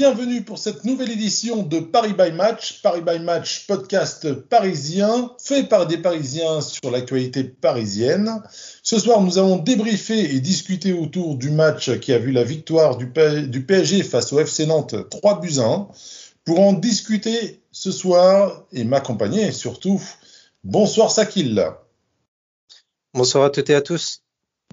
[0.00, 5.64] bienvenue pour cette nouvelle édition de Paris by Match, Paris by Match podcast parisien, fait
[5.64, 8.42] par des Parisiens sur l'actualité parisienne.
[8.82, 12.96] Ce soir, nous allons débriefer et discuter autour du match qui a vu la victoire
[12.96, 15.88] du, PSG face au FC Nantes 3 buts à 1.
[16.46, 20.00] Pour en discuter ce soir et m'accompagner surtout,
[20.64, 21.62] bonsoir Sakil.
[23.12, 24.22] Bonsoir à toutes et à tous.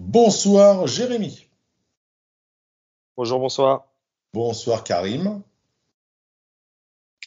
[0.02, 1.50] Bonsoir Jérémy.
[3.18, 3.87] Bonjour, bonsoir.
[4.34, 5.42] Bonsoir Karim.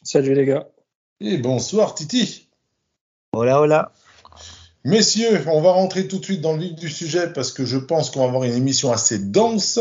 [0.03, 0.69] Salut les gars.
[1.21, 2.49] Et bonsoir Titi.
[3.33, 3.93] Hola, hola.
[4.85, 7.77] Messieurs, on va rentrer tout de suite dans le vif du sujet parce que je
[7.77, 9.79] pense qu'on va avoir une émission assez dense.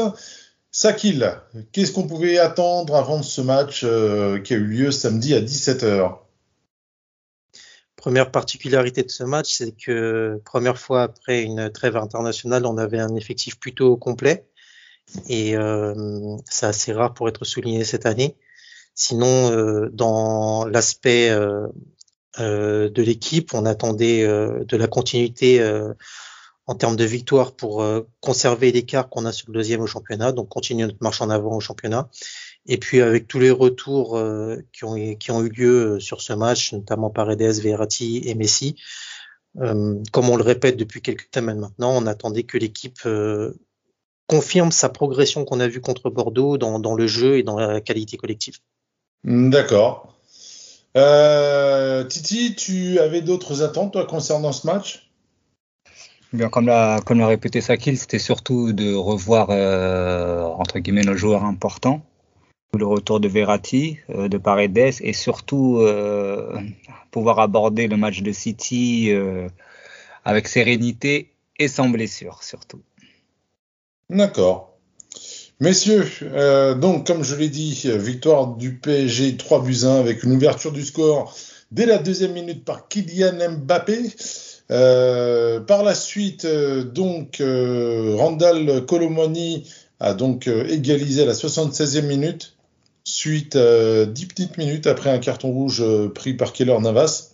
[0.72, 5.42] Sakil, qu'est-ce qu'on pouvait attendre avant ce match euh, qui a eu lieu samedi à
[5.42, 6.18] 17h
[7.96, 13.00] Première particularité de ce match, c'est que première fois après une trêve internationale, on avait
[13.00, 14.49] un effectif plutôt complet.
[15.28, 18.36] Et euh, c'est assez rare pour être souligné cette année.
[18.96, 21.68] Sinon, euh, dans l'aspect euh,
[22.38, 25.62] de l'équipe, on attendait de la continuité
[26.68, 27.84] en termes de victoire pour
[28.22, 31.58] conserver l'écart qu'on a sur le deuxième au championnat, donc continuer notre marche en avant
[31.58, 32.10] au championnat.
[32.66, 34.18] Et puis avec tous les retours
[34.72, 38.76] qui, ont, qui ont eu lieu sur ce match, notamment par Edes, Verratti et Messi,
[39.58, 43.02] comme on le répète depuis quelques semaines maintenant, on attendait que l'équipe
[44.30, 47.82] confirme sa progression qu'on a vue contre Bordeaux dans, dans, le jeu et dans la
[47.82, 48.60] qualité collective.
[49.24, 50.16] D'accord.
[50.96, 55.10] Euh, Titi, tu avais d'autres attentes toi concernant ce match?
[56.32, 61.18] Bien, comme l'a comme l'a répété Sakil, c'était surtout de revoir euh, entre guillemets nos
[61.18, 62.02] joueurs importants,
[62.78, 66.60] le retour de Verratti, euh, de Paredes et surtout euh,
[67.10, 69.50] pouvoir aborder le match de City euh,
[70.24, 72.82] avec sérénité et sans blessure surtout.
[74.10, 74.70] D'accord.
[75.60, 80.32] Messieurs, euh, donc comme je l'ai dit, victoire du PSG 3 buts 1 avec une
[80.32, 81.36] ouverture du score
[81.72, 84.00] dès la deuxième minute par Kylian Mbappé.
[84.72, 92.56] Euh, par la suite, euh, donc Randall Colomani a donc égalisé à la 76e minute,
[93.04, 95.84] suite à 10 petites minutes après un carton rouge
[96.16, 97.32] pris par Keller Navas.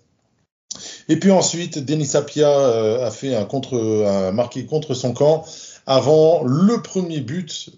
[1.07, 5.45] Et puis ensuite, Denis Sapia a fait un contre, un marqué contre son camp
[5.85, 7.69] avant le premier but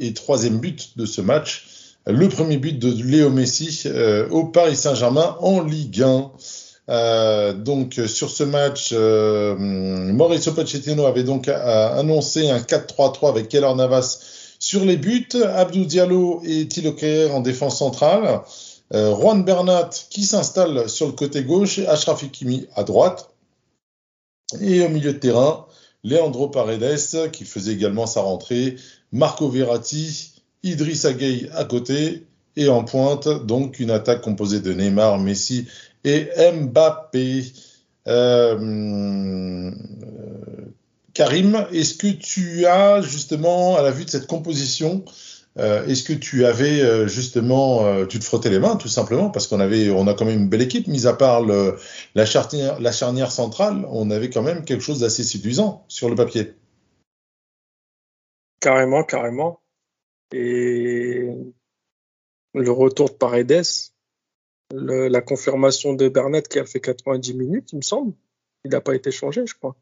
[0.00, 1.66] et troisième but de ce match,
[2.06, 6.30] le premier but de Léo Messi euh, au Paris Saint-Germain en Ligue 1.
[6.88, 13.74] Euh, donc sur ce match, euh, Mauricio Pochettino avait donc annoncé un 4-3-3 avec Keller
[13.74, 14.20] Navas
[14.60, 18.40] sur les buts, Abdou Diallo et Thilo Kehrer en défense centrale,
[18.92, 23.30] Juan Bernat qui s'installe sur le côté gauche, et Achraf Hakimi à droite,
[24.60, 25.66] et au milieu de terrain,
[26.06, 28.76] Leandro Paredes qui faisait également sa rentrée,
[29.12, 35.18] Marco Verratti, Idriss Gueye à côté, et en pointe, donc une attaque composée de Neymar,
[35.18, 35.66] Messi
[36.04, 37.44] et Mbappé.
[38.06, 39.70] Euh,
[41.12, 45.04] Karim, est-ce que tu as justement, à la vue de cette composition,
[45.58, 49.30] euh, est-ce que tu avais euh, justement, euh, tu te frottais les mains tout simplement
[49.30, 51.76] parce qu'on avait, on a quand même une belle équipe, mis à part le,
[52.14, 56.14] la, charnière, la charnière centrale, on avait quand même quelque chose d'assez séduisant sur le
[56.14, 56.54] papier.
[58.60, 59.60] Carrément, carrément.
[60.32, 61.26] Et
[62.54, 63.64] le retour de Paredes,
[64.74, 68.12] le, la confirmation de Bernat qui a fait 90 minutes, il me semble.
[68.64, 69.76] Il n'a pas été changé, je crois.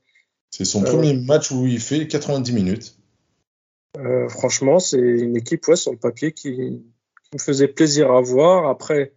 [0.51, 2.97] C'est son euh, premier match où il fait 90 minutes.
[3.97, 8.21] Euh, franchement, c'est une équipe ouais, sur le papier qui, qui, me faisait plaisir à
[8.21, 8.69] voir.
[8.69, 9.13] Après,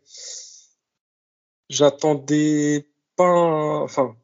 [1.70, 3.26] j'attendais pas.
[3.26, 3.82] Un...
[3.82, 4.16] Enfin,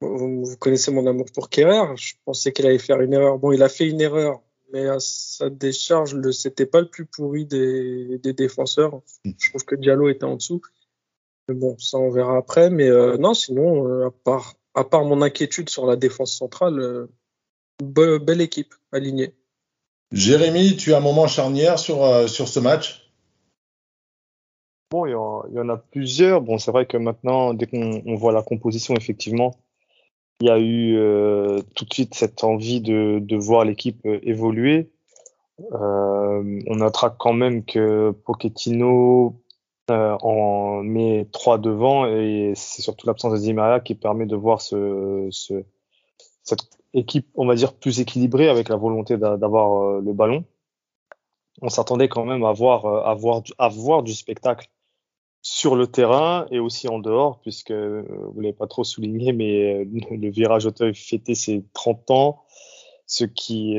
[0.00, 1.96] vous, vous, connaissez mon amour pour Kerrer.
[1.96, 3.38] Je pensais qu'il allait faire une erreur.
[3.38, 4.40] Bon, il a fait une erreur,
[4.72, 9.00] mais à sa décharge, le c'était pas le plus pourri des, des défenseurs.
[9.24, 10.62] Je trouve que Diallo était en dessous.
[11.48, 12.70] Mais bon, ça on verra après.
[12.70, 16.78] Mais euh, non, sinon, euh, à part à part mon inquiétude sur la défense centrale,
[16.78, 17.06] euh,
[17.82, 19.34] be belle équipe alignée.
[20.12, 23.10] Jérémy, tu as un moment charnière sur, euh, ce match?
[24.90, 26.40] Bon, il y, en, a plusieurs.
[26.40, 29.54] Bon, c'est vrai que maintenant, dès qu'on voit la composition, effectivement,
[30.40, 34.90] il y a eu euh, tout de suite cette envie de, voir l'équipe évoluer.
[35.72, 39.42] Euh, on notera quand même que Pochettino
[39.90, 44.60] en met trois devant et c'est surtout l'absence de Di Maria qui permet de voir
[44.60, 45.64] ce, ce,
[46.44, 50.44] cette équipe, on va dire, plus équilibrée avec la volonté d'avoir euh, le ballon.
[51.62, 54.68] on s'attendait quand même à voir, euh, à, voir, à voir du spectacle
[55.42, 59.84] sur le terrain et aussi en dehors, puisque euh, vous l'avez pas trop souligné, mais
[59.84, 62.44] le virage Auteuil fêtait ses 30 ans,
[63.06, 63.78] ce qui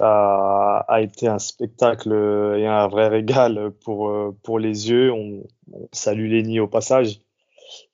[0.00, 2.12] a, été un spectacle
[2.58, 4.10] et un vrai régal pour,
[4.42, 5.12] pour les yeux.
[5.12, 7.20] On, on salue Lenny au passage,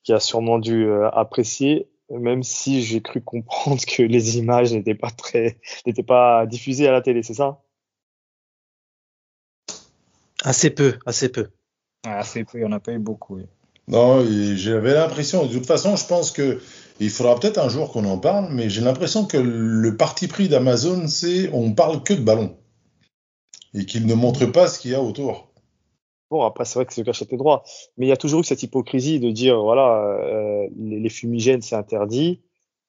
[0.05, 5.11] qui a sûrement dû apprécier même si j'ai cru comprendre que les images n'étaient pas
[5.11, 7.63] très, n'étaient pas diffusées à la télé, c'est ça?
[10.43, 11.49] Assez peu, assez peu.
[12.05, 13.41] assez peu, il n'y en a pas eu beaucoup.
[13.89, 14.25] Non,
[14.55, 16.61] j'avais l'impression, de toute façon, je pense que
[17.01, 20.49] il faudra peut-être un jour qu'on en parle, mais j'ai l'impression que le parti pris
[20.49, 22.57] d'Amazon, c'est on parle que de ballon
[23.75, 25.48] et qu'il ne montre pas ce qu'il y a autour.
[26.31, 27.63] Bon, après, c'est vrai que c'est le cachet tes droits.
[27.97, 31.75] Mais il y a toujours eu cette hypocrisie de dire, voilà, euh, les, fumigènes, c'est
[31.75, 32.41] interdit,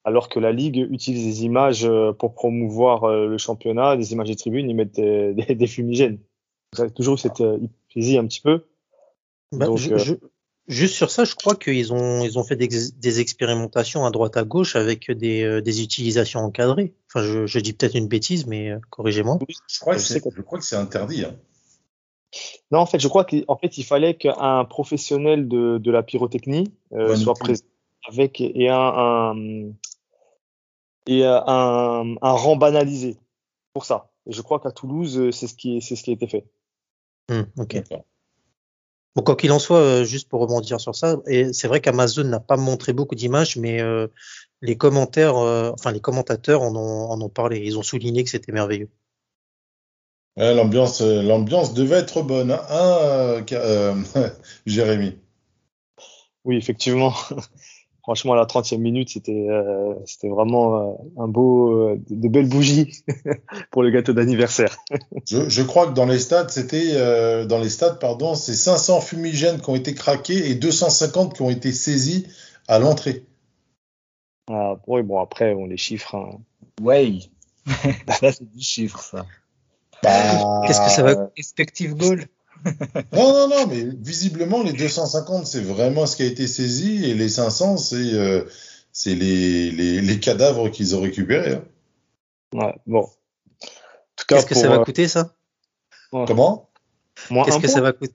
[0.04, 4.28] alors que la Ligue utilise des images euh, pour promouvoir euh, le championnat, des images
[4.28, 6.20] des tribunes, ils mettent des, des, fumigènes.
[6.74, 8.66] Vous avez toujours eu cette hypocrisie un petit peu.
[9.54, 10.16] Bah, je,
[10.68, 14.38] juste sur ça, je crois qu'ils ont, ils ont fait des, des, expérimentations à droite
[14.38, 16.94] à gauche avec des, des utilisations encadrées.
[17.08, 19.40] Enfin, je, je dis peut-être une bêtise, mais corrigez-moi.
[19.68, 21.24] Je crois que c'est interdit.
[21.24, 21.36] Hein.
[22.72, 26.72] Non, en fait, je crois qu'en fait, il fallait qu'un professionnel de, de, la pyrotechnie
[26.94, 27.64] euh, soit présent
[28.08, 29.72] avec et un, un
[31.08, 33.18] et un, un, rang banalisé
[33.74, 34.12] pour ça.
[34.28, 36.46] Et je crois qu'à Toulouse, c'est ce qui c'est ce qui a été fait.
[37.30, 37.84] Mmh, ok.
[39.16, 42.26] Bon, quoi qu'il en soit, euh, juste pour rebondir sur ça, et c'est vrai qu'Amazon
[42.26, 44.08] n'a pas montré beaucoup d'images, mais euh,
[44.62, 47.60] les commentaires, euh, enfin les commentateurs en ont, en ont parlé.
[47.60, 48.90] Ils ont souligné que c'était merveilleux
[50.38, 53.96] l'ambiance, euh, l'ambiance devait être bonne, hein, hein euh,
[54.66, 55.18] Jérémy.
[56.46, 57.14] Oui, effectivement.
[58.04, 63.04] Franchement, à la 30e minute, c'était euh, c'était vraiment un beau, de belles bougies
[63.72, 64.78] pour le gâteau d'anniversaire.
[65.28, 66.96] je, je, crois que dans les stades, c'était
[67.46, 71.52] dans les stades, pardon, c'est 500 fumigènes qui ont été craqués et 250 qui ont
[71.52, 72.26] été saisis
[72.68, 73.26] à l'entrée.
[74.50, 76.16] Ah, oui, bon après, on les chiffres.
[76.16, 76.40] Hein.
[76.82, 77.20] Ouais,
[78.08, 79.26] ça c'est du chiffre ça.
[80.04, 82.26] Bah, Qu'est-ce que ça va Expective goal
[83.14, 87.14] Non, non, non, mais visiblement, les 250, c'est vraiment ce qui a été saisi, et
[87.14, 88.44] les 500, c'est euh,
[88.92, 91.54] c'est les, les, les, cadavres qu'ils ont récupérés.
[91.54, 91.64] Hein.
[92.54, 93.08] Ouais, bon.
[94.28, 95.34] Qu'est-ce que ça va euh, coûter, ça?
[96.12, 96.70] Comment?
[97.46, 98.14] Qu'est-ce que ça va coûter?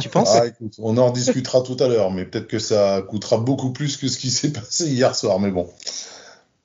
[0.00, 0.28] Tu penses?
[0.34, 3.96] Ah, écoute, On en discutera tout à l'heure, mais peut-être que ça coûtera beaucoup plus
[3.96, 5.72] que ce qui s'est passé hier soir, mais bon.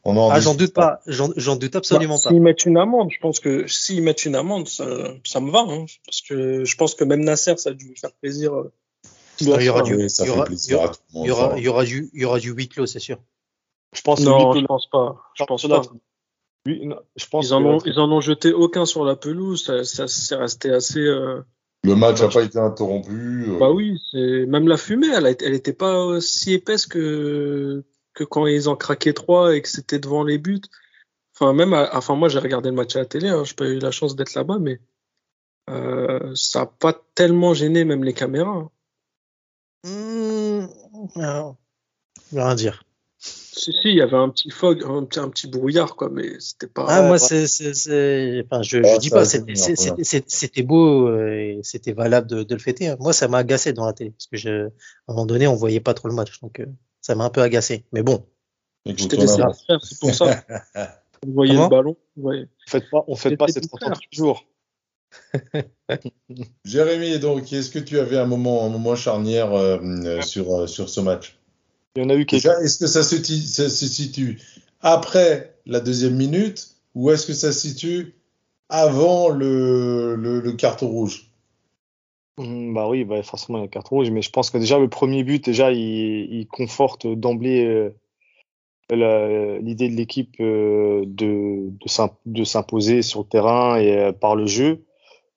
[0.03, 2.29] Ah, j'en doute pas, j'en doute absolument bah, pas.
[2.29, 4.85] S'ils mettent une amende, je pense que s'ils mettent une amende, ça,
[5.23, 7.97] ça me va, hein, parce que je pense que même Nasser, ça a dû lui
[7.97, 8.51] faire plaisir.
[9.39, 12.39] il y aura du, il y aura, aura, il y aura du, il y aura
[12.39, 13.17] du huis clos, c'est sûr.
[13.93, 15.21] Je pense non, je pense pas.
[15.35, 15.81] Je pense pas.
[16.65, 19.65] Oui, je pense ils en ont, ils en ont jeté aucun sur la pelouse.
[19.65, 20.99] Ça, ça c'est resté assez.
[20.99, 21.41] Euh...
[21.83, 23.49] Le match n'a pas été interrompu.
[23.49, 23.59] Euh...
[23.59, 28.47] Bah oui, même la fumée, elle, a, elle était pas si épaisse que que quand
[28.47, 30.61] ils ont craqué trois et que c'était devant les buts.
[31.35, 33.79] Enfin, même, enfin, moi, j'ai regardé le match à la télé, hein, j'ai pas eu
[33.79, 34.79] la chance d'être là-bas, mais
[35.69, 38.69] euh, ça n'a pas tellement gêné même les caméras.
[39.85, 40.65] Mmh,
[42.33, 42.83] rien dire.
[43.17, 46.39] Si, si, il y avait un petit fog, un petit, un petit brouillard, quoi, mais
[46.39, 46.85] c'était pas.
[46.87, 52.27] Ah, moi, c'est, c'est, enfin, je, je dis pas, c'était beau euh, et c'était valable
[52.27, 52.87] de, de, le fêter.
[52.87, 52.97] Hein.
[52.99, 54.71] Moi, ça m'a agacé dans la télé, parce que je, à
[55.09, 56.59] un moment donné, on voyait pas trop le match, donc.
[56.59, 56.65] Euh,
[57.01, 57.83] ça m'a un peu agacé.
[57.91, 58.25] Mais bon.
[58.85, 60.43] Laissé faire, c'est pour ça.
[61.25, 61.95] Vous voyez le ballon.
[62.17, 62.47] Ouais.
[62.47, 64.43] On fait pas, on fait pas cette tous jours.
[66.65, 70.67] Jérémy, donc, est-ce que tu avais un moment, un moment charnière euh, euh, sur, euh,
[70.67, 71.37] sur ce match?
[71.95, 72.45] Il y en a eu quelques.
[72.45, 74.41] Est-ce que ça se, ça se, situe
[74.79, 78.15] après la deuxième minute ou est-ce que ça se situe
[78.69, 81.30] avant le, le, le carton rouge?
[82.37, 84.79] Mmh, bah oui, bah forcément il y a carte rouge, mais je pense que déjà
[84.79, 87.91] le premier but, déjà il, conforte d'emblée
[88.91, 91.71] euh, l'idée de l'équipe euh, de,
[92.25, 94.83] de s'imposer sur le terrain et euh, par le jeu.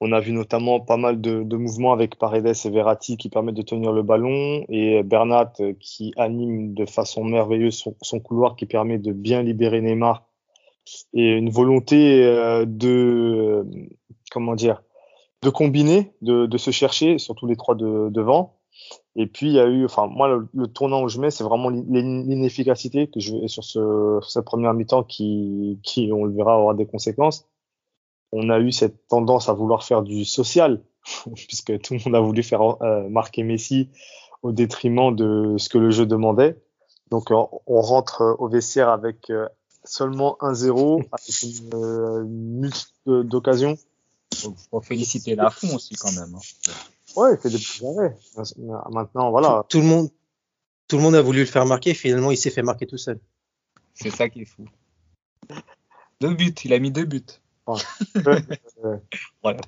[0.00, 3.62] On a vu notamment pas mal de, mouvements avec Paredes et Verratti qui permettent de
[3.62, 9.12] tenir le ballon et Bernat qui anime de façon merveilleuse son couloir qui permet de
[9.12, 10.26] bien libérer Neymar
[11.14, 12.20] et une volonté
[12.66, 13.64] de
[14.30, 14.82] comment dire
[15.44, 18.56] de combiner, de, de, se chercher, surtout les trois de, devant.
[19.14, 21.68] Et puis il y a eu, enfin moi le, tournant où je mets, c'est vraiment
[21.68, 26.74] l'inefficacité que je sur ce sur cette première mi-temps qui, qui on le verra aura
[26.74, 27.46] des conséquences.
[28.32, 30.82] On a eu cette tendance à vouloir faire du social,
[31.34, 33.90] puisque tout le monde a voulu faire euh, marquer Messi
[34.42, 36.58] au détriment de ce que le jeu demandait.
[37.10, 39.46] Donc on, rentre au vestiaire avec euh,
[39.84, 43.76] seulement 1-0, avec une, euh, multitude d'occasions
[44.34, 46.34] faut, faut féliciter Lafont aussi quand même.
[46.34, 46.72] hein.
[47.16, 48.16] Ouais, il fait des petits arrêts.
[48.90, 49.64] Maintenant, voilà.
[49.68, 50.08] Tout, tout le monde,
[50.88, 51.94] tout le monde a voulu le faire marquer.
[51.94, 53.18] Finalement, il s'est fait marquer tout seul.
[53.94, 54.64] C'est ça qui est fou.
[56.20, 57.22] Deux buts, il a mis deux buts.
[58.84, 58.98] Euh,
[59.42, 59.60] Voilà.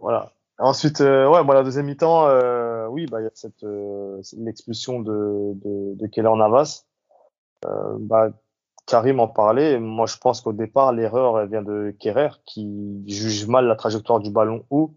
[0.00, 0.32] voilà.
[0.58, 4.20] Ensuite, euh, ouais, bon, la deuxième mi-temps, euh, oui, bah, il y a cette euh,
[4.38, 6.84] l'expulsion de, de, de Keller Navas.
[7.66, 8.30] Euh, bah,
[8.86, 9.78] Karim en parlait.
[9.78, 14.30] Moi, je pense qu'au départ, l'erreur vient de Kerrer qui juge mal la trajectoire du
[14.30, 14.94] ballon haut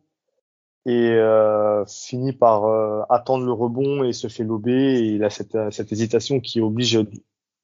[0.86, 5.01] et euh, finit par euh, attendre le rebond et se fait lober.
[5.01, 7.00] Il a cette, cette hésitation qui oblige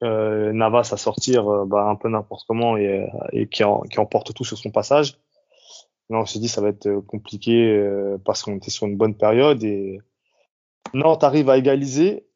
[0.03, 3.82] euh, Navas à sortir euh, bah, un peu n'importe comment et, euh, et qui, en,
[3.82, 5.17] qui emporte tout sur son passage.
[6.10, 7.82] Non, on s'est dit ça va être euh, compliqué
[8.25, 10.01] parce qu'on était sur une bonne période et
[10.94, 12.27] Nantes arrive à égaliser,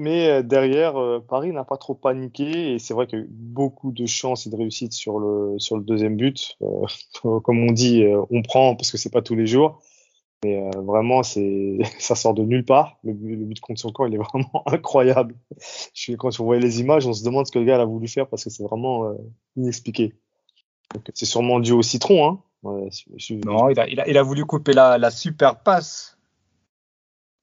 [0.00, 3.24] mais euh, derrière euh, Paris n'a pas trop paniqué et c'est vrai qu'il y a
[3.24, 6.56] eu beaucoup de chance et de réussite sur le sur le deuxième but.
[6.62, 6.86] Euh,
[7.40, 9.80] comme on dit, euh, on prend parce que c'est pas tous les jours,
[10.44, 12.98] mais euh, vraiment c'est ça sort de nulle part.
[13.04, 15.34] Le, but- le but contre son camp il est vraiment incroyable.
[15.94, 18.08] Je quand on voyait les images, on se demande ce que le gars a voulu
[18.08, 19.14] faire parce que c'est vraiment euh,
[19.56, 20.14] inexpliqué.
[21.14, 22.42] C'est sûrement dû au citron, hein.
[22.62, 25.60] Ouais, je- je- Non, il a, il a, il a voulu couper la, la super
[25.62, 26.11] passe.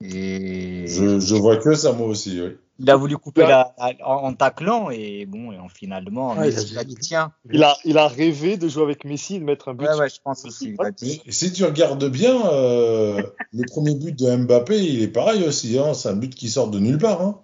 [0.02, 2.56] Et Je, je vois que ça, moi aussi, oui.
[2.80, 3.76] il a voulu couper la,
[4.06, 7.14] en, en taclant et bon, et en finalement, Ouais, il a Messi.
[7.52, 9.86] Il a, il a rêvé de jouer avec Messi et de mettre un but.
[9.86, 10.70] Ouais, sur- ouais, je pense aussi.
[10.80, 13.22] il a dit- Et si tu regardes bien, euh,
[13.54, 15.78] le premier but de Mbappé, il est pareil aussi.
[15.78, 17.22] Hein, c'est un but qui sort de nulle part.
[17.22, 17.42] Hein.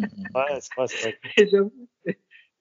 [0.00, 1.18] Ouais, c'est vrai, c'est vrai.
[1.36, 1.72] Et j'avoue,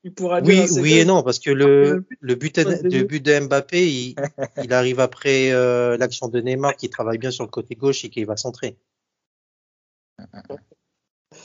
[0.03, 3.03] il pourra dire Oui, oui et non, parce que le, le but, de, de le
[3.03, 4.15] but de Mbappé, il,
[4.61, 8.09] il arrive après euh, l'action de Neymar qui travaille bien sur le côté gauche et
[8.09, 8.75] qui va centrer.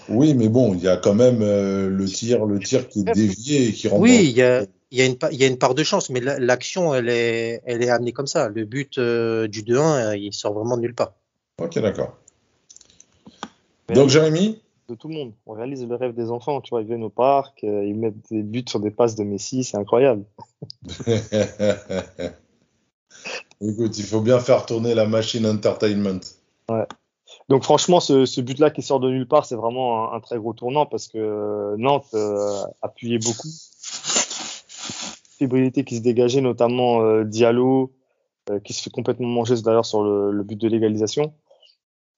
[0.08, 3.04] Oui, mais bon, il y a quand même euh, le tir, le tir qui est
[3.04, 4.02] dévié et qui rentre.
[4.02, 6.08] Oui, il y a, il y, a une, il y a une part de chance,
[6.10, 8.48] mais la- l'action, elle est, elle est amenée comme ça.
[8.48, 11.14] Le but euh, du 2-1, euh, il sort vraiment de nulle part.
[11.60, 12.16] Ok, d'accord.
[13.88, 15.32] Donc, Jérémy De tout le monde.
[15.46, 16.60] On réalise le rêve des enfants.
[16.60, 19.24] Tu vois, ils viennent au parc, euh, ils mettent des buts sur des passes de
[19.24, 20.24] Messi, c'est incroyable.
[23.60, 26.20] Écoute, il faut bien faire tourner la machine entertainment.
[27.48, 30.86] Donc franchement, ce, but-là qui sort de nulle part, c'est vraiment un, très gros tournant
[30.86, 33.48] parce que Nantes euh, appuyait beaucoup.
[35.38, 37.92] Fébrilité qui se dégageait, notamment euh, Diallo,
[38.50, 41.34] euh, qui se fait complètement manger d'ailleurs sur le, but de l'égalisation.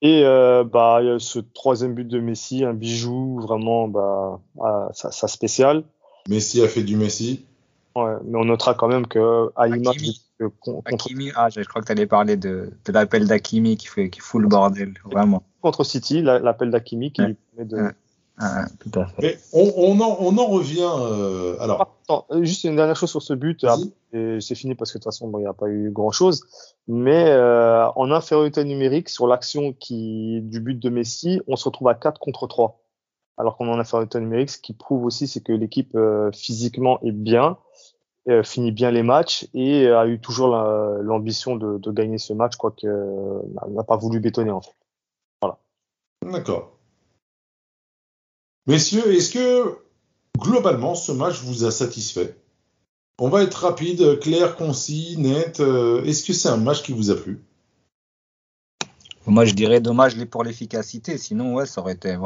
[0.02, 5.84] Et bah, ce troisième but de Messi, un bijou vraiment bah, à sa, sa spéciale.
[6.28, 7.46] Messi a fait du Messi.
[7.96, 9.96] Ouais, mais on notera quand même que à l'image
[10.40, 13.86] de- contre, Hakimi, ah, je crois que tu allais parler de, de l'appel d'Akimi qui,
[13.86, 15.44] fait, qui fout le bordel, vraiment.
[15.62, 17.28] contre City, la- l'appel d'Akimi qui Ouais.
[17.28, 17.92] lui permet de, Ouais.
[18.36, 19.22] Ah, tout à fait.
[19.22, 20.80] Mais on, on en, on en revient.
[20.82, 23.64] euh, alors, Attends, euh, juste une dernière chose sur ce but.
[24.40, 26.44] C'est fini parce que de toute façon, bon, il n'y a pas eu grand-chose.
[26.88, 31.86] Mais euh, en infériorité numérique, sur l'action qui du but de Messi, on se retrouve
[31.86, 32.80] à 4 contre 3.
[33.36, 36.98] Alors qu'on est en infériorité numérique, ce qui prouve aussi, c'est que l'équipe euh, physiquement
[37.02, 37.56] est bien,
[38.42, 42.32] finit bien les matchs et euh, a eu toujours la- l'ambition de, de gagner ce
[42.32, 43.40] match, quoique euh,
[43.70, 44.74] n'a pas voulu bétonner en fait.
[46.22, 46.72] d'accord.
[48.66, 49.78] Messieurs, est-ce que
[50.38, 52.34] globalement ce match vous a satisfait?
[53.20, 55.60] On va être rapide, clair, concis, net.
[55.60, 57.40] euh, Est-ce que c'est un match qui vous a plu?
[59.26, 61.16] Moi, je dirais dommage pour l'efficacité.
[61.18, 62.16] Sinon, ouais, ça aurait été.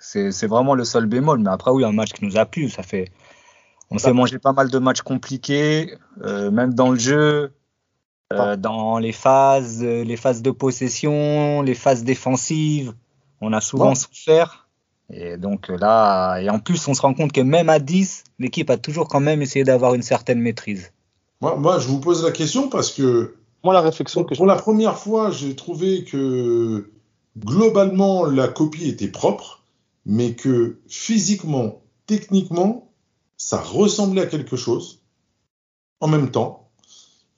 [0.00, 1.40] c'est vraiment le seul bémol.
[1.40, 2.70] Mais après, oui, un match qui nous a plu.
[2.70, 3.10] Ça fait.
[3.90, 7.52] On s'est mangé pas mal de matchs compliqués, euh, même dans le jeu,
[8.34, 12.92] euh, dans les phases, euh, les phases de possession, les phases défensives.
[13.40, 13.94] On a souvent Ouais.
[13.94, 14.68] souffert.
[15.10, 18.68] Et donc là, et en plus, on se rend compte que même à 10, l'équipe
[18.68, 20.92] a toujours quand même essayé d'avoir une certaine maîtrise.
[21.40, 24.46] moi, moi, je vous pose la question parce que Moi, la réflexion que je pour
[24.46, 26.90] la première fois, j'ai trouvé que
[27.38, 29.62] globalement la copie était propre,
[30.04, 32.87] mais que physiquement, techniquement,
[33.38, 35.00] ça ressemblait à quelque chose
[36.00, 36.68] en même temps,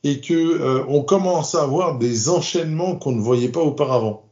[0.02, 4.24] et que euh, on commence à avoir des enchaînements qu'on ne voyait pas auparavant,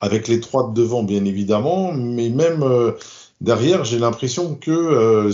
[0.00, 2.92] avec les trois de devant bien évidemment, mais même euh,
[3.40, 5.32] derrière, j'ai l'impression que euh,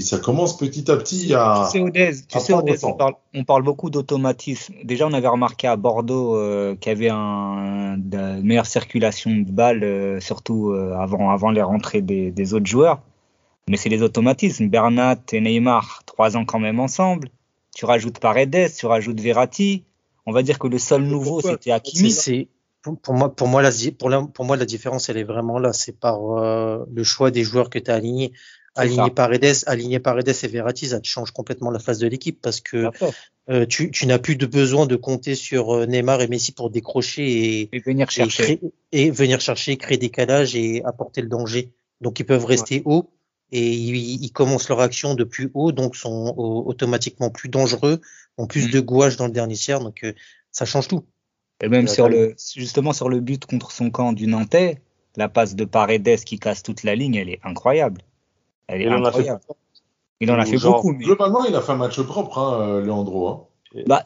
[0.00, 3.44] ça commence petit à petit à Tu sais, Odez, tu sais, Odez, on, parle, on
[3.44, 4.74] parle beaucoup d'automatisme.
[4.84, 6.34] Déjà, on avait remarqué à Bordeaux
[6.76, 12.30] qu'il y avait un, de meilleure circulation de balles, surtout avant, avant les rentrées des,
[12.30, 13.00] des autres joueurs.
[13.70, 14.68] Mais c'est les automatismes.
[14.68, 17.28] Bernat et Neymar, trois ans quand même ensemble.
[17.74, 19.84] Tu rajoutes Paredes, tu rajoutes Verratti.
[20.26, 22.10] On va dire que le seul nouveau, c'était C'est, Hakimi.
[22.10, 22.48] c'est-
[22.82, 25.58] pour, pour moi, pour moi, la, pour, la, pour moi, la différence, elle est vraiment
[25.58, 25.72] là.
[25.72, 28.32] C'est par euh, le choix des joueurs que tu as alignés.
[28.74, 32.60] aligner Paredes, aligner Paredes et Verratti, ça te change complètement la phase de l'équipe parce
[32.60, 32.88] que
[33.50, 36.70] euh, tu, tu n'as plus de besoin de compter sur euh, Neymar et Messi pour
[36.70, 37.24] décrocher
[37.62, 38.42] et, Et venir et, chercher.
[38.42, 38.60] créer-
[38.92, 41.70] et venir chercher, créer décalage et apporter le danger.
[42.00, 43.10] Donc ils peuvent rester haut
[43.52, 48.00] et ils, ils commencent leur action de plus haut, donc sont au- automatiquement plus dangereux,
[48.38, 48.70] ont plus Mm.
[48.70, 50.12] de gouache dans le dernier tiers, donc euh,
[50.50, 51.04] ça change tout.
[51.62, 54.80] Et même Ouais, sur le, justement sur le but contre son camp du Nantais,
[55.16, 58.02] la passe de Paredes qui casse toute la ligne, elle est incroyable.
[58.66, 59.40] Elle est Il en a fait incroyable.
[60.20, 62.60] Il en a fait Genre, beaucoup, mais Globalement, il a fait un match propre, hein,
[62.60, 63.28] euh, Leandro.
[63.28, 63.46] hein.
[63.86, 64.04] bah,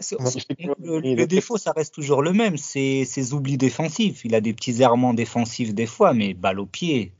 [0.80, 4.24] le, le défaut, ça reste toujours le même, c'est ses oublis défensifs.
[4.24, 7.12] Il a des petits errements défensifs des fois, mais balle au pied,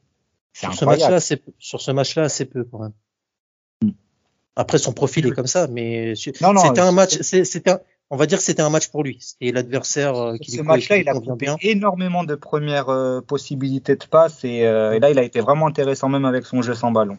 [0.54, 1.52] Sur ce match-là, c'est peu.
[1.58, 2.92] Sur ce match-là, assez peu quand même.
[3.82, 3.90] Mm.
[4.56, 6.44] Après, son profil est comme ça, mais c'était
[6.80, 7.18] un match.
[7.22, 7.80] c'est- C'était, un-
[8.10, 9.18] on va dire, que c'était un match pour lui.
[9.20, 11.56] C'était l'adversaire euh, qui ce match-là, il a bien.
[11.60, 15.66] énormément de premières euh, possibilités de passe et, euh, et là, il a été vraiment
[15.66, 17.18] intéressant même avec son jeu sans ballon.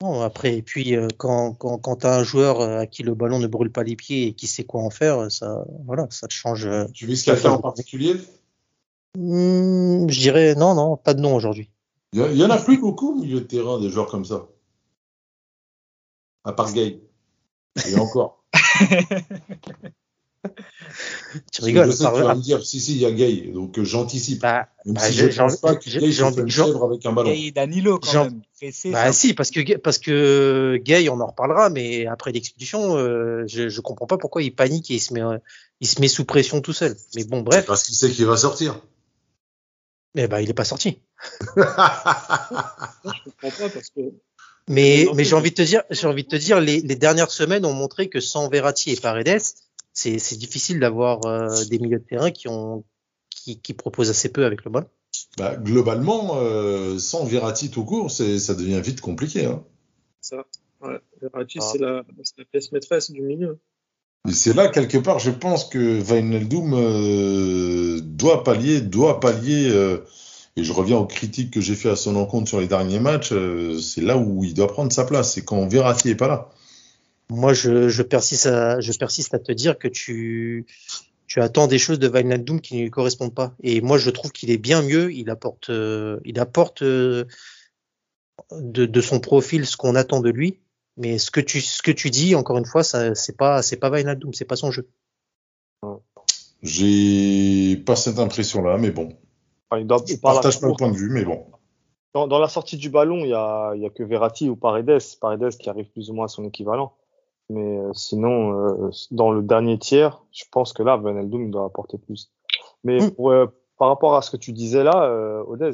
[0.00, 3.38] Bon, après, et puis euh, quand quand quand t'as un joueur à qui le ballon
[3.38, 6.32] ne brûle pas les pieds et qui sait quoi en faire, ça, voilà, ça te
[6.32, 6.68] change.
[6.94, 8.16] Tu vises quelqu'un en particulier?
[9.16, 11.70] Hmm, je dirais non, non, pas de nom aujourd'hui.
[12.14, 14.06] Il y, a- il y en a plus beaucoup au milieu de terrain, des joueurs
[14.06, 14.46] comme ça.
[16.44, 17.00] À part Gay.
[17.88, 18.44] Et encore.
[21.52, 21.86] Tu rigoles.
[21.86, 23.50] Je sais tu vas me dire, si, si, il y a Gay.
[23.52, 24.42] Donc euh, j'anticipe.
[24.42, 27.04] bah, Même bah, si je j'ai pense pas que j'ai- Gay fait une chèvre avec
[27.06, 27.30] un ballon.
[27.34, 28.42] Et Danilo, quand Jean- même.
[28.60, 32.96] Pressé, Bah ça- si, parce que parce que Gay, on en reparlera, mais après l'expulsion,
[32.96, 35.38] euh, je je comprends pas pourquoi il panique et il se met euh,
[35.80, 36.94] il se met sous pression tout seul.
[37.16, 38.78] Mais bon, bref, Parce qu'il sait qu'il va sortir.
[40.14, 40.98] Mais bah il est pas sorti.
[41.46, 44.00] Je comprends pas parce que
[44.68, 47.64] Mais j'ai envie de te dire, j'ai envie de te dire, les, les dernières semaines
[47.64, 49.40] ont montré que sans Verratti et Paredes,
[49.92, 52.84] c'est c'est difficile d'avoir euh, des milieux de terrain qui ont
[53.30, 54.88] qui, qui proposent assez peu avec le ballon.
[55.38, 59.44] Bah, globalement, euh, sans Verratti tout court, c'est- ça devient vite compliqué.
[59.46, 59.62] Hein.
[60.20, 60.44] ça,
[60.80, 61.68] ouais, Verratti, Ah.
[61.70, 63.58] c'est la, c'est la pièce maîtresse du milieu.
[64.32, 69.98] C'est là, quelque part, je pense que Wijnaldum euh, doit pallier, doit pallier, euh,
[70.56, 73.32] et je reviens aux critiques que j'ai fait à son encontre sur les derniers matchs,
[73.32, 76.48] euh, c'est là où il doit prendre sa place, c'est quand Verratti est pas là.
[77.28, 80.64] Moi, je, persiste à je persiste à te dire que tu
[81.26, 83.54] tu attends des choses de Wijnaldum qui ne lui correspondent pas.
[83.62, 85.12] Et moi, je trouve qu'il est bien mieux.
[85.12, 87.30] Il apporte euh, il apporte de
[89.00, 90.58] son profil ce qu'on attend de lui.
[90.96, 93.76] Mais ce que tu ce que tu dis, encore une fois, ça c'est pas c'est
[93.78, 94.88] pas Wijnaldum, c'est pas son jeu.
[96.62, 99.10] J'ai pas cette impression-là, mais bon.
[99.70, 101.44] Enfin, il doit, Je partage pas le point de vue, mais bon.
[102.14, 104.56] dans, dans la sortie du ballon, il y a, il y a que Verratti ou
[104.56, 106.94] Paredes, Paredes qui arrive plus ou moins à son équivalent.
[107.50, 111.98] Mais euh, sinon, euh, dans le dernier tiers, je pense que là, Wijnaldum doit apporter
[111.98, 112.32] plus.
[112.82, 113.10] Mais Mm.
[113.10, 113.46] pour, euh,
[113.78, 115.72] par rapport à ce que tu disais là, euh, Odez, euh,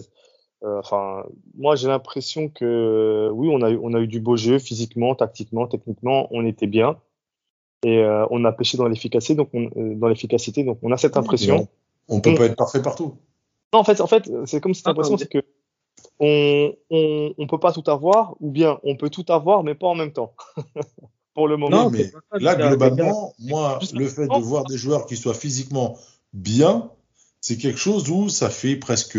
[0.62, 1.24] enfin,
[1.56, 5.14] moi j'ai l'impression que oui, on a eu, on a eu du beau jeu physiquement,
[5.14, 6.96] tactiquement, techniquement, on était bien
[7.84, 10.96] et euh, on a pêché dans l'efficacité, donc on, euh, dans l'efficacité, donc on a
[10.98, 11.68] cette impression.
[12.08, 12.36] On peut Mm.
[12.36, 13.16] pas être parfait partout.
[13.72, 15.42] Non, en fait, en fait, c'est comme cette Ah, impression, c'est que
[16.18, 19.86] on, on, on peut pas tout avoir, ou bien on peut tout avoir, mais pas
[19.86, 20.34] en même temps.
[21.34, 21.84] Pour le moment.
[21.84, 25.96] Non, mais là, globalement, moi, le fait de voir des joueurs qui soient physiquement
[26.32, 26.90] bien,
[27.40, 29.16] c'est quelque chose où ça fait presque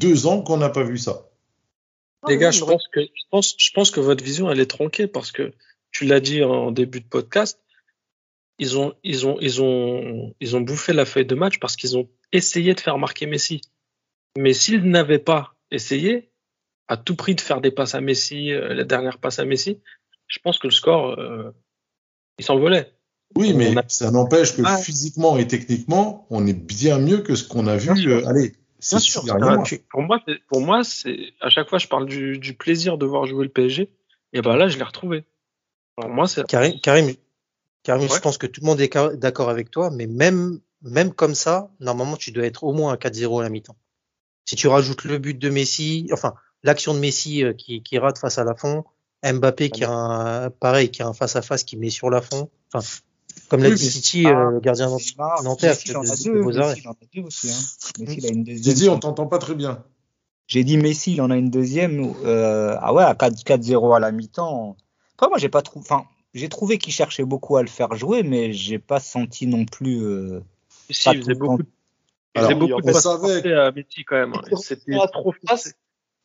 [0.00, 1.28] deux ans qu'on n'a pas vu ça.
[2.28, 4.66] Les gars, Ah, je pense que je pense, je pense que votre vision elle est
[4.70, 5.52] tronquée parce que
[5.92, 7.60] tu l'as dit en début de podcast,
[8.58, 11.96] ils ont ils ont ils ont ils ont bouffé la feuille de match parce qu'ils
[11.98, 13.60] ont essayé de faire marquer Messi.
[14.38, 16.30] Mais s'ils n'avaient pas essayé
[16.88, 19.78] à tout prix de faire des passes à Messi, euh, la dernière passe à Messi,
[20.26, 21.50] je pense que le score euh,
[22.38, 22.90] il s'envolait.
[23.36, 24.76] Oui, mais a- ça n'empêche que Ah.
[24.78, 28.08] physiquement et techniquement, on est bien mieux que ce qu'on a vu.
[28.10, 28.54] Euh, allez,
[28.90, 29.62] Bien sûr, à.
[29.90, 33.26] Pour moi, pour moi, c'est à chaque fois je parle du, du plaisir de voir
[33.26, 33.90] jouer le PSG.
[34.32, 35.24] Et ben là, je l'ai retrouvé.
[35.96, 37.14] Pour moi, c'est Karim, Karim,
[37.84, 38.16] Karim Ouais.
[38.16, 41.70] je pense que tout le monde est d'accord avec toi, mais même, même comme ça,
[41.80, 43.76] normalement, tu dois être au moins à 4-0 à la mi-temps.
[44.44, 48.18] Si tu rajoutes le but de Messi, enfin, l'action de Messi euh, qui, qui rate
[48.18, 48.84] face à la fond,
[49.24, 52.86] Mbappé qui a un, pareil, qui a un face-à-face qui met sur la fond, enfin,
[53.48, 57.22] comme l'a dit Ah, euh, le gardien nantais, Messi, il en a de- de deux,
[57.22, 57.50] aussi.
[57.50, 57.58] Hein.
[57.98, 59.84] Didier, on t'entend pas très bien.
[60.46, 62.12] J'ai dit Messi, il en a une deuxième.
[62.24, 64.76] euh, ah ouais, à 4 4-0 à la mi-temps.
[65.14, 65.84] Après, moi, j'ai pas trouvé.
[65.88, 69.64] Enfin, j'ai trouvé qu'il cherchait beaucoup à le faire jouer, mais j'ai pas senti non
[69.64, 70.02] plus.
[70.02, 70.40] euh,
[70.90, 74.16] Si, pas il faisait beaucoup, il Alors, faisait beaucoup on de passes à Messi quand
[74.16, 74.34] même.
[74.34, 74.56] hein.
[74.60, 75.72] C'était a trop face,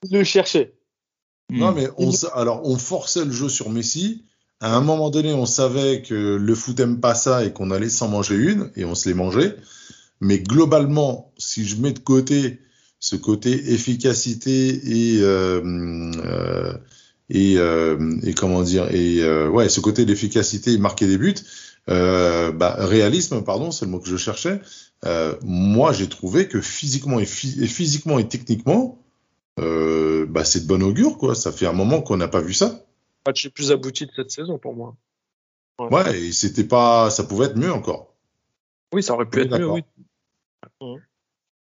[0.04, 0.74] il le cherchait.
[1.50, 1.76] Non, hmm.
[1.76, 4.26] mais on, alors, on forçait le jeu sur Messi.
[4.62, 7.90] À un moment donné, on savait que le foot aime pas ça et qu'on allait
[7.90, 9.56] s'en manger une, et on se les mangeait.
[10.22, 12.60] Mais globalement, si je mets de côté
[13.00, 16.74] ce côté efficacité et, euh, euh,
[17.30, 21.36] et, euh, et comment dire et euh, ouais ce côté d'efficacité marquer des buts
[21.90, 24.60] euh, bah, réalisme pardon c'est le mot que je cherchais
[25.44, 29.00] moi j'ai trouvé que physiquement et, et physiquement et techniquement
[29.58, 32.86] bah, c'est de bon augure quoi ça fait un moment qu'on n'a pas vu ça
[33.30, 34.96] match le plus abouti de cette saison pour moi.
[35.80, 38.14] Ouais, ouais et c'était pas ça pouvait être mieux encore.
[38.94, 39.84] Oui ça aurait pu être mieux oui.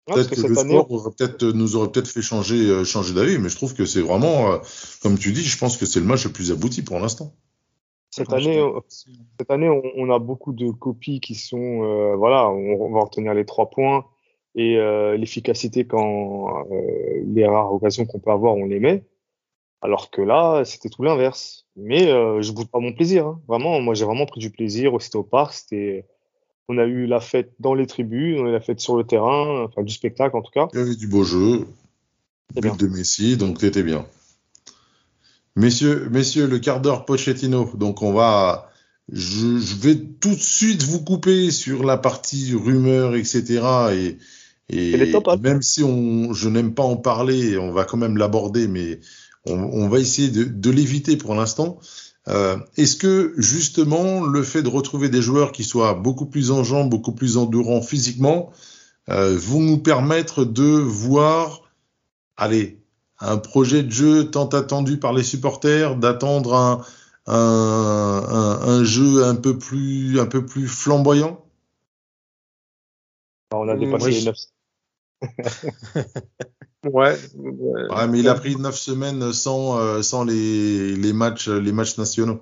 [0.08, 3.38] Peut-être que, que le sport aurait peut-être, nous aurait peut-être fait changer, euh, changer d'avis,
[3.38, 4.58] mais je trouve que c'est vraiment, euh,
[5.04, 7.36] comme tu dis, je pense que c'est le match le plus abouti pour l'instant.
[8.12, 12.92] Cette année, cette année, on, on, a beaucoup de copies qui sont, euh, voilà, on,
[12.92, 14.06] va retenir les trois points
[14.56, 19.04] et euh, l'efficacité quand euh, les rares occasions qu'on peut avoir, on les met.
[19.82, 21.66] Alors que là, c'était tout l'inverse.
[21.76, 22.08] Mais
[22.42, 23.26] je boude pas mon plaisir.
[23.26, 23.42] Hein.
[23.48, 24.94] Vraiment, moi, j'ai vraiment pris du plaisir.
[25.00, 26.06] C'était au parc, c'était
[26.70, 29.04] on a eu la fête dans les tribunes, on a eu la fête sur le
[29.04, 30.68] terrain, enfin du spectacle en tout cas.
[30.74, 31.68] Il y avait du beau jeu,
[32.54, 32.76] but bien.
[32.76, 34.06] de Messi, donc c'était bien.
[35.56, 37.72] Messieurs, messieurs, le quart d'heure Pochettino.
[37.74, 38.70] Donc on va,
[39.12, 43.62] je, je, vais tout de suite vous couper sur la partie rumeur, etc.
[43.92, 44.18] Et,
[44.70, 45.38] et, et top, hein.
[45.42, 49.00] même si on, je n'aime pas en parler, on va quand même l'aborder, mais
[49.46, 51.80] on, on, va essayer de, de l'éviter pour l'instant.
[52.28, 56.64] Euh, Est-ce que justement le fait de retrouver des joueurs qui soient beaucoup plus en
[56.64, 58.52] jambes, beaucoup plus endurants physiquement,
[59.10, 61.62] euh, vont nous permettre de voir,
[62.38, 62.80] allez,
[63.20, 66.86] un projet de jeu tant attendu par les supporters, d'attendre un,
[67.26, 71.44] un, un, un, jeu un peu plus, un peu plus flamboyant?
[73.52, 74.36] On a dépassé les 9.
[76.86, 81.74] Ouais, ouais, mais il a pris neuf semaines sans, euh, sans les, les, matchs, les
[81.74, 82.42] matchs nationaux.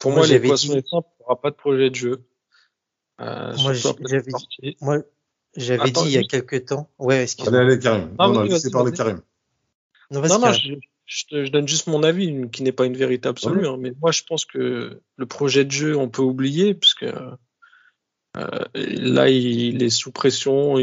[0.00, 0.58] Pour moi, moi dit...
[0.58, 2.24] simples, il n'y aura pas de projet de jeu.
[3.20, 4.98] Euh, moi, j'avais dit, moi,
[5.56, 6.90] j'avais dit il y a quelques temps.
[6.98, 7.56] Ouais, excuse-moi.
[7.56, 8.16] Allez, allez, Karim.
[8.18, 9.20] Non, non, non laissez parler Karim.
[10.10, 10.74] Non, non, non je,
[11.06, 13.60] je, te, je, donne juste mon avis, qui n'est pas une vérité absolue.
[13.60, 13.68] Ouais.
[13.68, 17.06] Hein, mais moi, je pense que le projet de jeu, on peut oublier, parce que
[18.36, 20.76] euh, là, il est sous pression.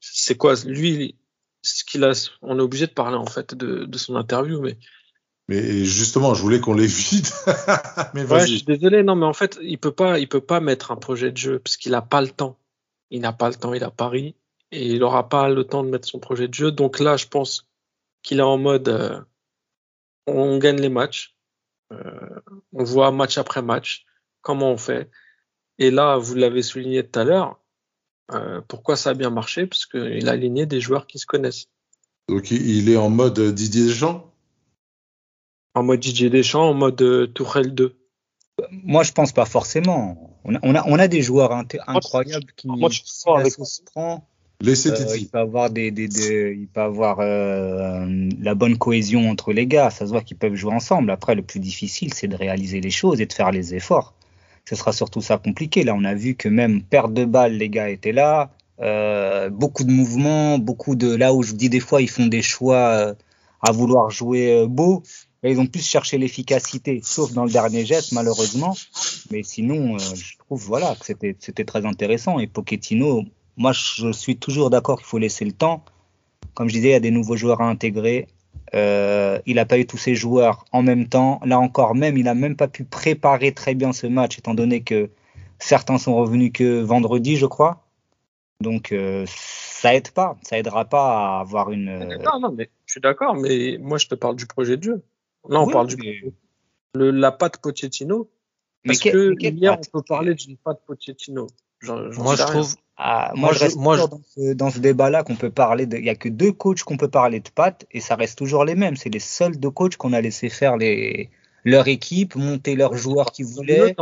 [0.00, 1.16] C'est quoi Lui,
[1.62, 2.12] ce qu'il a,
[2.42, 4.78] on est obligé de parler en fait de, de, son interview, mais.
[5.48, 7.34] Mais justement, je voulais qu'on l'évite.
[8.14, 10.60] mais ouais, je suis désolé, non, mais en fait, il peut pas, il peut pas
[10.60, 12.56] mettre un projet de jeu parce qu'il n'a pas le temps.
[13.10, 13.74] Il n'a pas le temps.
[13.74, 14.34] Il a Paris
[14.72, 16.72] et il n'aura pas le temps de mettre son projet de jeu.
[16.72, 17.68] Donc là, je pense
[18.22, 19.20] qu'il est en mode, euh,
[20.26, 21.36] on gagne les matchs,
[21.92, 22.40] euh,
[22.72, 24.06] on voit match après match
[24.40, 25.10] comment on fait.
[25.78, 27.60] Et là, vous l'avez souligné tout à l'heure,
[28.32, 29.66] euh, pourquoi ça a bien marché?
[29.66, 31.66] Parce qu'il a aligné des joueurs qui se connaissent.
[32.28, 34.32] Donc il est en mode Didier Deschamps?
[35.74, 37.94] En mode Didier Deschamps, en mode euh, Tourelle 2
[38.70, 40.38] Moi, je pense pas forcément.
[40.44, 44.26] On a, on a, on a des joueurs incroyables qui, moi, je avec se prend.
[44.60, 48.06] Laissez euh, il peut avoir des, des, des il peut avoir euh,
[48.40, 49.90] la bonne cohésion entre les gars.
[49.90, 51.10] Ça se voit qu'ils peuvent jouer ensemble.
[51.10, 54.14] Après, le plus difficile, c'est de réaliser les choses et de faire les efforts
[54.64, 55.84] ce sera surtout ça compliqué.
[55.84, 58.50] Là, on a vu que même perte de balle, les gars étaient là.
[58.80, 62.42] Euh, beaucoup de mouvements, beaucoup de là où je dis des fois ils font des
[62.42, 63.14] choix euh,
[63.62, 65.02] à vouloir jouer euh, beau.
[65.44, 68.74] Là, ils ont plus cherché l'efficacité, sauf dans le dernier geste malheureusement.
[69.30, 72.40] Mais sinon, euh, je trouve voilà que c'était c'était très intéressant.
[72.40, 73.24] Et Pochettino,
[73.56, 75.84] moi je suis toujours d'accord qu'il faut laisser le temps.
[76.54, 78.26] Comme je disais, il y a des nouveaux joueurs à intégrer.
[78.74, 81.40] Euh, il n'a pas eu tous ses joueurs en même temps.
[81.44, 84.82] Là encore, même, il n'a même pas pu préparer très bien ce match, étant donné
[84.82, 85.10] que
[85.58, 87.84] certains sont revenus que vendredi, je crois.
[88.60, 90.36] Donc, euh, ça aide pas.
[90.42, 91.88] Ça aidera pas à avoir une.
[91.88, 94.82] Euh, non, non, mais je suis d'accord, mais moi, je te parle du projet de
[94.82, 95.02] jeu.
[95.48, 95.94] Là, on oui, parle mais...
[95.96, 96.32] du.
[96.94, 98.30] Le, la patte Pochettino.
[98.84, 101.48] Parce mais que mais hier, on peut parler d'une patte Pochettino.
[101.92, 102.74] Moi, je trouve.
[102.96, 104.02] Ah, moi, moi, je reste moi, je...
[104.02, 105.96] dans ce, dans ce débat-là qu'on peut parler de.
[105.96, 108.64] Il y a que deux coachs qu'on peut parler de pattes et ça reste toujours
[108.64, 108.96] les mêmes.
[108.96, 111.30] C'est les seuls deux coachs qu'on a laissé faire les
[111.64, 113.96] leur équipe, monter leurs joueurs qu'ils voulaient.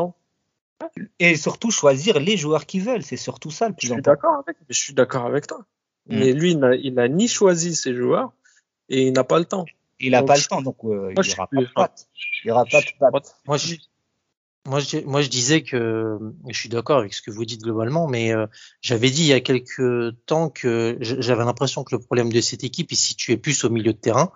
[1.21, 3.05] Et surtout choisir les joueurs qu'ils veulent.
[3.05, 4.11] C'est surtout ça le plus je important.
[4.11, 5.65] Suis d'accord avec, je suis d'accord avec toi.
[6.09, 6.19] Mm.
[6.19, 6.51] Mais lui,
[6.83, 8.33] il n'a ni choisi ses joueurs
[8.89, 9.65] et il n'a pas le temps.
[10.01, 12.09] Il n'a pas le temps, donc euh, il n'y aura, pas de pattes.
[12.45, 13.37] Il y aura pas de pattes.
[13.47, 13.77] Moi, je,
[14.67, 18.07] moi je, moi, je disais que je suis d'accord avec ce que vous dites globalement,
[18.07, 18.47] mais euh,
[18.81, 22.63] j'avais dit il y a quelques temps que j'avais l'impression que le problème de cette
[22.65, 24.33] équipe se situait plus au milieu de terrain.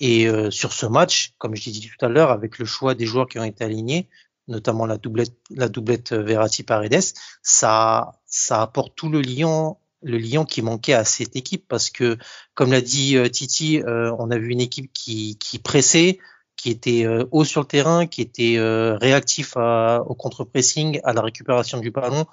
[0.00, 2.94] Et euh, sur ce match, comme je l'ai dit tout à l'heure, avec le choix
[2.94, 4.08] des joueurs qui ont été alignés,
[4.48, 10.62] notamment la doublette, la doublette Verratti-Paredes, ça, ça apporte tout le lien, le lien qui
[10.62, 12.16] manquait à cette équipe parce que,
[12.54, 16.18] comme l'a dit euh, Titi, euh, on a vu une équipe qui, qui pressait,
[16.56, 21.12] qui était euh, haut sur le terrain, qui était euh, réactif à, au contre-pressing, à
[21.12, 22.26] la récupération du ballon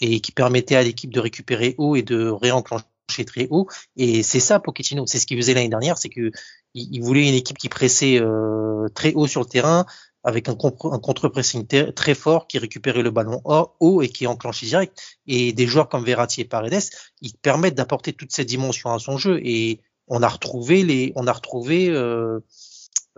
[0.00, 2.84] et qui permettait à l'équipe de récupérer haut et de réenclencher
[3.26, 3.68] très haut.
[3.96, 6.30] Et c'est ça Pochettino, c'est ce qu'il faisait l'année dernière, c'est que
[6.74, 9.86] il, voulait une équipe qui pressait euh, très haut sur le terrain,
[10.24, 14.98] avec un, un contre-pressing très fort qui récupérait le ballon haut et qui enclenchait direct.
[15.26, 19.18] Et des joueurs comme Verratti et Paredes, ils permettent d'apporter toute cette dimension à son
[19.18, 19.40] jeu.
[19.42, 22.40] Et on a retrouvé les, on a retrouvé, euh,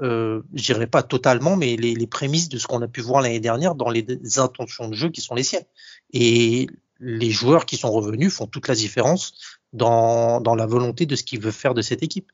[0.00, 3.22] euh, je dirais pas totalement, mais les, les prémices de ce qu'on a pu voir
[3.22, 4.06] l'année dernière dans les
[4.38, 5.66] intentions de jeu qui sont les siennes.
[6.12, 6.66] Et
[7.00, 9.34] les joueurs qui sont revenus font toute la différence
[9.72, 12.30] dans, dans la volonté de ce qu'il veut faire de cette équipe.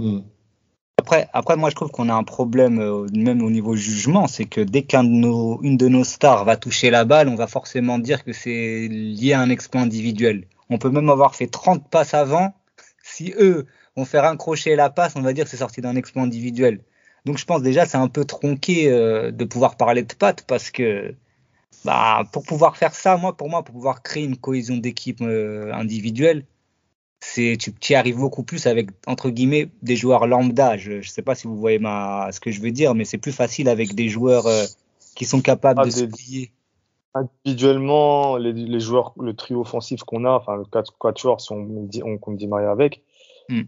[0.00, 0.20] Mmh.
[0.98, 4.44] Après, après, moi, je trouve qu'on a un problème, euh, même au niveau jugement, c'est
[4.44, 7.46] que dès qu'une de, nos, une de nos stars va toucher la balle, on va
[7.46, 10.46] forcément dire que c'est lié à un exploit individuel.
[10.68, 12.54] On peut même avoir fait 30 passes avant.
[13.02, 13.66] Si eux
[14.00, 16.22] vont faire un crochet et la passe, on va dire que c'est sorti d'un exploit
[16.22, 16.80] individuel.
[17.26, 20.70] Donc, je pense déjà, c'est un peu tronqué euh, de pouvoir parler de pattes parce
[20.70, 21.14] que,
[21.84, 25.72] bah, pour pouvoir faire ça, moi, pour moi, pour pouvoir créer une cohésion d'équipe euh,
[25.72, 26.44] individuelle,
[27.20, 30.78] c'est tu y arrives beaucoup plus avec entre guillemets des joueurs lambda.
[30.78, 33.18] Je ne sais pas si vous voyez ma ce que je veux dire, mais c'est
[33.18, 34.64] plus facile avec des joueurs euh,
[35.14, 36.50] qui sont capables ah, de se plier.
[37.12, 41.88] Individuellement, les, les, joueurs, le trio offensif qu'on a, enfin le 4 joueurs, si on,
[42.04, 43.02] on compte Di Maria avec,
[43.48, 43.62] hmm.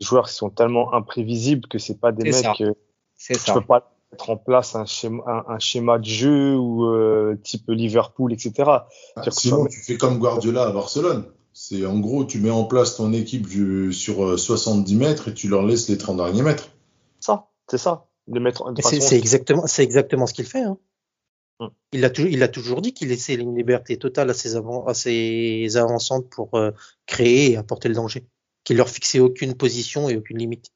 [0.00, 2.58] Des joueurs qui sont tellement imprévisibles que c'est pas des mecs.
[2.58, 2.74] que
[3.16, 3.54] c'est ça.
[3.54, 7.64] peux pas mettre en place un schéma, un, un schéma de jeu ou euh, type
[7.68, 8.52] Liverpool, etc.
[8.66, 8.86] Ah,
[9.30, 11.24] sinon, tu fais comme Guardiola à Barcelone.
[11.54, 13.46] C'est en gros, tu mets en place ton équipe
[13.92, 16.70] sur 70 euh, mètres et tu leur laisses les 30 derniers mètres.
[17.20, 18.06] Ça, c'est ça.
[18.80, 20.62] C'est exactement, c'est exactement ce qu'il fait.
[20.62, 20.78] Hein.
[21.58, 21.70] Hum.
[21.92, 24.86] Il, a toujours, il a toujours dit qu'il laissait une liberté totale à ses, avant,
[24.86, 26.70] à ses avancantes pour euh,
[27.06, 28.26] créer et apporter le danger.
[28.64, 30.70] Qu'il leur fixait aucune position et aucune limite.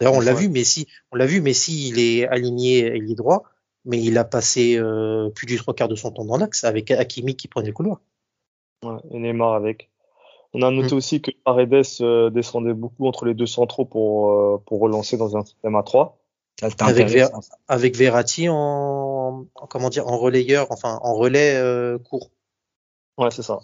[0.00, 3.44] D'ailleurs, on l'a vu, Messi, on l'a vu, Messi, il est aligné, il est droit,
[3.84, 6.90] mais il a passé euh, plus du trois quarts de son temps dans l'axe avec
[6.90, 8.00] Hakimi qui prenait le couloir.
[8.84, 9.90] Ouais, et Neymar avec.
[10.52, 10.98] On a noté mm.
[10.98, 15.36] aussi que Paredes euh, descendait beaucoup entre les deux centraux pour, euh, pour relancer dans
[15.36, 16.18] un système à 3.
[16.80, 17.14] Avec,
[17.68, 22.30] avec, Verratti en, comment dire en relayeur, enfin en relais euh, court.
[23.18, 23.58] Ouais, c'est ça.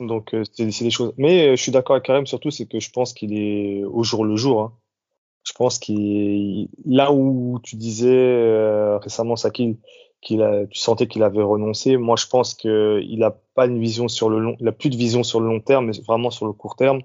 [0.00, 1.12] Donc c'est des choses.
[1.16, 4.24] Mais je suis d'accord avec Karim surtout, c'est que je pense qu'il est au jour
[4.24, 4.60] le jour.
[4.60, 4.72] Hein.
[5.44, 9.76] Je pense qu'il là où tu disais récemment Sakil
[10.24, 11.96] qu'il a, tu sentais qu'il avait renoncé.
[11.96, 14.96] Moi, je pense qu'il n'a pas une vision sur le long, il a plus de
[14.96, 17.02] vision sur le long terme, mais vraiment sur le court terme.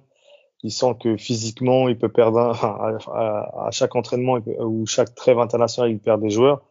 [0.63, 5.91] Il sent que physiquement, il peut perdre à, à, chaque entraînement ou chaque trêve international,
[5.91, 6.61] il perd des joueurs.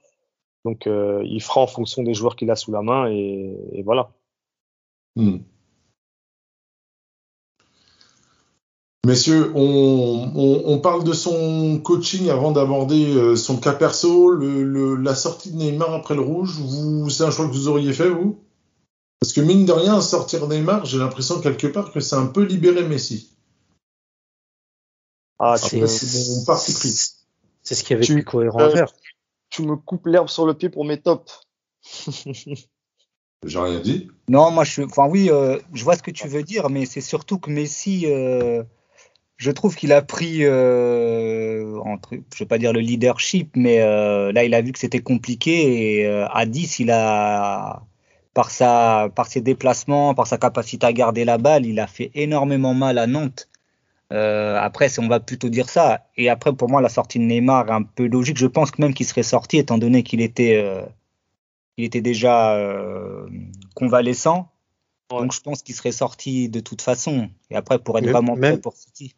[0.64, 3.82] Donc, euh, il fera en fonction des joueurs qu'il a sous la main et, et
[3.82, 4.10] voilà.
[5.16, 5.38] Hmm.
[9.06, 15.56] Messieurs, on, parle de son coaching avant d'aborder euh, son cas perso, la sortie de
[15.56, 16.58] Neymar après le rouge.
[16.58, 18.42] Vous, c'est un choix que vous auriez fait, vous?
[19.20, 22.42] Parce que mine de rien, sortir Neymar, j'ai l'impression quelque part que c'est un peu
[22.42, 23.36] libéré Messi.
[25.38, 26.94] Ah, c'est mon parti pris.
[27.62, 28.92] C'est ce qui avait été cohérent à faire.
[29.50, 31.40] Tu me coupes l'herbe sur le pied pour mes tops.
[33.46, 34.08] J'ai rien dit.
[34.28, 37.00] Non, moi, je, enfin oui, euh, je vois ce que tu veux dire, mais c'est
[37.00, 38.64] surtout que Messi, euh,
[39.38, 44.32] je trouve qu'il a pris, euh, entre, je vais pas dire le leadership, mais euh,
[44.32, 47.82] là il a vu que c'était compliqué et euh, à 10 il a,
[48.34, 52.10] par sa, par ses déplacements, par sa capacité à garder la balle, il a fait
[52.14, 53.48] énormément mal à Nantes.
[54.12, 56.06] Euh, après, on va plutôt dire ça.
[56.16, 58.38] Et après, pour moi, la sortie de Neymar est un peu logique.
[58.38, 60.82] Je pense que même qu'il serait sorti, étant donné qu'il était, euh,
[61.76, 63.28] il était déjà euh,
[63.74, 64.50] convalescent.
[65.10, 67.30] Donc, je pense qu'il serait sorti de toute façon.
[67.50, 69.14] Et après, pour être vraiment prêt pour City.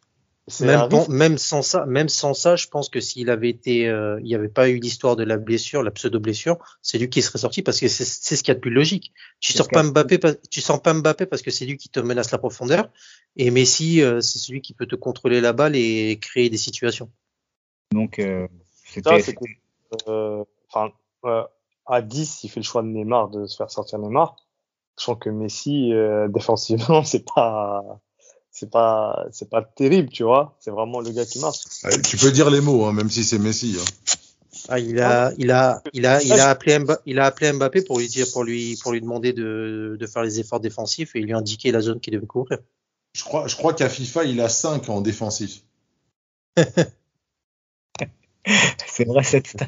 [0.59, 4.25] Même, même, sans ça, même sans ça, je pense que s'il avait été, euh, il
[4.25, 7.39] n'y avait pas eu l'histoire de la blessure, la pseudo blessure, c'est lui qui serait
[7.39, 9.13] sorti parce que c'est ce qu'il y a de plus logique.
[9.39, 12.31] Tu sors pas Mbappé, tu sors pas Mbappé parce que c'est lui qui te menace
[12.31, 12.89] la profondeur,
[13.37, 17.09] et Messi, euh, c'est celui qui peut te contrôler la balle et créer des situations.
[17.91, 18.47] Donc, euh,
[18.85, 19.23] c'était.
[20.07, 20.91] Euh, enfin,
[21.85, 24.35] à 10, il fait le choix de Neymar de se faire sortir Neymar.
[24.97, 25.91] Je sens que Messi,
[26.29, 28.01] défensivement, c'est pas
[28.51, 30.57] c'est pas c'est pas terrible, tu vois.
[30.59, 31.59] C'est vraiment le gars qui marche.
[32.03, 33.77] tu peux dire les mots, hein, même si c'est Messi.
[33.79, 34.09] Hein.
[34.69, 37.81] Ah, il a, il a, il a, il a appelé Mbappé, il a appelé Mbappé
[37.81, 41.19] pour lui dire, pour lui, pour lui demander de, de faire les efforts défensifs et
[41.19, 42.59] il lui a indiqué la zone qu'il devait couvrir.
[43.13, 45.63] Je crois, je crois qu'à FIFA, il a 5 en défensif.
[49.01, 49.67] c'est vrai cette stat.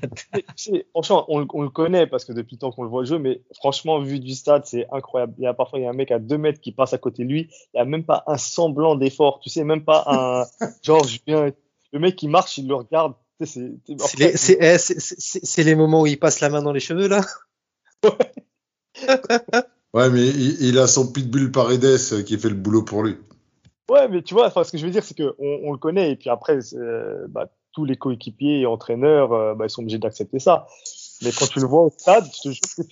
[0.91, 3.41] franchement, on, on, le connaît parce que depuis le temps qu'on le voit jouer, mais
[3.55, 5.33] franchement, vu du stade, c'est incroyable.
[5.37, 6.97] Il y a parfois il y a un mec à 2 mètres qui passe à
[6.97, 7.49] côté de lui.
[7.73, 9.39] Il n'y a même pas un semblant d'effort.
[9.39, 11.51] Tu sais, même pas un genre, je viens.
[11.91, 13.13] Le mec qui marche, il le regarde.
[13.43, 13.71] C'est
[14.17, 17.21] les, les, moments où il passe la main dans les cheveux là.
[19.93, 23.17] ouais, mais il, il, a son pitbull Paredes qui fait le boulot pour lui.
[23.89, 26.11] Ouais, mais tu vois, enfin, ce que je veux dire, c'est qu'on on le connaît,
[26.11, 29.99] et puis après, euh, bah, tous les coéquipiers et entraîneurs, euh, bah, ils sont obligés
[29.99, 30.67] d'accepter ça.
[31.21, 32.83] Mais quand tu le vois au stade, je te jure que.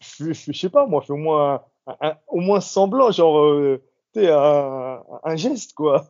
[0.00, 1.62] Je, je, je sais pas, moi, fais au moins,
[2.28, 3.82] au moins semblant, genre, euh,
[4.16, 6.04] un, un geste, quoi.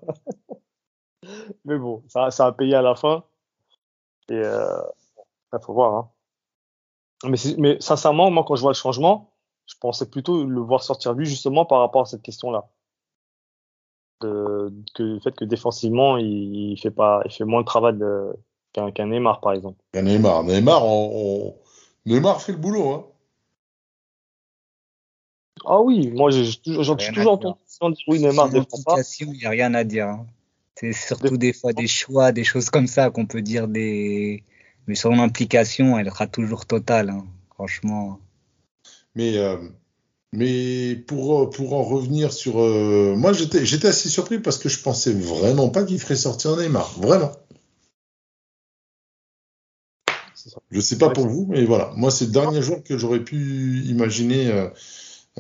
[1.65, 3.25] mais bon, ça, a payé à la fin.
[4.29, 4.83] Et euh,
[5.53, 5.95] il faut voir.
[5.95, 6.11] Hein.
[7.25, 9.33] Mais, mais sincèrement, moi, quand je vois le changement,
[9.67, 12.69] je pensais plutôt le voir sortir lui justement par rapport à cette question-là.
[14.21, 17.99] De, que le fait que défensivement, il, il, fait pas, il fait moins de travail
[18.73, 19.79] qu'un qu Neymar, par exemple.
[19.93, 20.45] Qu'un Neymar.
[20.45, 21.55] Neymar, on, on...
[22.07, 22.91] Neymar fait le boulot.
[22.91, 23.07] Hein.
[25.65, 28.97] Ah oui, moi j'ai toujours entendu dire oui, Neymar ne défend pas.
[29.21, 30.09] Il n'y a rien à dire.
[30.09, 30.27] Hein.
[30.75, 34.43] C'est surtout des fois des choix, des choses comme ça qu'on peut dire des.
[34.87, 38.19] Mais son implication, elle sera toujours totale, hein, franchement.
[39.15, 39.59] Mais, euh,
[40.33, 42.61] mais pour, pour en revenir sur.
[42.61, 46.99] Euh, moi, j'étais assez surpris parce que je pensais vraiment pas qu'il ferait sortir Neymar.
[47.01, 47.33] Vraiment.
[50.71, 51.93] Je sais pas pour vous, mais voilà.
[51.97, 54.69] Moi, c'est le dernier jour que j'aurais pu imaginer euh,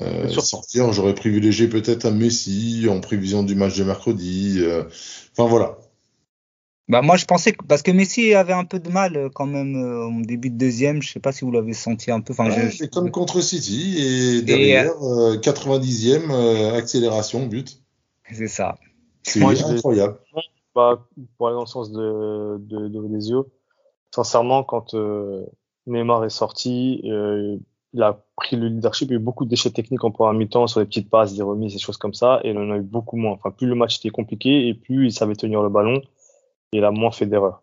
[0.01, 0.93] euh, sortir.
[0.93, 4.59] J'aurais privilégié peut-être un Messi en prévision du match de mercredi.
[4.59, 4.85] Euh,
[5.33, 5.79] enfin, voilà.
[6.89, 9.47] Bah moi je pensais que parce que Messi avait un peu de mal euh, quand
[9.47, 12.33] même euh, au début de deuxième, je sais pas si vous l'avez senti un peu.
[12.33, 17.81] Enfin, ouais, c'est comme contre City et derrière et, euh, 90e euh, accélération but.
[18.33, 18.77] C'est ça.
[19.23, 20.19] C'est incroyable.
[20.75, 23.47] Pas pour aller dans le sens de de, de Desio.
[24.13, 25.47] Sincèrement, quand euh,
[25.87, 29.11] Neymar est sorti, il a pris le leadership.
[29.11, 31.35] Il y a eu beaucoup de déchets techniques en première mi-temps sur les petites passes,
[31.35, 33.33] des remises, des choses comme ça, et il en a eu beaucoup moins.
[33.33, 36.03] Enfin, plus le match était compliqué et plus il savait tenir le ballon
[36.73, 37.63] il a moins fait d'erreurs.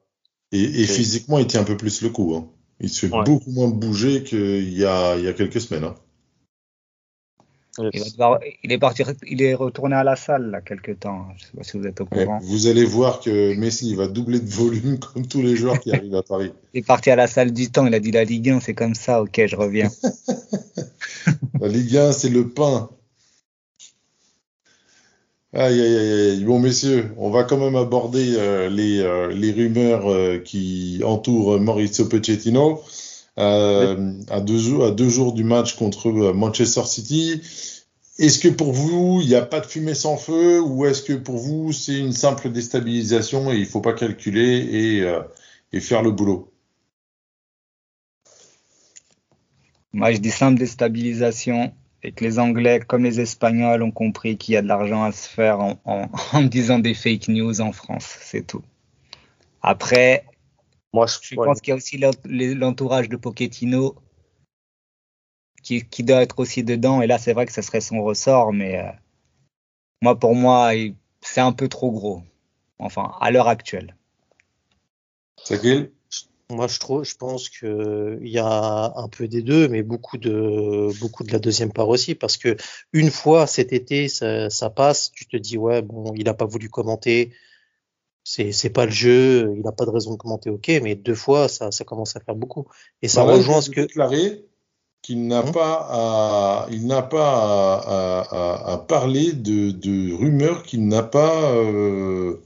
[0.51, 2.33] Et, et, physiquement, il tient un peu plus le coup.
[2.35, 2.49] Hein.
[2.79, 3.23] Il se fait ouais.
[3.23, 5.83] beaucoup moins bouger qu'il y a, il y a quelques semaines.
[5.83, 5.95] Hein.
[7.79, 11.27] Il, devoir, il, est parti, il est retourné à la salle là quelque temps.
[11.37, 12.39] Je sais pas si vous êtes au courant.
[12.39, 15.93] Ouais, vous allez voir que Messi va doubler de volume comme tous les joueurs qui
[15.93, 16.51] arrivent à Paris.
[16.73, 17.85] il est parti à la salle du temps.
[17.85, 19.21] Il a dit la Ligue 1, c'est comme ça.
[19.21, 19.89] Ok, je reviens.
[21.61, 22.89] la Ligue 1, c'est le pain.
[25.53, 30.11] Aïe, aïe, aïe, Bon, messieurs, on va quand même aborder euh, les, euh, les, rumeurs
[30.11, 32.83] euh, qui entourent Maurizio Pochettino.
[33.37, 37.41] À, deux jours, à deux jours du match contre Manchester City.
[38.19, 40.59] Est-ce que pour vous, il n'y a pas de fumée sans feu?
[40.59, 44.57] Ou est-ce que pour vous, c'est une simple déstabilisation et il ne faut pas calculer
[44.57, 45.13] et,
[45.71, 46.51] et faire le boulot?
[49.93, 54.53] Moi, je dis simple déstabilisation et que les Anglais comme les Espagnols ont compris qu'il
[54.53, 57.71] y a de l'argent à se faire en, en, en, disant des fake news en
[57.71, 58.63] France, c'est tout.
[59.61, 60.25] Après,
[60.93, 61.45] moi je, je ouais.
[61.45, 61.99] pense qu'il y a aussi
[62.55, 63.95] l'entourage de Pochettino
[65.63, 67.01] qui, qui, doit être aussi dedans.
[67.01, 68.91] Et là, c'est vrai que ce serait son ressort, mais euh,
[70.01, 70.71] moi, pour moi,
[71.21, 72.23] c'est un peu trop gros.
[72.79, 73.95] Enfin, à l'heure actuelle.
[75.43, 75.61] C'est
[76.49, 80.17] moi, je trouve, je pense que il y a un peu des deux, mais beaucoup
[80.17, 82.55] de beaucoup de la deuxième part aussi, parce que
[82.93, 86.45] une fois cet été, ça, ça passe, tu te dis ouais, bon, il a pas
[86.45, 87.33] voulu commenter,
[88.23, 91.15] c'est c'est pas le jeu, il a pas de raison de commenter, ok, mais deux
[91.15, 92.67] fois, ça ça commence à faire beaucoup,
[93.01, 94.45] et ça bah, rejoint ce que déclaré
[95.01, 95.51] qu'il n'a hum.
[95.51, 97.33] pas à il n'a pas
[97.81, 102.41] à, à, à, parler de, de rumeurs qu'il n'a pas euh,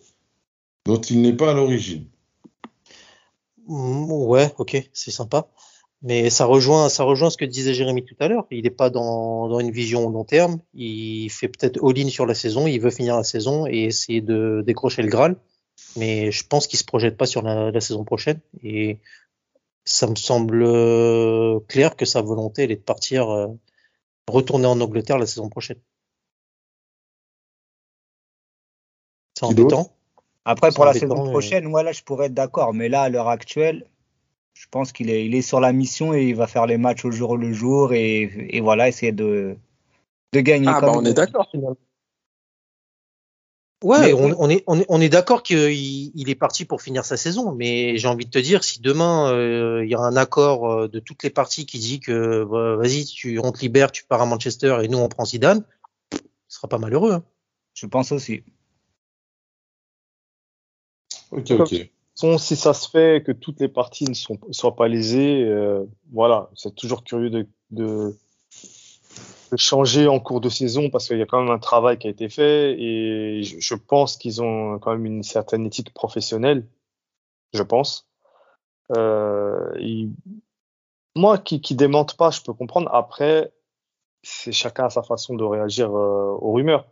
[0.85, 2.10] dont il n'est pas à l'origine.
[3.67, 5.47] Mmh, ouais, ok, c'est sympa.
[6.03, 8.47] Mais ça rejoint, ça rejoint ce que disait Jérémy tout à l'heure.
[8.49, 10.59] Il n'est pas dans, dans, une vision long terme.
[10.73, 12.65] Il fait peut-être all-in sur la saison.
[12.65, 15.35] Il veut finir la saison et essayer de décrocher le Graal.
[15.97, 18.39] Mais je pense qu'il se projette pas sur la, la, saison prochaine.
[18.63, 18.99] Et
[19.85, 23.47] ça me semble euh, clair que sa volonté, elle est de partir, euh,
[24.27, 25.79] retourner en Angleterre la saison prochaine.
[29.37, 29.95] C'est embêtant.
[30.45, 32.73] Après, pour la saison prochaine, moi, là, je pourrais être d'accord.
[32.73, 33.85] Mais là, à l'heure actuelle,
[34.53, 37.05] je pense qu'il est, il est sur la mission et il va faire les matchs
[37.05, 39.55] au jour le jour et, et voilà, essayer de,
[40.33, 40.67] de gagner.
[40.69, 41.77] Ah, bah, on est d'accord, finalement.
[43.83, 45.57] Ouais, on, on, est, on est, on est d'accord qu'il
[46.15, 49.31] il est parti pour finir sa saison, mais j'ai envie de te dire, si demain
[49.31, 52.75] euh, il y a un accord euh, de toutes les parties qui dit que bah,
[52.75, 55.63] vas-y, tu, on te libère, tu pars à Manchester et nous on prend Zidane,
[56.11, 57.13] ce sera pas malheureux.
[57.13, 57.23] Hein.
[57.73, 58.43] Je pense aussi.
[61.31, 61.89] Ok, ok.
[62.15, 65.85] Façon, si ça se fait que toutes les parties ne sont, soient pas lésées, euh,
[66.11, 68.17] voilà, c'est toujours curieux de, de,
[69.51, 72.07] de, changer en cours de saison parce qu'il y a quand même un travail qui
[72.07, 76.67] a été fait et je, je pense qu'ils ont quand même une certaine éthique professionnelle,
[77.53, 78.09] je pense.
[78.95, 80.11] Euh, ils,
[81.15, 82.89] moi, qui, qui démente pas, je peux comprendre.
[82.93, 83.51] Après,
[84.23, 86.87] c'est chacun a sa façon de réagir euh, aux rumeurs.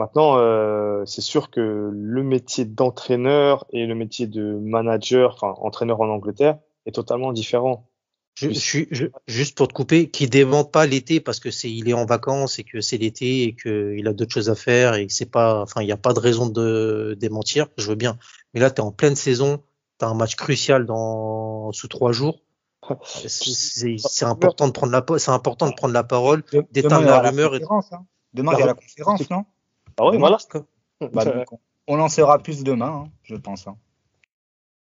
[0.00, 6.00] Maintenant, euh, c'est sûr que le métier d'entraîneur et le métier de manager, enfin entraîneur
[6.00, 7.86] en Angleterre, est totalement différent.
[8.32, 11.86] Je, je, je, juste pour te couper, qui démente pas l'été parce que c'est il
[11.90, 15.06] est en vacances et que c'est l'été et qu'il a d'autres choses à faire et
[15.10, 17.66] c'est pas, enfin il n'y a pas de raison de démentir.
[17.76, 18.16] Je veux bien,
[18.54, 19.62] mais là tu es en pleine saison,
[19.98, 22.40] tu as un match crucial dans sous trois jours.
[23.04, 26.42] C'est important de prendre la c'est important de prendre la parole,
[26.72, 27.54] d'éteindre la rumeur.
[27.54, 27.60] Et...
[27.68, 28.06] Hein.
[28.32, 29.44] Demain il y a la conférence, non?
[30.00, 30.38] Ah oui, voilà.
[31.12, 31.44] Bah,
[31.86, 33.66] on lancera plus demain, hein, je pense.
[33.66, 33.76] Hein.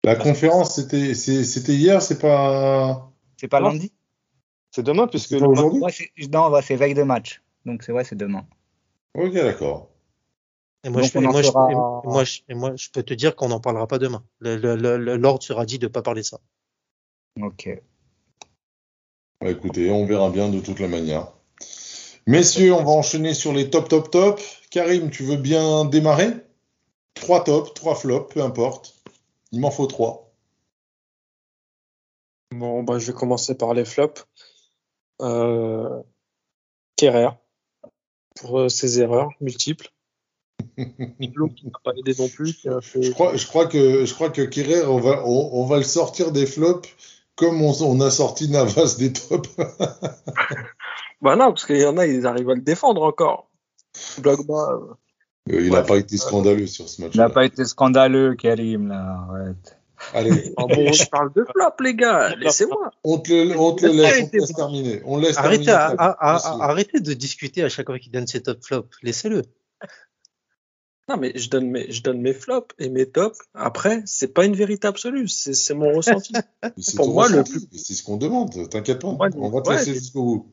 [0.03, 3.11] La conférence, c'était c'était hier, c'est pas.
[3.37, 3.93] C'est pas lundi?
[4.71, 5.33] C'est demain, puisque.
[5.33, 5.81] Aujourd'hui?
[6.31, 7.41] Non, ouais, c'est veille de match.
[7.65, 8.45] Donc c'est vrai, c'est demain.
[9.15, 9.89] Ok, d'accord.
[10.83, 12.89] Et moi, je, on et en moi, je- fera- et moi, je- et moi, je
[12.89, 14.23] peux te dire qu'on n'en parlera pas demain.
[14.41, 16.39] L'ordre sera dit de pas parler de ça.
[17.41, 17.69] Ok.
[19.41, 21.31] Bah, écoutez, on verra bien de toute la manière.
[22.25, 24.39] Messieurs, on va enchaîner sur les top, top, top.
[24.71, 26.31] Karim, tu veux bien démarrer?
[27.15, 28.95] Trois tops, trois flops, peu importe.
[29.51, 30.31] Il m'en faut trois.
[32.51, 34.25] Bon, bah, je vais commencer par les flops.
[35.21, 36.01] Euh,
[36.95, 37.29] Kerrer,
[38.35, 39.89] pour euh, ses erreurs multiples.
[41.35, 42.53] L'autre qui n'a pas aidé non plus.
[42.53, 45.49] qui a fait- Je crois, je crois que, je crois que Kerrer, on va, on,
[45.61, 46.89] on va le sortir des flops
[47.35, 49.49] comme on, on a sorti Navas des tops.
[51.23, 53.49] Bah non, parce qu'il y en a, ils arrivent à le défendre encore.
[54.19, 54.93] Blogba, euh,
[55.47, 55.85] il n'a Ouais.
[55.85, 57.11] pas été scandaleux sur ce match.
[57.15, 59.25] Il n'a pas été scandaleux, Karim, là.
[59.29, 59.79] Arrête.
[60.13, 62.35] Allez, ah bon, je parle de flop, les gars.
[62.39, 62.91] Laissez-moi.
[63.05, 64.55] on te le, on te le laisse, on te été laisse bon.
[64.57, 65.01] terminer.
[65.05, 65.95] On laisse Arrêtez, terminer.
[65.99, 66.51] à- à- à- Messieurs.
[66.61, 68.97] arrêtez de discuter à chaque fois qu'il donne ses top flops.
[69.01, 69.43] Laissez-le.
[71.09, 73.37] Non, mais je donne mes, je donne mes flops et mes tops.
[73.53, 75.27] Après, c'est pas une vérité absolue.
[75.27, 76.33] C'est mon ressenti.
[76.95, 79.11] Pour moi, le mais C'est ce qu'on demande, t'inquiète pas.
[79.11, 80.47] Moi, on va te ouais, laisser jusqu'au bout.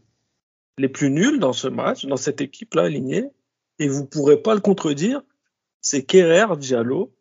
[0.78, 3.26] Les plus nuls dans ce match, dans cette équipe-là alignée,
[3.78, 5.22] et vous pourrez pas le contredire,
[5.80, 7.14] c'est Kerrer, Diallo.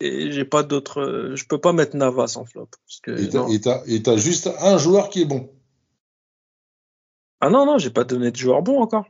[0.00, 1.32] Et j'ai pas d'autres.
[1.34, 2.68] Je peux pas mettre Navas en flop.
[2.86, 3.10] Parce que,
[3.90, 5.50] Et t'as- juste un joueur qui est bon.
[7.40, 9.06] Ah non, non, j'ai pas donné de joueur bon encore.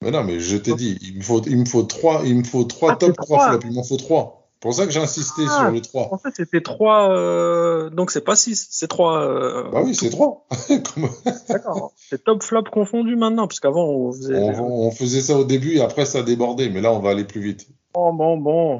[0.00, 2.44] Mais non, mais je t'ai dit, il me faut, il me faut trois, il me
[2.44, 3.50] faut trois Ah, top, trois.
[3.50, 3.64] flops.
[3.68, 4.41] Il m'en faut trois.
[4.62, 5.58] C'est pour ça que j'ai insisté Ah.
[5.64, 6.08] sur les trois.
[6.14, 7.10] En fait, c'était trois.
[7.10, 9.20] euh, Donc c'est pas six, c'est trois.
[9.20, 10.46] euh, Bah oui, c'est trois.
[10.94, 11.10] Comme-
[11.48, 11.92] D'accord.
[11.96, 14.38] C'est top flop confondu maintenant, parce qu'avant on faisait.
[14.60, 16.70] on, on faisait ça au début et après ça a débordé.
[16.70, 17.66] Mais là, on va aller plus vite.
[17.92, 18.78] Bon, bon, bon.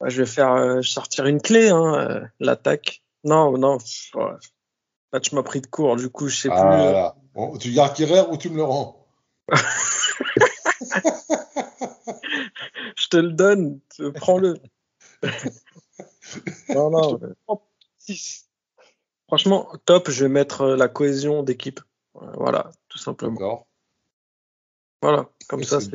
[0.00, 3.00] Ouais, Je vais faire euh, sortir une clé, hein, euh, l'attaque.
[3.22, 3.78] Non, non.
[4.16, 4.24] ouais.
[5.12, 6.82] Là, tu m'as pris de court, du coup, je sais Ah, plus.
[6.82, 7.14] voilà.
[7.36, 9.06] Bon, tu gardes Kerrer ou tu me le rends?
[12.96, 13.78] Je te le donne,
[14.16, 14.54] prends-le.
[16.74, 17.20] Non, non.
[17.98, 18.48] Six.
[19.28, 21.80] Franchement, top, je vais mettre euh, la cohésion d'équipe.
[22.16, 23.32] Euh, Voilà, tout simplement.
[23.32, 23.66] D'accord.
[25.02, 25.90] Voilà, comme ça, c'est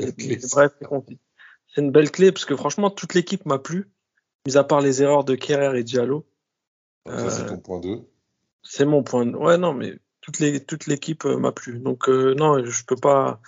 [0.51, 1.19] bref, c'est concis.
[1.67, 3.89] C'est une belle clé parce que franchement, toute l'équipe m'a plu,
[4.45, 6.27] mis à part les erreurs de Kerrer et Diallo.
[7.07, 8.01] Ça, c'est Euh, ton point 2.
[8.63, 9.25] C'est mon point.
[9.25, 11.80] de- Ouais, non, mais toute les toute l'équipe m'a plu.
[11.80, 13.39] Donc euh, non, je peux pas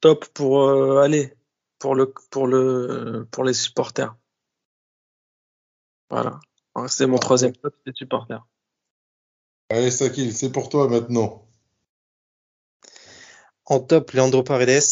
[0.00, 1.34] top pour euh, aller
[1.78, 4.14] pour le pour le pour les supporters.
[6.10, 6.40] Voilà.
[6.88, 8.46] C'est mon troisième top, c'est supporters.
[9.70, 11.46] Allez, Sakil, c'est pour toi maintenant.
[13.66, 14.82] En top, Leandro Paredes,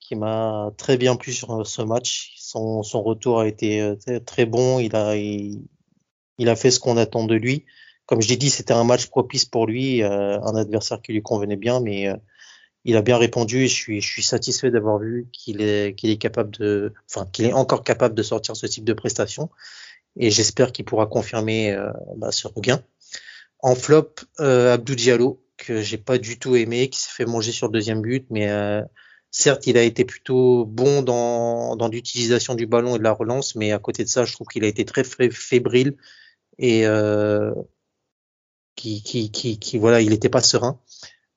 [0.00, 2.34] qui m'a très bien plu sur ce match.
[2.38, 4.78] Son, son retour a été euh, très, bon.
[4.78, 5.66] Il a, il,
[6.38, 7.66] il a fait ce qu'on attend de lui.
[8.06, 11.22] Comme je l'ai dit, c'était un match propice pour lui, euh, un adversaire qui lui
[11.22, 12.16] convenait bien, mais euh,
[12.84, 16.10] il a bien répondu et je suis, je suis satisfait d'avoir vu qu'il est, qu'il
[16.10, 19.50] est capable de, enfin, qu'il est encore capable de sortir ce type de prestation.
[20.18, 22.82] Et j'espère qu'il pourra confirmer euh, bah, ce regain.
[23.60, 27.52] En flop, euh, Abdou Diallo, que j'ai pas du tout aimé, qui s'est fait manger
[27.52, 28.82] sur le deuxième but, mais euh,
[29.30, 33.54] certes, il a été plutôt bon dans, dans l'utilisation du ballon et de la relance,
[33.56, 35.96] mais à côté de ça, je trouve qu'il a été très fé- fébrile
[36.58, 37.52] et euh,
[38.76, 40.80] qui, qui, qui, qui, voilà, il n'était pas serein.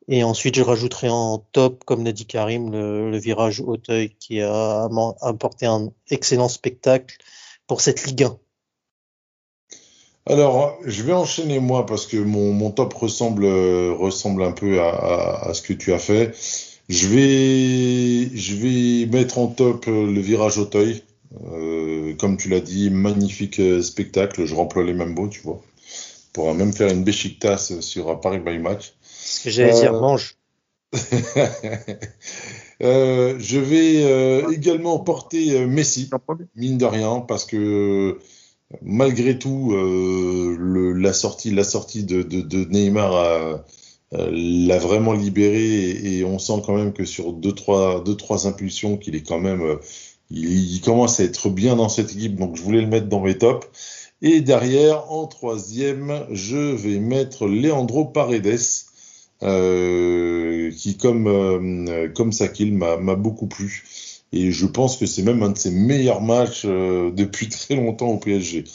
[0.07, 4.41] Et ensuite, je rajouterai en top, comme l'a dit Karim, le, le virage Hauteuil qui
[4.41, 4.88] a
[5.21, 7.17] apporté un excellent spectacle
[7.67, 8.39] pour cette Ligue 1.
[10.30, 14.82] Alors, je vais enchaîner moi parce que mon, mon top ressemble, euh, ressemble un peu
[14.82, 16.34] à, à, à ce que tu as fait.
[16.89, 21.03] Je vais, je vais mettre en top euh, le virage Auteuil.
[21.53, 24.45] Euh, comme tu l'as dit, magnifique spectacle.
[24.45, 25.55] Je remplis les mêmes mots, tu vois.
[25.55, 28.93] On pourra même faire une Besiktas sur un Paris by Match.
[29.01, 30.36] Ce que j'allais Euh, dire, mange.
[32.84, 36.11] Euh, je vais euh, également porter euh, Messi.
[36.55, 38.19] Mine de rien, parce que
[38.82, 41.51] malgré tout, euh, la sortie,
[42.03, 43.13] de, Neymar
[44.13, 48.47] euh, l'a vraiment libéré et, on sent quand même que sur deux trois deux trois
[48.47, 49.76] impulsions qu'il est quand même euh,
[50.32, 52.38] il, commence à être bien dans cette équipe.
[52.38, 53.68] Donc je voulais le mettre dans mes tops.
[54.22, 58.59] Et derrière en troisième je vais mettre Leandro Paredes
[59.41, 63.84] qui comme euh, comme Sakil m'a beaucoup plu
[64.34, 68.09] et je pense que c'est même un de ses meilleurs matchs euh, depuis très longtemps
[68.09, 68.65] au PSG.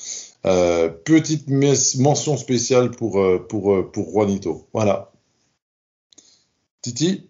[0.45, 4.67] Euh, petite mention spéciale pour, euh, pour, pour Juanito.
[4.73, 5.13] Voilà.
[6.81, 7.29] Titi?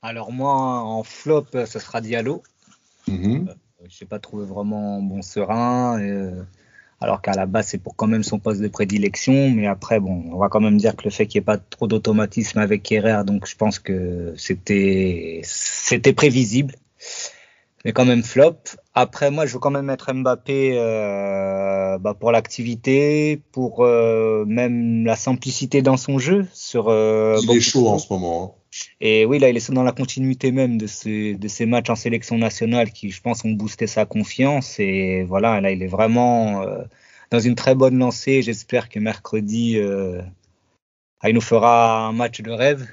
[0.00, 2.42] Alors moi, en flop, ce sera Diallo.
[3.06, 3.54] mm -hmm.
[3.88, 5.98] Je n'ai pas trouvé vraiment bon serein.
[7.00, 9.50] alors qu'à la base, c'est pour quand même son poste de prédilection.
[9.50, 11.58] Mais après, bon, on va quand même dire que le fait qu'il n'y ait pas
[11.58, 15.42] trop d'automatisme avec Herrera, donc je pense que c'était
[15.92, 16.74] c'était prévisible
[17.84, 18.58] mais quand même flop.
[18.94, 25.04] Après, moi, je veux quand même mettre Mbappé euh, bah, pour l'activité, pour euh, même
[25.04, 26.46] la simplicité dans son jeu.
[26.52, 28.56] Sur, euh, Il est chaud en ce moment.
[28.56, 28.58] Hein.
[29.00, 31.96] Et oui, là, il est dans la continuité même de, ce, de ces matchs en
[31.96, 34.78] sélection nationale qui, je pense, ont boosté sa confiance.
[34.78, 36.64] Et voilà, là, il est vraiment
[37.30, 38.42] dans une très bonne lancée.
[38.42, 42.86] J'espère que mercredi, il nous fera un match de rêve.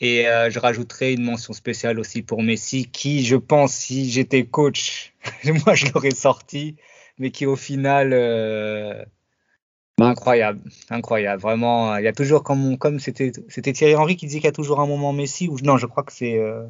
[0.00, 4.44] Et euh, je rajouterai une mention spéciale aussi pour Messi, qui, je pense, si j'étais
[4.44, 5.14] coach,
[5.64, 6.76] moi je l'aurais sorti,
[7.18, 9.02] mais qui au final, euh,
[9.98, 11.40] incroyable, incroyable.
[11.40, 14.48] Vraiment, il y a toujours comme comme c'était c'était Thierry Henry qui disait qu'il y
[14.48, 16.66] a toujours un moment Messi ou non, je crois que c'est euh...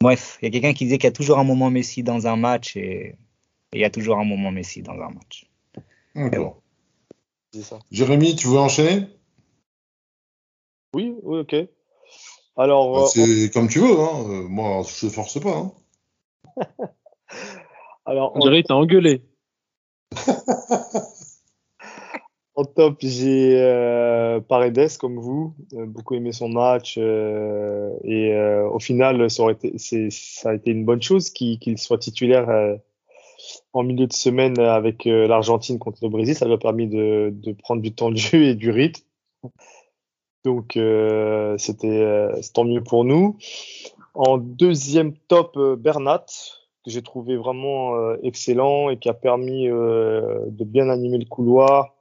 [0.00, 2.26] bref, il y a quelqu'un qui disait qu'il y a toujours un moment Messi dans
[2.26, 3.14] un match et
[3.72, 5.46] il y a toujours un moment Messi dans un match.
[6.16, 6.38] Okay.
[6.38, 6.56] Bon.
[7.92, 9.06] Jérémy, tu veux enchaîner?
[10.94, 11.54] Oui, oui, ok.
[12.56, 14.46] Alors, bah, c'est comme tu veux, hein.
[14.48, 15.56] moi je force pas.
[15.56, 15.72] Hein.
[18.06, 19.22] Alors, on dirait que t'as engueulé.
[22.54, 28.68] en top, j'ai euh, Paredes comme vous, euh, beaucoup aimé son match euh, et euh,
[28.68, 32.48] au final, ça, aurait été, ça a été une bonne chose qu'il qu soit titulaire
[32.48, 32.76] euh,
[33.72, 36.34] en milieu de semaine avec euh, l'Argentine contre le Brésil.
[36.34, 39.02] Ça lui a permis de, de, prendre du temps de jeu et du rythme.
[40.44, 43.38] Donc euh, c'était euh, tant mieux pour nous.
[44.14, 46.26] En deuxième top, euh, Bernat,
[46.84, 51.24] que j'ai trouvé vraiment euh, excellent et qui a permis euh, de bien animer le
[51.24, 51.94] couloir.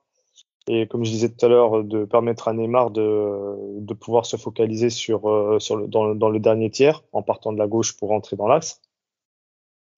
[0.67, 4.37] Et comme je disais tout à l'heure, de permettre à Neymar de, de pouvoir se
[4.37, 5.21] focaliser sur,
[5.59, 8.47] sur le, dans, dans, le dernier tiers en partant de la gauche pour rentrer dans
[8.47, 8.79] l'axe.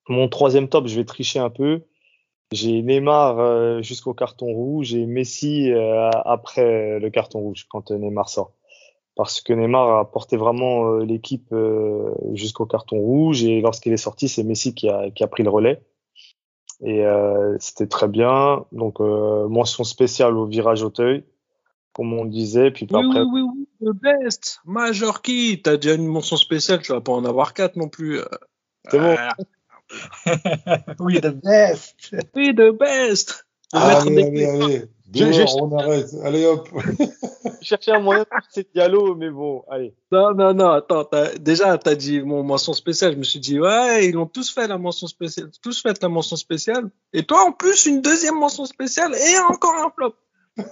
[0.07, 1.83] Mon troisième top, je vais tricher un peu.
[2.51, 8.29] J'ai Neymar euh, jusqu'au carton rouge et Messi euh, après le carton rouge quand Neymar
[8.29, 8.53] sort.
[9.15, 11.53] Parce que Neymar a porté vraiment euh, l'équipe
[12.33, 15.49] jusqu'au carton rouge et lorsqu'il est sorti, c'est Messi qui a, qui a pris le
[15.49, 15.81] relais.
[16.83, 17.05] Et
[17.59, 18.65] c'était très bien.
[18.73, 21.23] Donc mention spéciale au virage Auteuil,
[21.93, 22.69] comme on disait.
[22.69, 23.21] Puis oui, après.
[23.21, 24.59] Oui, oui, oui, the best.
[24.65, 28.19] Major Key, t'as déjà une mention spéciale, tu vas pas en avoir quatre non plus.
[28.91, 29.15] C'est bon.
[30.99, 32.15] Oui, the best.
[32.35, 33.45] Oui, the best.
[33.73, 34.89] Allez, allez, allez.
[35.07, 35.61] Dehors, je, je...
[35.61, 36.09] on arrête.
[36.23, 36.67] Allez, hop.
[37.61, 39.93] chercher un moyen de c'est Diallo, mais bon, allez.
[40.11, 41.07] Non, non, non, attends.
[41.11, 43.13] As, déjà, t'as dit mon mention spéciale.
[43.13, 46.09] Je me suis dit, ouais, ils ont tous fait la mention spéciale, tous fait la
[46.09, 46.89] mention spéciale.
[47.13, 50.15] Et toi, en plus, une deuxième mention spéciale et encore un flop.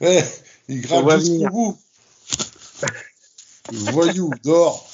[0.00, 0.20] eh,
[0.68, 1.78] il grave jusqu'au bout.
[3.72, 4.86] Voyou, dehors.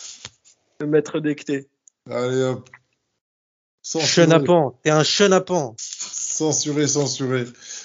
[0.80, 1.68] Le maître d'écté.
[2.10, 2.68] Allez, hop.
[3.82, 5.74] Chenapan, t'es un chenapan.
[5.78, 7.44] Censuré, censuré.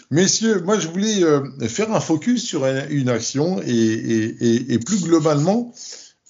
[0.10, 4.80] Messieurs, moi je voulais euh, faire un focus sur une action et, et, et, et
[4.80, 5.74] plus globalement,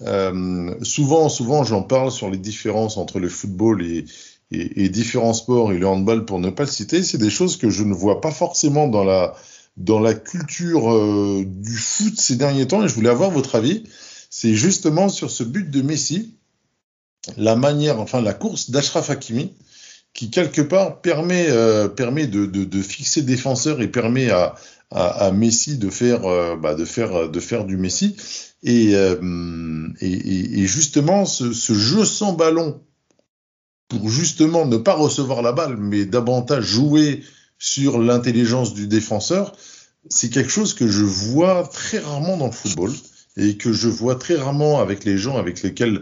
[0.02, 4.06] euh, souvent, souvent j'en parle sur les différences entre le football et,
[4.52, 7.04] et, différents sports et le handball pour ne pas le citer.
[7.04, 9.36] C'est des choses que je ne vois pas forcément dans la
[9.76, 13.84] dans la culture euh, du foot ces derniers temps et je voulais avoir votre avis.
[14.30, 16.36] C'est justement sur ce but de Messi
[17.36, 19.54] la manière, enfin la course d'Ashraf Hakimi,
[20.14, 24.56] qui quelque part permet, euh, permet de, de, de, fixer défenseur et permet à,
[24.90, 28.16] à, à Messi de faire, euh, bah, de faire, de faire du Messi.
[28.64, 32.82] Et, euh, et, et, justement, ce, ce, jeu sans ballon,
[33.88, 37.24] pour justement ne pas recevoir la balle, mais davantage jouer
[37.60, 39.56] sur l'intelligence du défenseur,
[40.10, 42.92] c'est quelque chose que je vois très rarement dans le football
[43.36, 46.02] et que je vois très rarement avec les gens avec lesquels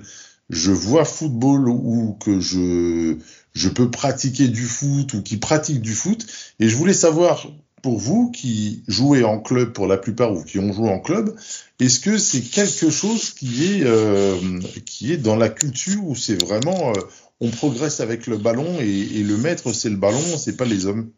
[0.50, 3.18] je vois football ou que je,
[3.54, 6.26] je peux pratiquer du foot ou qui pratiquent du foot.
[6.60, 7.48] Et je voulais savoir,
[7.82, 11.36] pour vous qui jouez en club pour la plupart ou qui ont joué en club,
[11.80, 16.42] est-ce que c'est quelque chose qui est, euh, qui est dans la culture ou c'est
[16.44, 17.00] vraiment euh,
[17.42, 18.88] on progresse avec le ballon et,
[19.20, 21.12] et le maître c'est le ballon, c'est pas les hommes?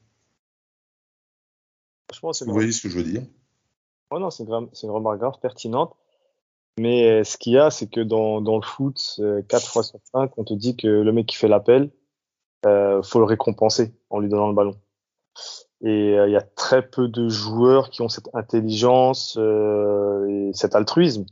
[2.11, 3.23] Franchement, Vous voyez ce que je veux dire?
[4.09, 5.95] Oh non, c'est une, gra- c'est une remarque grave pertinente.
[6.79, 9.83] Mais euh, ce qu'il y a, c'est que dans, dans le foot, euh, 4 fois
[9.83, 11.89] sur 5, on te dit que le mec qui fait l'appel,
[12.65, 14.75] euh, faut le récompenser en lui donnant le ballon.
[15.81, 20.51] Et euh, il y a très peu de joueurs qui ont cette intelligence euh, et
[20.53, 21.25] cet altruisme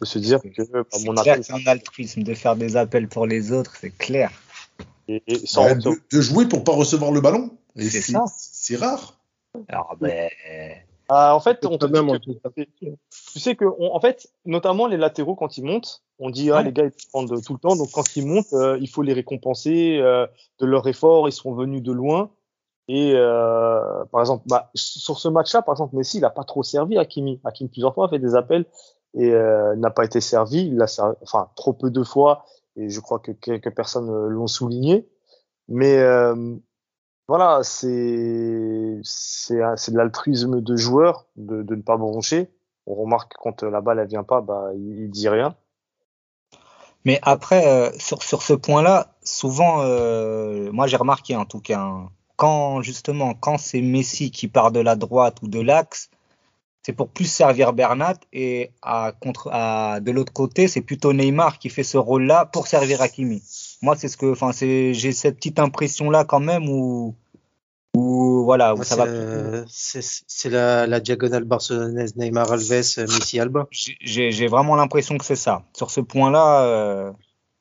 [0.00, 3.08] de se dire que bah, C'est mon appel, c'est un altruisme de faire des appels
[3.08, 4.30] pour les autres, c'est clair.
[5.08, 7.50] et, et sans Bah, de, de jouer pour pas recevoir le ballon.
[8.36, 9.18] C'est rare.
[9.68, 10.28] Alors, ben,
[11.08, 12.90] Ah, en fait, on te dit que,
[13.32, 16.56] tu sais que, on- en fait, notamment les latéraux quand ils montent, on dit ah
[16.56, 16.64] Ouais.
[16.64, 19.14] les gars ils prennent tout le temps, donc quand ils montent, euh, il faut les
[19.14, 20.26] récompenser euh,
[20.60, 21.28] de leur effort.
[21.28, 22.30] Ils sont venus de loin.
[22.88, 26.62] Et euh, par exemple, bah, sur ce match-là, par exemple, Messi, il a pas trop
[26.62, 27.40] servi Hakimi.
[27.44, 28.64] Hakimi plusieurs fois a fait des appels
[29.14, 30.66] et euh, n'a pas été servi.
[30.68, 32.44] Il a servi, enfin trop peu de fois.
[32.76, 35.08] Et je crois que quelques personnes euh, l'ont souligné.
[35.68, 36.56] Mais euh,
[37.28, 42.50] voilà, c'est c'est de l'altruisme de joueur de, de ne pas broncher.
[42.86, 45.54] On remarque que quand la balle elle vient pas, bah il, il dit rien.
[47.04, 51.80] Mais après, euh, sur, sur ce point-là, souvent, euh, moi j'ai remarqué en tout cas,
[51.80, 56.10] hein, quand justement, quand c'est Messi qui part de la droite ou de l'axe,
[56.82, 61.58] c'est pour plus servir Bernat et à, contre, à, de l'autre côté, c'est plutôt Neymar
[61.58, 63.42] qui fait ce rôle-là pour servir Hakimi.
[63.82, 67.14] Moi, c'est ce que, enfin, c'est, j'ai cette petite impression-là quand même où,
[67.94, 69.06] où voilà, où ça c'est va.
[69.06, 73.66] la- c'est- c'est la, la diagonale barcelonaise Neymar Alves, euh, Messi Alba.
[73.70, 75.62] J'ai- vraiment l'impression que c'est ça.
[75.76, 77.12] Sur ce point-là, euh,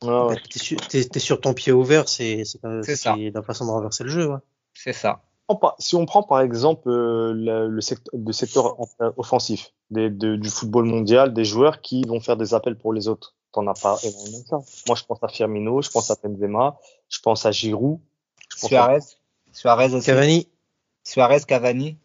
[0.04, 0.36] Ah ouais.
[0.36, 3.16] Bah, T'es sur, t'es- t'es sur ton pied ouvert, c'est c'est pas- C'est ça.
[3.18, 4.28] c'est la façon de renverser le jeu.
[4.28, 4.38] ouais.
[4.76, 5.24] c'est ça.
[5.80, 10.36] Si on prend par exemple euh, le, le secteur, le secteur en- offensif des, de-
[10.36, 13.74] du football mondial, des joueurs qui vont faire des appels pour les autres, t'en as
[13.74, 14.60] pas énormément ça.
[14.88, 16.78] Moi, je pense à Firmino, je pense à Benzema,
[17.10, 18.00] je pense à Giroud,
[18.54, 19.00] je pense à- Suarez,
[19.52, 20.06] Suarez aussi.
[20.06, 20.48] Cavani,
[21.04, 21.98] Suarez, Cavani.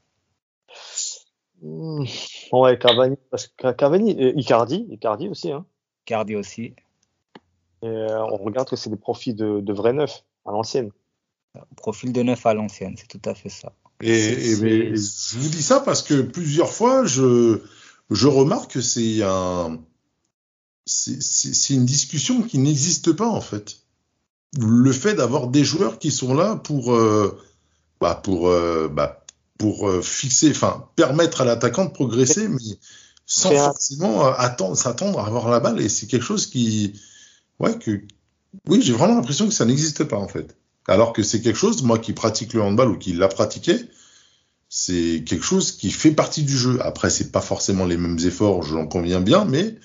[1.60, 2.04] Hmm,
[2.52, 5.52] Ouais, Cavani, parce que Cavani, et Icardi, Icardi aussi.
[5.52, 5.64] Hein.
[6.04, 6.74] Cardi aussi.
[7.82, 10.90] Et, euh, on regarde que c'est des profits de, de vrais neufs à l'ancienne.
[11.76, 13.72] Profil de neuf à l'ancienne, c'est tout à fait ça.
[14.00, 14.10] Et,
[14.52, 17.62] et- mais je vous dis ça parce que plusieurs fois, je,
[18.10, 19.78] je remarque que c'est un,
[20.86, 23.76] c'est- une discussion qui n'existe pas en fait.
[24.58, 27.38] Le fait d'avoir des joueurs qui sont là pour, euh,
[28.00, 29.24] bah, pour, euh, bah,
[29.58, 32.78] pour euh, fixer, enfin, permettre à l'attaquant de progresser, mais
[33.26, 35.80] sans forcément attendre, s'attendre à avoir la balle.
[35.80, 37.00] Et c'est quelque chose qui,
[37.60, 38.02] ouais, que,
[38.66, 40.56] oui, j'ai vraiment l'impression que ça n'existe pas en fait.
[40.88, 43.76] Alors que c'est quelque chose, moi qui pratique le handball ou qui l'a pratiqué,
[44.68, 46.78] c'est quelque chose qui fait partie du jeu.
[46.82, 49.76] Après, c'est pas forcément les mêmes efforts, j'en conviens bien, mais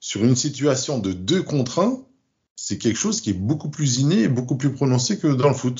[0.00, 2.04] sur une situation de 2 contre 1,
[2.56, 5.54] c'est quelque chose qui est beaucoup plus inné et beaucoup plus prononcé que dans le
[5.54, 5.74] foot.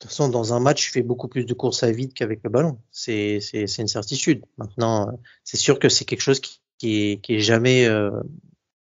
[0.00, 2.40] de toute façon, dans un match, tu fais beaucoup plus de courses à vide qu'avec
[2.44, 2.78] le ballon.
[2.92, 3.40] C'est
[3.78, 4.44] une certitude.
[4.56, 5.08] Maintenant,
[5.42, 8.10] c'est sûr que c'est quelque chose qui, qui, est, qui est jamais euh,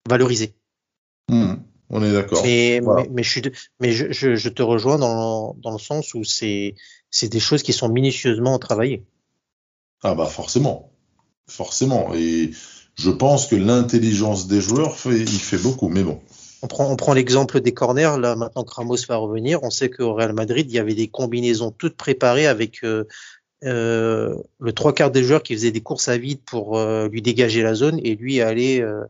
[0.09, 0.55] valorisé.
[1.28, 1.55] Hmm,
[1.88, 2.43] on est d'accord.
[2.45, 3.03] Mais, Voilà.
[3.03, 6.14] mais, mais, je, suis de- mais je, je, je te rejoins dans, dans le sens
[6.14, 6.76] où c'est
[7.11, 9.03] c'est des choses qui sont minutieusement travaillées.
[10.03, 10.93] Ah bah forcément,
[11.49, 12.14] forcément.
[12.14, 12.53] Et
[13.01, 16.20] je pense que l'intelligence des joueurs fait, il fait beaucoup, mais bon.
[16.62, 18.18] On prend, on prend l'exemple des corners.
[18.18, 21.09] Là, maintenant que Ramos va revenir, on sait qu'au Real Madrid, il y avait des
[21.09, 23.05] combinaisons toutes préparées avec euh,
[23.64, 27.22] euh, le trois quarts des joueurs qui faisaient des courses à vide pour euh, lui
[27.22, 29.05] dégager la zone et lui aller euh,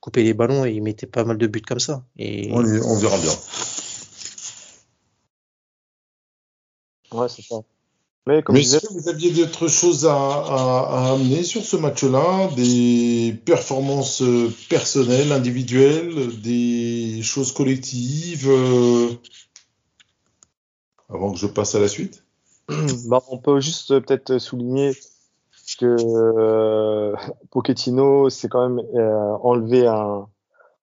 [0.00, 2.02] couper les ballons et il mettait pas mal de buts comme ça.
[2.16, 3.32] Et On, on verra bien.
[7.12, 7.56] Ouais, c'est ça.
[8.26, 11.76] Mais comme Mais disais, que vous aviez d'autres choses à, à- à amener sur ce
[11.76, 12.50] match-là?
[12.56, 19.10] Des performances euh, personnelles, individuelles, des choses collectives euh,
[21.08, 22.24] Avant que je passe à la suite?
[23.06, 24.92] Bah, on peut juste euh, peut-être souligner
[25.78, 27.14] que euh,
[27.52, 28.84] Pochettino s'est quand même
[29.42, 30.26] enlevé un,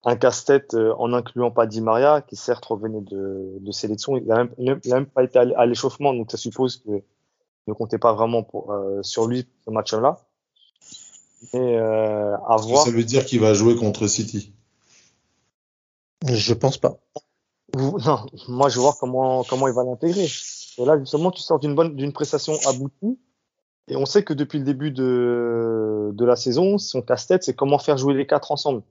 [0.06, 4.16] un casse-tête en incluant pas Di Maria, qui certes revenait de, de sélection.
[4.16, 7.02] Il n'a même, pas été à l'échauffement, donc ça suppose qu'il
[7.68, 10.18] ne comptait pas vraiment pour, euh, sur lui ce match-là.
[11.54, 12.86] Mais euh, à voir.
[12.86, 14.54] Ça veut dire qu'il va jouer contre City?
[16.26, 16.98] je pense pas.
[17.76, 20.28] Non, moi je veux voir comment comment il va l'intégrer.
[20.78, 23.18] Et là justement, tu sors d'une bonne d'une prestation aboutie,
[23.88, 27.80] et on sait que depuis le début de de la saison, son casse-tête, c'est comment
[27.80, 28.84] faire jouer les quatre ensemble.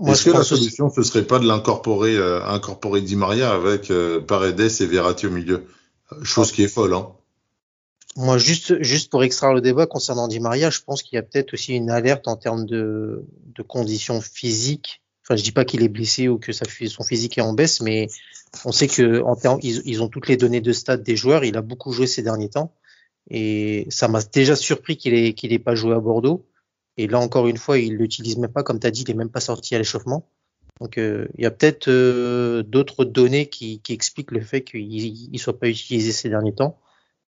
[0.00, 3.90] Moi, Est-ce que la solution, ce serait pas de l'incorporer, euh, incorporer Di Maria avec
[3.90, 5.66] euh, Paredes et Verratti au milieu?
[6.22, 7.12] Chose qui est folle, hein.
[8.16, 11.22] Moi, juste, juste pour extraire le débat concernant Di Maria, je pense qu'il y a
[11.22, 15.02] peut-être aussi une alerte en termes de, de conditions physiques.
[15.22, 17.80] Enfin, je dis pas qu'il est blessé ou que sa, son physique est en baisse,
[17.80, 18.08] mais
[18.64, 21.44] on sait que en termes, ils, ont toutes les données de stade des joueurs.
[21.44, 22.74] Il a beaucoup joué ces derniers temps
[23.30, 26.46] Et ça m'a déjà surpris qu'il ait, qu'il pas joué à Bordeaux.
[26.96, 29.14] Et là, encore une fois, il l'utilise même pas, comme tu as dit, il est
[29.14, 30.28] même pas sorti à l'échauffement.
[30.80, 35.30] Donc, euh, il y a peut-être euh, d'autres données qui, qui, expliquent le fait qu'il
[35.32, 36.78] ne soit pas utilisé ces derniers temps.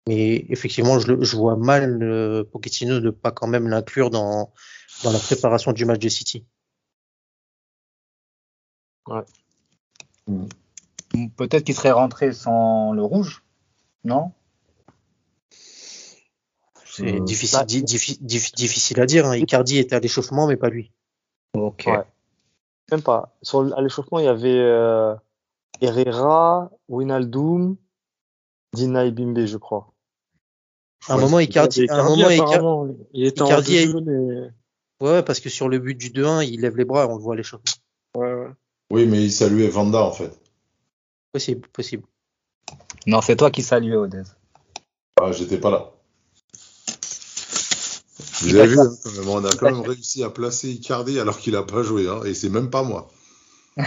[0.07, 4.51] Mais effectivement, je, je vois mal euh, Pochettino ne pas quand même l'inclure dans,
[5.03, 6.45] dans la préparation du match de City.
[9.07, 9.21] Ouais.
[11.37, 13.43] Peut-être qu'il serait rentré sans le rouge,
[14.03, 14.31] non?
[16.85, 19.25] C'est difficile, bah, difficile, difficile à dire.
[19.25, 19.35] Hein.
[19.35, 20.91] Icardi était à l'échauffement, mais pas lui.
[21.53, 21.83] Ok.
[21.87, 22.03] Ouais.
[22.91, 23.35] Même pas.
[23.41, 25.15] Sur, à l'échauffement, il y avait euh,
[25.81, 27.77] Herrera, Winaldoom,
[28.73, 29.91] Dina Bimbe, je crois.
[31.07, 35.05] À un moment, Icardi, un moment, Icardi, il était Icardi en.
[35.05, 37.33] Ouais, parce que sur le but du 2-1, il lève les bras, on le voit
[37.33, 37.71] à l'échauffement.
[38.15, 38.49] Ouais, ouais.
[38.91, 40.31] Oui, mais il saluait Vanda en fait.
[41.31, 42.03] Possible, possible.
[43.07, 44.23] Non, c'est toi qui saluais Odez.
[45.21, 45.91] Ah, j'étais pas là.
[48.41, 51.37] Vous avez vu, hein, quand même, on a quand même réussi à placer Icardi alors
[51.39, 53.07] qu'il a pas joué, hein, et c'est même pas moi.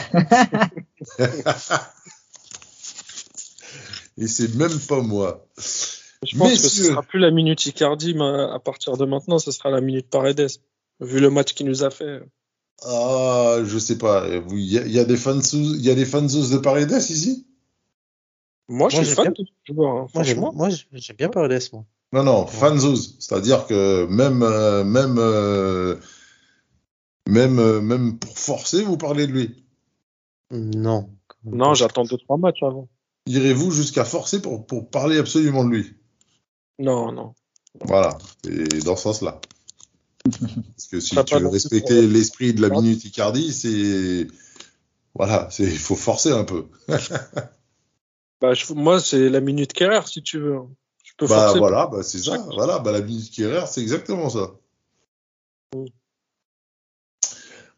[4.18, 5.46] et c'est même pas moi.
[6.26, 6.62] Je pense Messieurs.
[6.62, 9.80] que ce sera plus la minute Icardi, mais à partir de maintenant, ce sera la
[9.80, 10.48] minute Paredes,
[11.00, 12.20] vu le match qu'il nous a fait.
[12.84, 14.26] Ah, je sais pas.
[14.50, 16.92] Il y, a, il y a des fans, il y a des fans de Paredes
[16.92, 17.46] ici?
[18.68, 19.96] Moi, je Moi, suis j'ai fan bien- de ce joueur.
[19.96, 20.06] hein,
[20.52, 21.84] moi, j'aime bien Paredes, moi.
[22.12, 23.16] Non, non, fanzouz.
[23.18, 25.96] C'est-à-dire que même, euh, même, euh,
[27.28, 29.64] même, euh, même pour forcer, vous parlez de lui.
[30.50, 31.10] Non.
[31.44, 32.88] Non, j'attends deux trois matchs avant.
[33.26, 35.94] Irez-vous jusqu'à forcer pour, pour parler absolument de lui?
[36.78, 37.34] Non, non.
[37.84, 38.16] Voilà,
[38.48, 39.40] et dans ce sens-là.
[40.30, 44.26] Parce que si Ça tu veux respecter l'esprit de la minute Icardi, c'est.
[45.14, 46.66] Voilà, c'est il faut forcer un peu.
[48.40, 50.58] Bah, je- moi, c'est la minute Kerrer, si tu veux.
[51.18, 51.58] Peux Bah forcer.
[51.58, 52.38] voilà, bah, c'est ça.
[52.54, 54.52] Voilà, bah, la minute qui est c'est exactement ça.
[55.74, 55.84] Mm.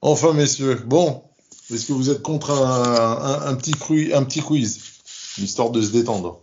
[0.02, 1.22] Enfin, messieurs, bon,
[1.70, 4.80] est-ce que vous êtes contre un, un, un petit, cru- un petit quiz,
[5.38, 6.40] histoire de se détendre,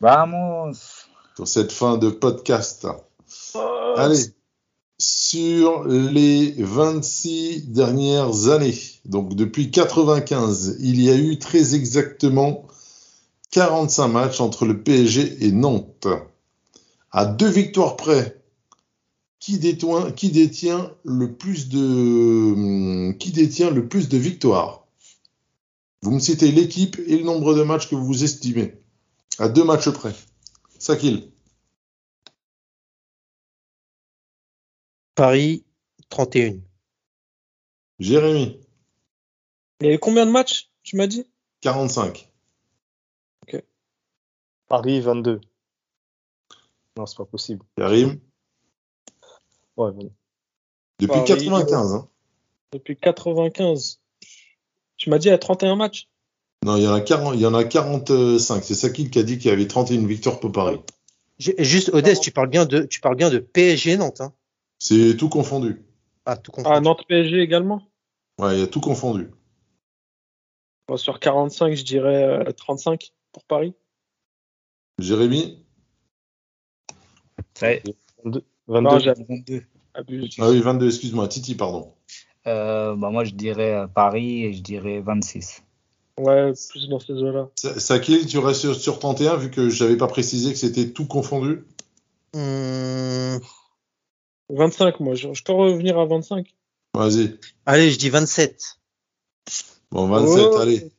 [0.00, 0.72] Vamos.
[1.36, 2.86] sur cette fin de podcast
[3.96, 4.20] Allez,
[4.98, 12.66] sur les 26 dernières années, donc depuis 95, il y a eu très exactement
[13.50, 16.08] 45 matchs entre le PSG et Nantes.
[17.10, 18.42] À deux victoires près,
[19.38, 24.86] qui détient, qui détient le plus de, qui détient le plus de victoires?
[26.02, 28.74] Vous me citez l'équipe et le nombre de matchs que vous estimez.
[29.38, 30.14] À deux matchs près.
[30.78, 31.32] Sakil.
[35.14, 35.64] Paris,
[36.10, 36.60] 31.
[37.98, 38.60] Jérémy.
[39.80, 41.26] Il y a eu combien de matchs, tu m'as dit?
[41.62, 42.28] 45.
[44.68, 45.40] Paris 22.
[46.98, 47.64] Non, c'est pas possible.
[47.76, 48.18] Karim.
[49.76, 50.10] Ouais, bon.
[50.98, 51.92] Depuis Paris, 95.
[51.94, 52.08] Hein.
[52.72, 54.00] Depuis 95.
[54.96, 56.08] Tu m'as dit il y a 31 matchs
[56.64, 58.64] Non, il y en a 40, il y en a 45.
[58.64, 60.80] C'est Sakil qui a dit qu'il y avait 31 victoires pour Paris.
[61.38, 64.32] Ju- Juste, Odès, tu parles bien de, tu parles bien de PSG Nantes, hein.
[64.80, 65.84] C'est tout confondu.
[66.26, 66.74] Ah, tout confondu.
[66.76, 67.80] Ah, Nantes PSG également?
[68.40, 69.30] Ouais, il y a tout confondu.
[70.88, 73.72] Bon, Sur 45, je dirais euh, 35 pour Paris.
[74.98, 75.64] Jérémy?
[77.54, 77.82] Ça y est,
[78.24, 78.44] 22.
[78.68, 78.98] Non, 22.
[79.00, 79.62] j'avais 22.
[79.94, 80.28] abusé.
[80.40, 81.28] Ah oui, 22, excuse-moi.
[81.28, 81.92] Titi, pardon.
[82.46, 85.62] Euh, bah, moi, je dirais euh, Paris et je dirais 26.
[86.18, 87.48] Ouais, plus dans ces eaux-là.
[87.56, 91.06] Sa- Sakil, tu restes sur, sur 31 vu que j'avais pas précisé que c'était tout
[91.06, 91.64] confondu?
[92.34, 93.40] Hum,
[94.50, 95.14] 25, moi.
[95.14, 96.46] Je, je peux revenir à 25.
[96.94, 97.38] Vas-y.
[97.66, 98.78] allez, je dis 27.
[99.90, 100.56] Bon, 27, Oh.
[100.58, 100.90] allez.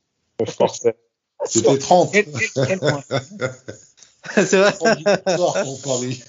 [1.44, 2.14] C'était 30.
[4.34, 4.72] C'est vrai.
[4.72, 6.22] 30 victoires pour Paris.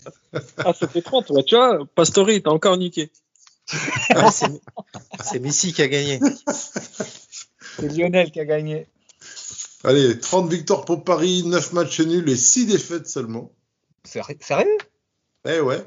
[0.57, 1.29] Ah, c'était 30.
[1.31, 3.11] Ouais, tu vois, Pastori, t'as encore niqué.
[4.15, 4.31] Ouais,
[5.23, 6.19] c'est, Messi qui a gagné.
[7.77, 8.87] C'est Lionel qui a gagné.
[9.83, 13.51] Allez, 30 victoires pour Paris, 9 matchs nuls et 6 défaites seulement.
[14.05, 14.77] Séri- Sérieux?
[15.47, 15.83] Eh ouais.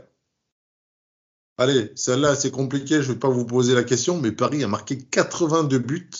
[1.58, 4.98] Allez, celle-là, c'est compliqué, je vais pas vous poser la question, mais Paris a marqué
[4.98, 6.10] 82 buts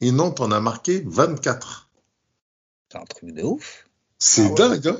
[0.00, 1.90] et Nantes en a marqué 24.
[2.90, 3.86] C'est un truc de ouf.
[4.22, 4.54] C'est Ah ouais.
[4.54, 4.98] dingue, hein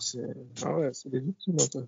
[0.00, 0.18] c'est-
[0.64, 1.86] Ah ouais, c'est des victimes un peu.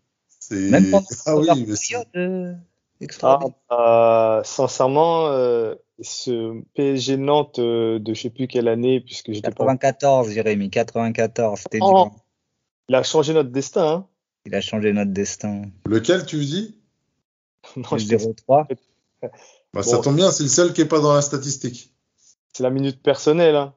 [0.55, 3.55] Même pendant Ah la oui, mais c'est- période euh, Ah, extraordinaire.
[3.73, 9.51] euh, sincèrement, euh, ce PSG Nantes euh, de je sais plus quelle année, puisque j'étais
[9.51, 9.65] pas.
[9.65, 11.59] 94, Jérémy, 94.
[11.61, 12.05] C'était Oh.
[12.05, 12.15] dur.
[12.89, 13.89] Il a changé notre destin.
[13.89, 14.07] Hein.
[14.45, 15.63] Il a changé notre destin.
[15.85, 16.77] lequel tu dis?
[17.77, 18.69] Non, je t'ai- 0-3.
[19.73, 20.03] bah, Ça Bon.
[20.03, 21.93] tombe bien, c'est le seul qui est pas dans la statistique.
[22.53, 23.57] c'est la minute personnelle.
[23.57, 23.75] Hein.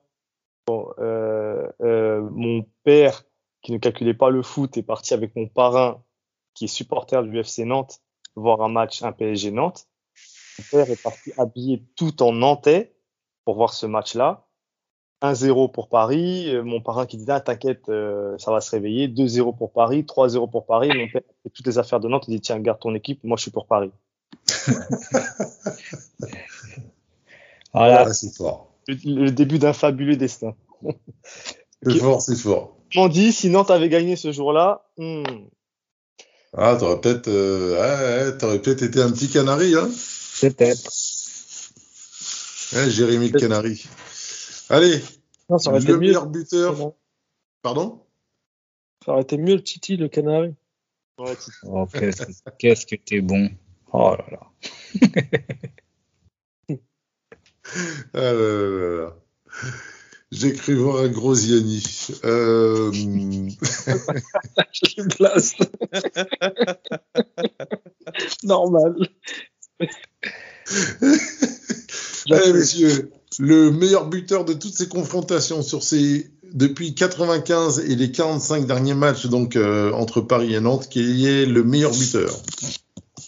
[0.70, 3.24] Euh, euh, mon père
[3.62, 6.04] qui ne calculait pas le foot est parti avec mon parrain
[6.54, 8.02] qui est supporter du FC Nantes
[8.36, 9.88] voir un match, un PSG Nantes.
[10.60, 12.96] Mon père est parti habillé tout en nantais
[13.46, 14.46] pour voir ce match-là.
[15.22, 16.54] 1-0 pour Paris.
[16.54, 17.88] Euh, Mon parrain qui dit ah, t'inquiète,
[18.38, 19.08] ça va se réveiller.
[19.08, 20.90] 2-0 pour Paris, 3-0 pour Paris.
[20.96, 22.26] Mon père fait toutes les affaires de Nantes.
[22.28, 23.24] Il dit tiens, garde ton équipe.
[23.24, 23.92] Moi, je suis pour Paris.
[27.74, 28.12] Voilà.
[28.90, 30.56] Le, le début d'un fabuleux destin.
[31.84, 31.98] C'est Ok.
[32.00, 32.78] fort, c'est fort.
[32.96, 35.24] On dit si Nantes avait gagné ce jour-là, hmm,
[36.58, 39.90] Ah, t'aurais peut-être euh, ouais, peut-être été un petit canari, hein
[40.42, 40.90] Peut-être.
[42.74, 43.86] Ouais, Jérémy le canari.
[44.70, 45.00] Allez,
[45.50, 46.08] Non, ça aurait été le mieux.
[46.08, 46.76] meilleur buteur.
[46.78, 46.96] Non,
[47.62, 48.02] Pardon?
[49.06, 50.54] Ça aurait été mieux le Titi, le Canari.
[51.20, 51.34] ouais,
[51.64, 53.50] Oh, qu'est-ce que- qu'est-ce que t'es bon.
[53.94, 54.52] Oh là là.
[58.14, 59.16] Ah là là là là.
[60.32, 61.34] J'ai cru voir un gros.
[61.36, 62.92] Euh...
[64.72, 65.56] Je les place.
[68.44, 68.96] Normal.
[72.32, 78.12] Allez, messieurs, le meilleur buteur de toutes ces confrontations sur ces depuis 95 et les
[78.12, 82.32] 45 derniers matchs donc euh, entre Paris et Nantes, qui est le meilleur buteur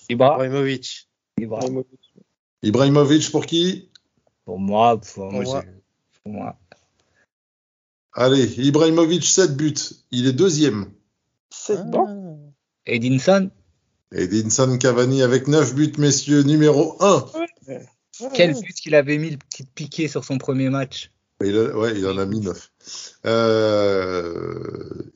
[0.10, 0.36] Ibra.
[0.36, 1.08] Ibrahimovic.
[1.39, 1.62] Ibra.
[2.64, 3.91] Ibrahimovic pour qui?
[4.52, 5.62] Pour moi, pour, moi, moi.
[5.62, 5.82] c'est-
[6.24, 6.60] pour moi.
[8.12, 9.74] Allez, Ibrahimovic 7 buts,
[10.12, 10.88] il est deuxième.
[11.49, 11.84] c'est Ah.
[11.84, 12.54] bon.
[12.86, 13.49] Edinson.
[14.14, 17.26] Edinson Cavani avec 9 buts, messieurs, numéro 1.
[18.34, 21.12] Quel but qu'il avait mis le petit piqué sur son premier match.
[21.41, 22.74] Il a- ouais, il en a mis 9.
[23.26, 24.66] Euh,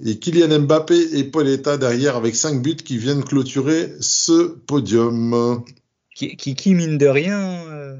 [0.01, 5.61] et Kylian Mbappé et Pauletta derrière avec 5 buts qui viennent clôturer ce podium.
[6.15, 7.97] Qui, qui, qui, mine de rien, euh,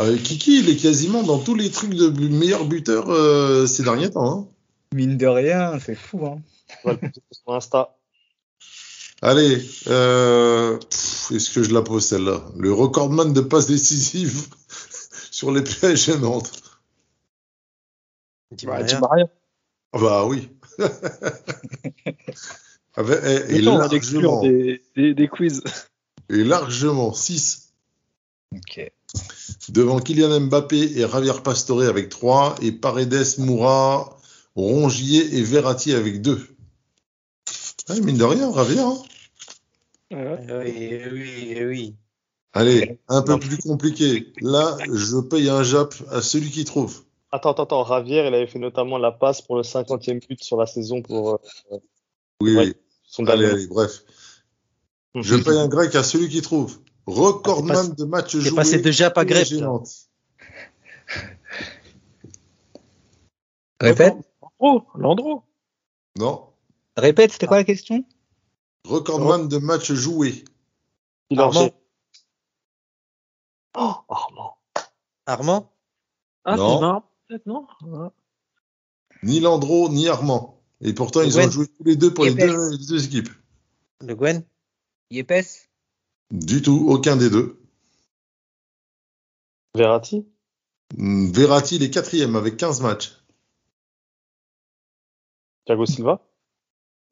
[0.00, 4.10] Euh, Kiki, il est quasiment dans tous les trucs de meilleur buteur euh, ces derniers
[4.10, 4.40] temps.
[4.40, 4.46] hein.
[4.94, 6.26] mine de rien, c'est fou.
[6.26, 6.42] Hein.
[6.84, 7.96] On va le poster sur Insta.
[9.22, 10.78] Allez, euh,
[11.30, 12.44] est-ce que je la pose celle-là?
[12.56, 14.46] Le recordman de passes décisives
[15.30, 16.52] sur les PSG Nantes.
[18.52, 19.26] Di Bah, Maria.
[19.94, 20.50] Ah Bah oui.
[22.96, 25.62] Avec- et, et Mais non, on va l'exclure largement, des, des, des quiz.
[26.30, 27.72] et largement 6
[28.54, 28.92] Ok.
[29.68, 34.16] Devant Kylian Mbappé et Javier Pastore avec 3 et Paredes, Moura,
[34.54, 36.40] Rongier et Verratti avec 2.
[38.02, 38.80] mine de rien, Javier.
[38.80, 38.96] hein.
[40.10, 41.94] Oui, oui, oui.
[42.52, 44.32] Allez, un peu plus compliqué.
[44.40, 47.02] Là, je paye un jap à celui qui trouve.
[47.32, 47.84] Attends, attends, attends.
[47.86, 51.34] Javier, il avait fait notamment la passe pour le 50e but sur la saison pour
[51.34, 51.78] euh,
[52.40, 52.66] Oui, Ouais.
[52.68, 52.74] oui.
[53.04, 54.04] son Allez, bref.
[55.14, 56.78] Je paye un grec à celui qui trouve.
[57.06, 58.54] Recordman de matchs joués.
[58.56, 59.42] passé de Jap à Grep.
[59.44, 59.66] PSG là.
[59.66, 59.88] Nantes.
[63.80, 64.14] Répète,
[64.58, 65.42] Oh, Landreau.
[66.18, 66.46] Non.
[66.96, 68.02] répète, c'était quoi la question?
[68.84, 70.44] Recordman de matchs joués.
[71.28, 71.70] Il en Armand.
[73.76, 74.56] Oh, Armand.
[75.26, 75.72] Armand?
[76.44, 77.02] Ah, Non.
[77.28, 77.66] peut-être, non?
[77.82, 78.08] Ouais.
[79.22, 80.62] Ni Landreau, ni Armand.
[80.80, 83.28] Et pourtant, ils ont joué tous les deux pour les deux, les deux équipes.
[84.00, 84.42] Le Gwen?
[85.10, 85.68] Yepes?
[86.30, 87.60] Du tout, aucun des deux.
[89.74, 90.26] Verratti?
[90.96, 93.12] Hmm, Verratti, il est quatrième avec 15 matchs.
[95.66, 96.20] Thiago Silva?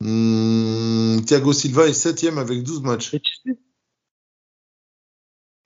[0.01, 3.15] Hmm, Thiago Silva est septième avec 12 matchs.
[3.15, 3.59] Et tu sais,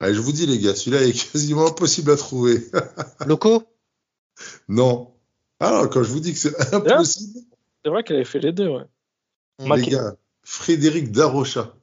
[0.01, 2.64] Allez, je vous dis, les gars, celui-là est quasiment impossible à trouver.
[3.26, 3.64] Loco
[4.68, 5.14] non.
[5.61, 7.40] Alors, quand je vous dis que c'est impossible,
[7.84, 8.84] c'est vrai qu'elle avait fait les deux, ouais.
[9.59, 9.90] les Maquet.
[9.90, 11.74] gars, Frédéric Darocha.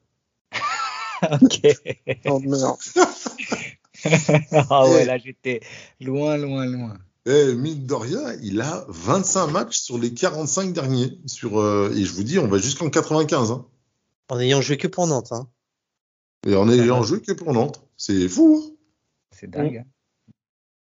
[1.42, 1.62] Ok.
[2.26, 2.78] Non, mais non.
[4.70, 5.62] ah ouais, là j'étais
[6.00, 6.98] loin, loin, loin.
[7.28, 7.56] Eh,
[7.90, 11.18] rien, il a 25 matchs sur les 45 derniers.
[11.26, 13.52] Sur, euh, et je vous dis, on va jusqu'en 95.
[13.52, 13.66] Hein.
[14.30, 15.32] En ayant joué que pour Nantes.
[15.32, 15.48] Hein.
[16.46, 17.82] Et en ayant joué que pour Nantes.
[17.98, 18.64] C'est fou.
[18.64, 18.76] Hein
[19.32, 19.78] C'est dingue.
[19.78, 20.34] hein.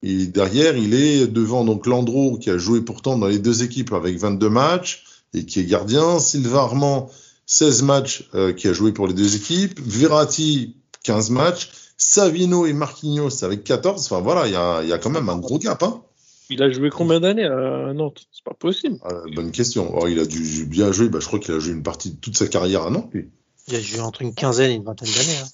[0.02, 3.94] et derrière, il est devant donc Landreau, qui a joué pourtant dans les deux équipes
[3.94, 6.18] avec 22 matchs et qui est gardien.
[6.18, 7.10] Sylvain Armand,
[7.46, 9.78] 16 matchs, euh, qui a joué pour les deux équipes.
[9.80, 11.70] Verratti, 15 matchs.
[11.98, 14.04] Savino et Marquinhos avec 14.
[14.04, 15.82] Enfin voilà, il y a, il y a quand même un gros gap.
[15.82, 16.02] Hein.
[16.50, 18.26] Il a joué combien d'années à Nantes?
[18.32, 18.98] C'est pas possible.
[19.10, 19.88] Euh, bonne question.
[19.92, 21.08] Alors, il a dû bien jouer.
[21.08, 23.08] Bah, je crois qu'il a joué une partie de toute sa carrière à Nantes.
[23.12, 23.30] lui.
[23.68, 25.38] Il a joué entre une quinzaine et une vingtaine d'années.
[25.42, 25.48] Hein.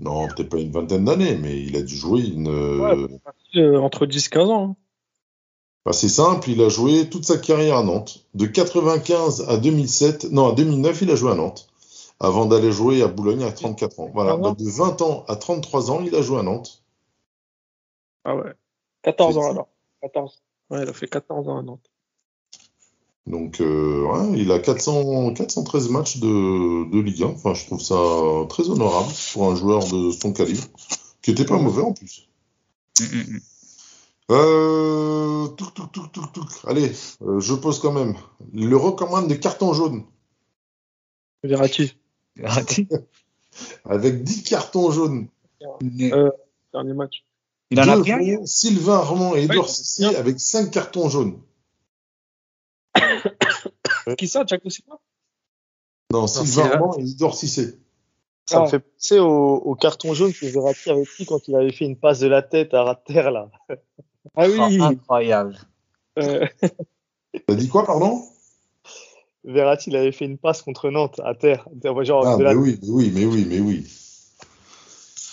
[0.00, 2.48] Non, peut-être pas une vingtaine d'années, mais il a dû jouer une.
[2.48, 3.08] euh,
[3.56, 4.76] Euh, entre 10 et 15 ans.
[5.84, 8.24] Bah, c'est simple, il a joué toute sa carrière à Nantes.
[8.34, 11.68] De 95 à 2007, non, à 2009, il a joué à Nantes.
[12.20, 14.10] Avant d'aller jouer à Boulogne à 34 ans.
[14.14, 16.84] Voilà, Ah bah, de 20 ans à 33 ans, il a joué à Nantes.
[18.24, 18.52] Ah ouais.
[19.02, 19.68] 14 C'est ans alors.
[20.02, 20.42] 14.
[20.70, 21.90] Ouais, il a fait 14 ans à Nantes.
[23.26, 27.26] Donc, euh, ouais, il a 400, 413 matchs de, de Ligue 1.
[27.26, 27.96] Enfin, je trouve ça
[28.48, 30.64] très honorable pour un joueur de son calibre,
[31.22, 32.28] qui était pas mauvais en plus.
[33.00, 33.40] Mm, mm, mm.
[34.30, 36.48] Euh, touc, touc, touc, touc, touc.
[36.66, 36.92] Allez,
[37.22, 38.14] euh, je pose quand même.
[38.54, 40.04] Le recommande de carton jaune,
[41.42, 41.96] Verratti.
[42.36, 42.88] Verratti.
[43.84, 45.28] avec 10 cartons jaunes.
[45.62, 46.30] Euh,
[46.72, 47.24] dernier match.
[47.70, 49.68] Il en a pris Sylvain Armand et Edouard
[50.00, 51.40] Ouais, avec 5 cartons jaunes.
[54.18, 54.98] Qui ça, Jack Silva
[56.12, 56.70] Non, Sylvain Sylvain.
[56.70, 57.78] Armand et Edouard Cissé.
[58.46, 58.68] Ça me Ah.
[58.68, 61.96] fait penser au, au carton jaune que Verratti avait pris quand il avait fait une
[61.96, 63.50] passe de la tête à Rater, là.
[64.36, 64.78] Ah oui.
[64.80, 65.58] Oh, incroyable.
[66.18, 66.46] Euh,
[67.46, 68.22] T'as dit quoi, pardon?
[69.44, 71.66] Verratti, il avait fait une passe contre Nantes à terre.
[72.02, 73.86] Genre, Ah, de mais la- oui, mais oui, mais oui, mais oui.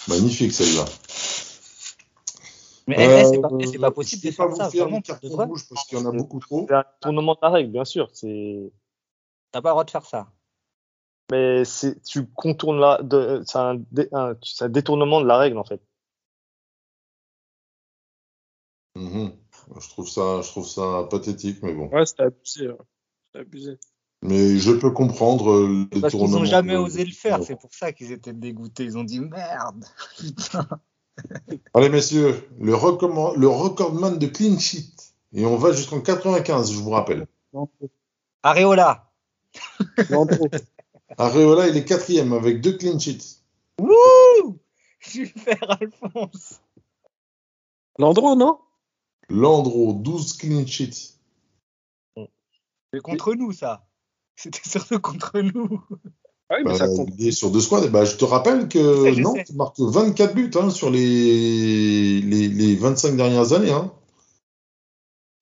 [0.08, 0.86] Magnifique celle-là.
[2.88, 5.68] Mais eh, c'est Euh, pas, c'est pas possible de faire vous ça, vraiment, de rouges
[5.70, 6.66] parce qu'il y en a beaucoup trop.
[6.68, 8.10] c'est un tournement de la règle, bien sûr.
[8.12, 10.28] T'as pas le droit de faire ça.
[11.32, 15.58] Mais c'est, tu contournes de, c'est un, dé- un- c'est un détournement de la règle,
[15.58, 15.82] en fait.
[18.96, 19.32] Mhm.
[19.80, 21.88] Je trouve ça, je trouve ça pathétique, mais bon.
[21.90, 22.70] ouais, c'était abusé.
[23.28, 23.80] C'était abusé.
[24.22, 27.42] Mais je peux comprendre le Parce qu'ils tournement ont jamais de- osé le faire.
[27.44, 28.84] C'est pour ça qu'ils étaient dégoûtés.
[28.84, 29.86] Ils ont dit merde.
[30.18, 30.68] Putain.
[31.74, 34.92] Allez, messieurs, le, recommand- le recordman de clean sheet.
[35.34, 37.28] Et on va jusqu'en 95, je vous rappelle.
[38.44, 39.12] Areola.
[41.18, 43.38] Areola, il est quatrième avec deux clean sheets.
[43.80, 44.58] Wouh
[45.02, 46.62] Super Alphonse.
[47.98, 48.60] Landreau, non?
[49.30, 51.16] Landreau, 12 clean sheets.
[52.94, 53.88] C'est contre nous, ça.
[54.36, 55.82] C'était surtout contre nous.
[56.50, 57.10] Ah oui, mais Bah, ça compte.
[57.18, 57.88] il est sur deux squads.
[57.90, 59.54] Bah, je te rappelle que je Nantes sais.
[59.54, 63.72] marque 24 buts hein, sur les, les, les 25 dernières années.
[63.72, 63.94] Hein.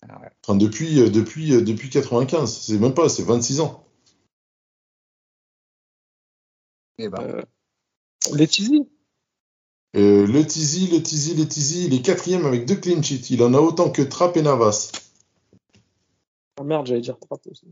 [0.09, 0.29] Ah ouais.
[0.43, 2.51] Enfin, depuis, euh, depuis, euh, depuis 95.
[2.61, 3.86] C'est même pas, c'est 26 ans.
[6.97, 7.43] Eh ben, Euh,
[8.35, 8.87] Letizy
[9.95, 13.33] Euh, le Tizi, le Tizi, le Tizi, il est quatrième avec deux clean sheets.
[13.33, 14.91] Il en a autant que Trapp et Navas.
[16.59, 17.67] Ah merde, j'allais dire Trapp aussi.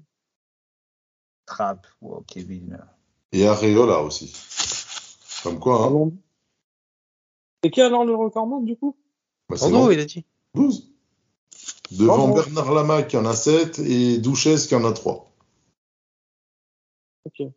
[1.46, 1.86] Trapp.
[2.02, 2.80] Oh, Kevin.
[3.32, 4.34] Et Areola aussi.
[5.44, 6.12] Comme quoi, hein.
[7.64, 8.96] Et qui a alors le record monde, du coup?
[9.50, 10.26] Bah, c'est Landreau, Landreau, il a dit.
[10.56, 10.92] 12.
[11.92, 12.34] Devant.
[12.34, 15.32] Bernard Lama qui en a 7 et Douchesse qui en a 3.
[17.26, 17.48] Ok.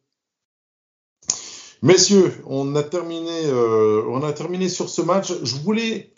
[1.82, 5.32] Messieurs, on a terminé, euh, on a terminé sur ce match.
[5.44, 6.12] Je voulais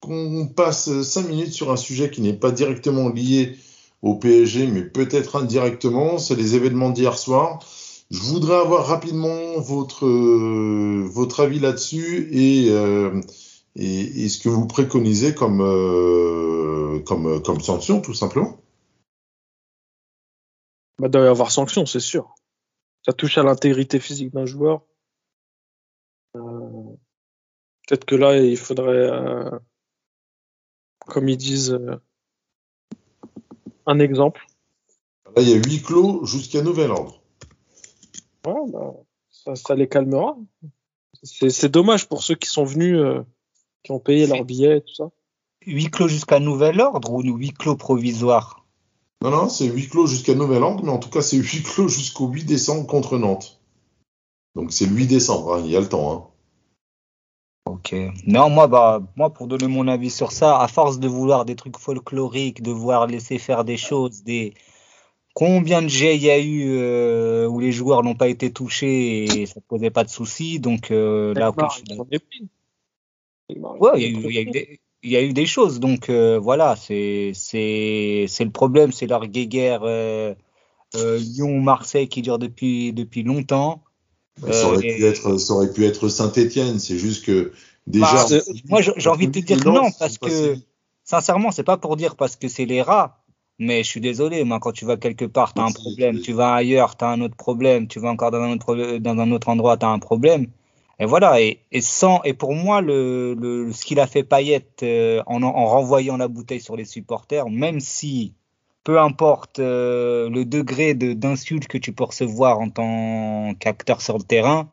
[0.00, 3.56] qu'on passe 5 minutes sur un sujet qui n'est pas directement lié
[4.02, 6.18] au PSG, mais peut-être indirectement.
[6.18, 7.60] C'est les événements d'hier soir.
[8.10, 13.18] Je voudrais avoir rapidement votre, votre avis là-dessus et, euh,
[13.76, 18.58] ce que vous préconisez comme, euh, comme, comme sanction, tout simplement.
[20.98, 22.34] Bah, il doit y avoir sanction, c'est sûr.
[23.04, 24.82] Ça touche à l'intégrité physique d'un joueur.
[26.36, 26.96] Euh,
[27.86, 29.50] Peut-être que là, il faudrait, euh,
[31.06, 31.96] comme ils disent, euh,
[33.86, 34.46] un exemple.
[35.36, 37.20] Là, il y a huis clos jusqu'à nouvel ordre.
[38.46, 38.94] Ouais, bah,
[39.30, 40.36] ça, ça les calmera.
[41.22, 43.22] C'est c'est dommage pour ceux qui sont venus, euh,
[43.82, 45.10] qui ont payé leur billet et tout ça.
[45.66, 48.61] Huit clos jusqu'à nouvel ordre ou huit clos provisoires
[49.22, 51.88] Non, non, c'est huis clos jusqu'à nouvel ordre, mais en tout cas, c'est huis clos
[51.88, 53.60] jusqu'au 8 décembre contre Nantes.
[54.56, 56.12] Donc, c'est le 8 décembre, hein, il y a le temps.
[56.12, 56.26] Hein.
[57.66, 57.94] Ok.
[58.26, 61.54] Non, moi, bah, moi, pour donner mon avis sur ça, à force de vouloir des
[61.54, 64.54] trucs folkloriques, de vouloir laisser faire des choses, des
[65.34, 69.24] combien de jets il y a eu euh, où les joueurs n'ont pas été touchés
[69.24, 70.58] et ça ne posait pas de soucis.
[70.58, 71.84] Donc euh, là, ok, je suis
[73.48, 74.28] Ouais, il y, a est eu, pris.
[74.28, 75.80] il y a eu des, il y a eu des choses.
[75.80, 80.34] Donc euh, voilà, c'est le problème, c'est leur guéguerre euh,
[80.96, 83.82] euh, Lyon-Marseille qui dure depuis depuis longtemps.
[84.50, 87.52] Ça, aurait et- pu être, ça aurait pu être Saint-Etienne, c'est juste que
[87.86, 88.26] déjà.
[88.28, 88.36] Bah,
[88.68, 90.56] moi, j'ai envie de te dire non, parce que
[91.04, 93.18] sincèrement, c'est pas pour dire parce que c'est les rats.
[93.58, 96.20] Mais je suis désolé, moi, quand tu vas quelque part, tu as un problème.
[96.20, 97.86] Tu vas ailleurs, tu as un autre problème.
[97.86, 100.46] Tu vas encore dans un autre, dans un autre endroit, tu as un problème.
[100.98, 101.40] Et voilà.
[101.40, 105.42] Et, et, sans, et pour moi, le, le, ce qu'il a fait Payet euh, en,
[105.42, 108.34] en renvoyant la bouteille sur les supporters, même si
[108.84, 114.18] peu importe euh, le degré de- d'insulte que tu peux recevoir en tant qu'acteur sur
[114.18, 114.68] le terrain,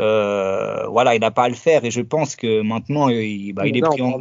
[0.00, 1.84] euh, voilà, il n'a pas à le faire.
[1.84, 4.18] Et je pense que maintenant, il, bah, il est Là, pris en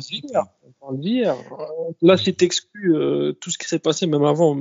[0.93, 1.35] d'hier.
[1.59, 4.57] Euh, Là, si t'exclus euh, tout ce qui s'est passé, même avant,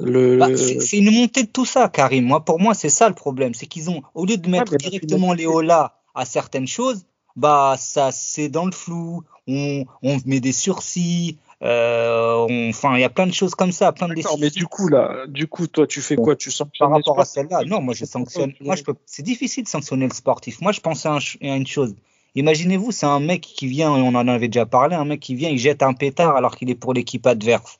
[0.00, 2.24] le, Bah, c'est une montée de tout ça, Karim.
[2.24, 3.54] Moi, pour moi, c'est ça le problème.
[3.54, 7.04] C'est qu'ils ont, au lieu de mettre directement les holas à certaines choses,
[7.36, 9.22] bah, ça, c'est dans le flou.
[9.48, 11.38] On, on met des sursis.
[11.62, 14.88] Euh, enfin, il y a plein de choses comme ça, plein de mais du coup,
[14.88, 16.34] là, du coup, toi, tu fais quoi?
[16.34, 18.52] Tu sanctionnes Par rapport à celle-là, non, moi je sanctionne.
[18.60, 18.94] Moi, je peux.
[19.06, 20.60] C'est difficile de sanctionner le sportif.
[20.60, 21.94] Moi, je pensais à, un à une chose.
[22.34, 25.34] Imaginez-vous, c'est un mec qui vient, et on en avait déjà parlé, un mec qui
[25.34, 27.78] vient, il jette un pétard alors qu'il est pour l'équipe adverse.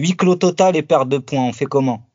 [0.00, 1.44] Huit clos total et perte de points.
[1.48, 2.06] On fait comment?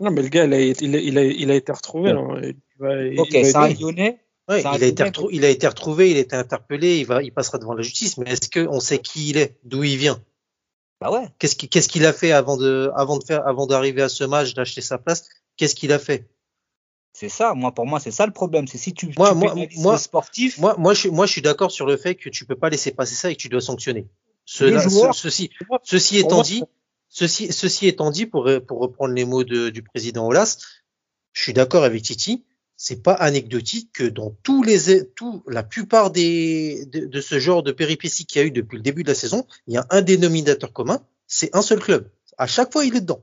[0.00, 2.10] Non, mais le gars, il a, il a, il a, il a été retrouvé.
[2.10, 4.18] Il va- Ok, c'est un Lyonnais.
[4.48, 5.10] Il, a été Lyonnais.
[5.10, 7.82] retrou- il a été retrouvé, il a été interpellé, il, va, il passera devant la
[7.82, 8.16] justice.
[8.18, 10.20] Mais est-ce qu'on sait qui il est, d'où il vient?
[11.00, 11.26] Bah ouais.
[11.38, 14.80] Qu'est-ce qu'il a fait avant de, avant de faire, avant d'arriver à ce match, d'acheter
[14.80, 15.28] sa place?
[15.56, 16.28] Qu'est-ce qu'il a fait?
[17.12, 17.54] C'est ça.
[17.54, 18.66] Moi, pour moi, c'est ça le problème.
[18.66, 20.58] C'est si tu, Moi- tu moi- pénalises moi- le sportif.
[20.58, 22.70] Moi, moi, je, suis- moi, je suis d'accord sur le fait que tu peux pas
[22.70, 24.06] laisser passer ça et que tu dois sanctionner.
[24.44, 25.22] Cela, Les joueurs- ce-
[25.84, 26.62] ceci, étant dit,
[27.08, 30.58] ceci, ceci étant dit, pour, pour reprendre les mots de- du président Olas,
[31.32, 32.44] je suis d'accord avec Titi.
[32.76, 37.62] C'est pas anecdotique que dans tous les, tout, la plupart des, de, de ce genre
[37.62, 39.86] de péripéties qu'il y a eu depuis le début de la saison, il y a
[39.90, 42.10] un dénominateur commun, c'est un seul club.
[42.38, 43.22] À chaque fois, il est dedans.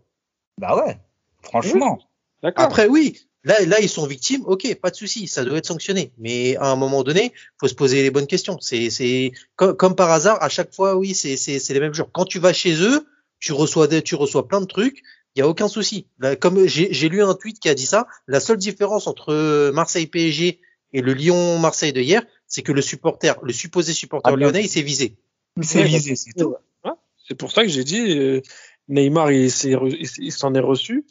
[0.57, 0.97] Bah ouais.
[1.41, 1.99] Franchement.
[2.41, 2.63] D'accord.
[2.65, 6.11] Après, oui, là, là, ils sont victimes, ok, pas de souci, ça doit être sanctionné.
[6.17, 8.57] Mais à un moment donné, faut se poser les bonnes questions.
[8.59, 11.93] C'est, c'est comme, comme par hasard, à chaque fois, oui, c'est, c'est, c'est les mêmes
[11.93, 12.09] jours.
[12.11, 13.05] Quand tu vas chez eux,
[13.39, 15.01] tu reçois des, tu reçois plein de trucs.
[15.35, 16.07] Il y a aucun souci.
[16.19, 19.69] Là, comme j'ai, j'ai lu un tweet qui a dit ça, la seule différence entre
[19.71, 20.59] Marseille PSG
[20.91, 24.63] et le Lyon Marseille de hier, c'est que le supporter, le supposé supporter Ah, lyonnais,
[24.63, 25.15] il s'est visé.
[25.61, 26.55] C'est Ouais, visé, c'est tout.
[26.83, 26.91] Ouais.
[27.27, 28.41] C'est pour ça que j'ai dit euh,
[28.87, 31.05] Neymar, il s'est re- il s'est- il s'en est reçu.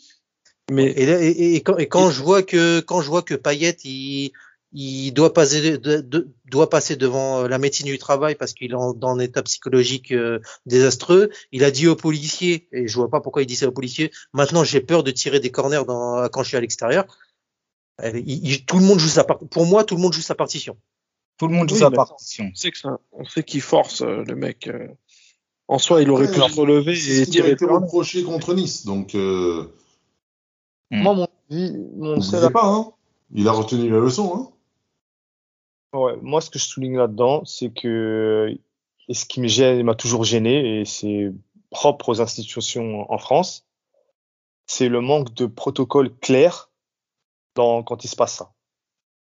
[0.71, 3.23] Mais Et, là- et, et- et quand, et quand je vois que quand je vois
[3.23, 4.33] que Payet il,
[4.73, 8.73] il doit passer de- de- doit passer devant euh, la médecine du travail parce qu'il
[8.73, 12.95] est en, dans un état psychologique euh, désastreux, il a dit aux policiers et je
[12.95, 14.11] vois pas pourquoi il dit ça aux policiers.
[14.35, 17.07] Maintenant j'ai peur de tirer des corners dans, quand je suis à l'extérieur.
[18.03, 19.39] Euh, il- il- tout le monde joue sa part.
[19.39, 20.77] Pour moi tout le monde joue sa partition.
[21.39, 22.51] Tout le monde joue Oui, sa partition.
[22.53, 24.67] on sait que ça, on sait qu'il force euh, le mec.
[24.67, 24.89] euh.
[25.71, 28.23] En soi, il aurait Ouais, pu se relever et ce qui a tirer été reproché
[28.23, 28.87] contre Nice.
[28.87, 29.15] Donc,
[30.93, 31.03] euh, Hmm.
[31.03, 32.93] Moi, mon avis, mon seul pas, hein.
[33.33, 34.53] Il a retenu la leçon, hein.
[35.99, 38.55] Ouais, moi, ce que je souligne là-dedans, c'est que
[39.09, 41.33] et ce qui me gêne, m'a toujours gêné, et c'est
[41.71, 43.67] propre aux institutions en France,
[44.67, 46.71] c'est le manque de protocole clair
[47.55, 48.53] dans, quand il se passe ça.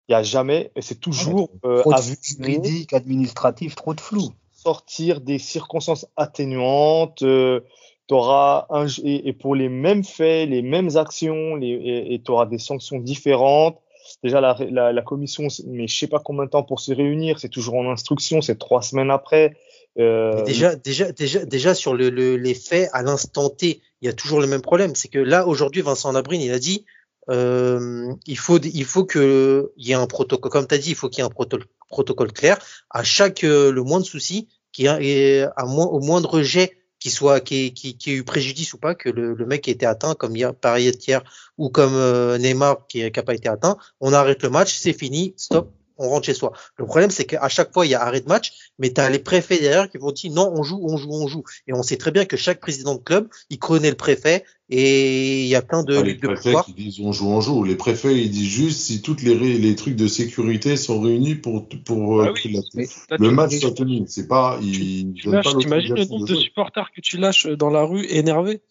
[0.09, 3.95] Il n'y a jamais, et c'est toujours euh, Trop de à vue juridique, administratif, trop
[3.95, 4.31] de flou.
[4.53, 7.23] sortir des circonstances atténuantes.
[7.23, 7.61] Euh,
[8.07, 12.59] t'auras un, et, pour les mêmes faits, les mêmes actions, les, et tu auras des
[12.59, 13.79] sanctions différentes.
[14.23, 17.39] Déjà, la, la, la commission, mais je sais pas combien de temps pour se réunir,
[17.39, 19.57] c'est toujours en instruction, c'est trois semaines après.
[19.99, 24.09] Euh, déjà, déjà, déjà, déjà sur le, le- les faits à l'instant T, il y
[24.09, 24.95] a toujours le même problème.
[24.95, 26.85] C'est que là, aujourd'hui, Vincent Labrine, il a dit,
[27.31, 30.51] euh, il faut, il faut que il y ait un protocole.
[30.51, 32.59] Comme tu dit, il faut qu'il y ait un protocole, protocole clair.
[32.91, 37.41] À chaque euh, le moindre souci, qui et à moins, au moindre jet qui soit
[37.41, 40.79] qui, ait eu préjudice ou pas, que le, mec ait été atteint comme hier, par
[40.79, 41.23] hier
[41.59, 45.35] ou comme euh, Neymar qui n'a pas été atteint, on arrête le match, c'est fini,
[45.37, 46.53] stop, on rentre chez soi.
[46.77, 49.11] Le problème, c'est qu'à chaque fois, il y a arrêt de match, mais tu as
[49.11, 51.45] les préfets derrière qui vont dire non, on joue, on joue, on joue.
[51.67, 55.43] Et on sait très bien que chaque président de club, il connaît le préfet et
[55.43, 56.65] il y a plein de Pas les de préfets pouvoir.
[56.65, 57.65] qui disent on joue, on joue.
[57.65, 62.21] Les préfets, ils disent juste si toutes les, trucs de sécurité sont réunis pour, pour
[62.21, 62.43] euh, Ah oui.
[62.43, 64.05] que la- Mais Là, le match soit tenu.
[64.07, 67.47] C'est pas, ils Tu donnent lâches, pas t'imagines le nombre de supporters que tu lâches
[67.47, 68.63] dans la rue énervés?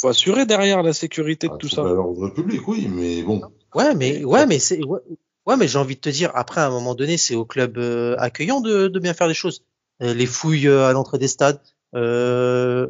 [0.00, 1.82] Faut assurer derrière la sécurité de Ah, tout ça.
[1.82, 3.42] l'ordre public, oui, mais bon.
[3.74, 5.00] Ouais, mais ouais, mais c'est ouais,
[5.46, 7.78] ouais, mais j'ai envie de te dire après à un moment donné, c'est au club
[7.78, 9.64] euh, accueillant de, de bien faire les choses.
[10.02, 11.60] Euh, les fouilles euh, à l'entrée des stades,
[11.94, 12.88] euh,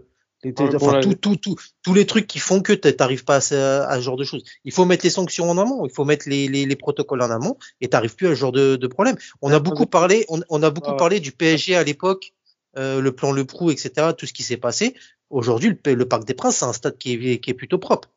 [0.51, 3.41] les- enfin tout, tout, tout, tous les trucs qui font que t'a- t'arrives pas à,
[3.41, 4.45] ce- à ce genre de choses.
[4.65, 7.31] Il faut mettre les sanctions en amont, il faut mettre les, les, les protocoles en
[7.31, 9.17] amont, et t'arrives plus à ce genre de, de problème.
[9.41, 12.33] On a beaucoup parlé, on, on a beaucoup parlé du PSG à l'époque,
[12.79, 14.13] euh, le plan Le Prou, etc.
[14.17, 14.95] Tout ce qui s'est passé.
[15.31, 18.09] Aujourd'hui, le Parc des Princes, c'est un stade qui est, qui est plutôt propre.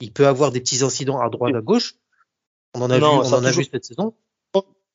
[0.00, 1.94] Il peut avoir des petits incidents à droite, à gauche.
[2.74, 4.14] On en a Non, vu, on en a vu cette saison.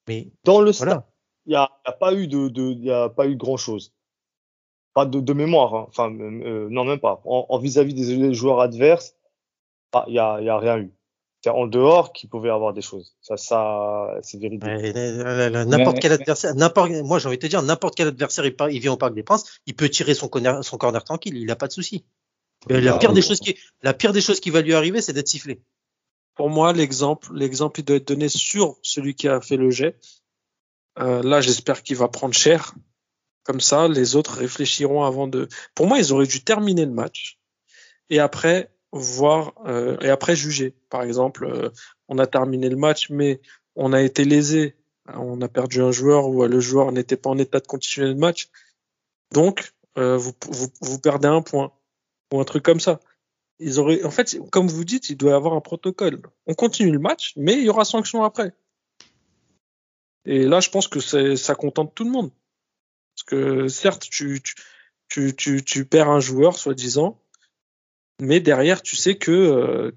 [0.07, 1.07] Mais dans le stade, voilà.
[1.45, 3.57] il a, il y a pas eu de, de, il y a pas eu grand
[3.57, 3.93] chose.
[4.93, 5.85] Pas de, de mémoire, hein.
[5.88, 7.22] enfin, euh, non, même pas.
[7.26, 9.15] En vis-à-vis des, des joueurs adverses,
[9.93, 10.91] ah, il y a, il y a rien eu.
[11.41, 13.15] C'est en dehors qu'il pouvait y avoir des choses.
[13.22, 14.64] Ça, ça, c'est véridique.
[14.64, 18.91] N'importe quel adversaire, n'importe, moi j'ai envie de te dire, n'importe quel adversaire, il, vient
[18.93, 21.68] au Parc des Princes, il peut tirer son corner, son corner tranquille, il a pas
[21.68, 22.03] de souci.
[22.68, 23.15] La Ah, pire oui.
[23.15, 25.61] des choses qui, la pire des choses qui va lui arriver, c'est d'être sifflé.
[26.40, 29.98] Pour moi, l'exemple, l'exemple, il doit être donné sur celui qui a fait le jet.
[30.98, 32.76] Euh, là, j'espère qu'il va prendre cher.
[33.44, 35.49] Comme ça, les autres réfléchiront avant de.
[35.76, 37.41] Pour moi, ils auraient dû terminer le match
[38.10, 40.78] et après voir euh, et après juger.
[40.90, 41.72] Par exemple, euh,
[42.07, 43.41] on a terminé le match, mais
[43.76, 44.78] on a été lésé,
[45.14, 48.16] on a perdu un joueur ou le joueur n'était pas en état de continuer le
[48.16, 48.49] match.
[49.34, 51.74] Donc, euh, vous, vous, vous perdez un point
[52.32, 53.02] ou un truc comme ça.
[53.60, 56.22] Ils auraient, en fait, comme vous dites, il doit y avoir un protocole.
[56.48, 58.53] On continue le match, mais il y aura sanction après.
[60.26, 62.31] Et là, je pense que ça contente tout le monde.
[63.15, 64.56] Parce que certes, tu, tu,
[65.10, 67.22] tu, tu, tu perds un joueur, soi-disant,
[68.22, 69.91] mais derrière, tu sais que euh,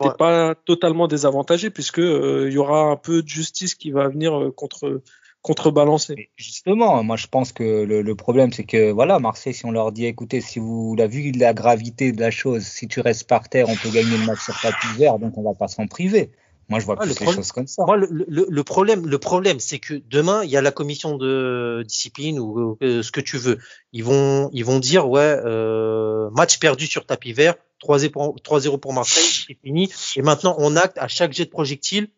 [0.00, 0.16] t'es Ouais.
[0.16, 4.38] pas totalement désavantagé, puisque euh, il y aura un peu de justice qui va venir
[4.38, 5.02] euh, contre
[5.42, 6.14] contrebalancer.
[6.16, 9.70] Mais justement, moi je pense que le, le problème c'est que voilà, Marseille, si on
[9.70, 13.26] leur dit écoutez, si vous l'avez vu la gravité de la chose, si tu restes
[13.28, 15.86] par terre, on peut gagner le match sur tapis vert, donc on va pas s'en
[15.86, 16.30] priver.
[16.68, 17.82] Moi je vois Ah, plus le les problème- choses comme ça.
[17.84, 21.16] Moi, le, le, le problème, le problème, c'est que demain, il y a la commission
[21.16, 23.58] de discipline ou euh, ce que tu veux.
[23.92, 28.78] Ils vont, ils vont dire, ouais, euh, match perdu sur tapis vert, 3-0 pour, 3-0
[28.78, 29.90] pour Marseille, c'est fini.
[30.14, 32.08] Et maintenant, on acte à chaque jet de projectile,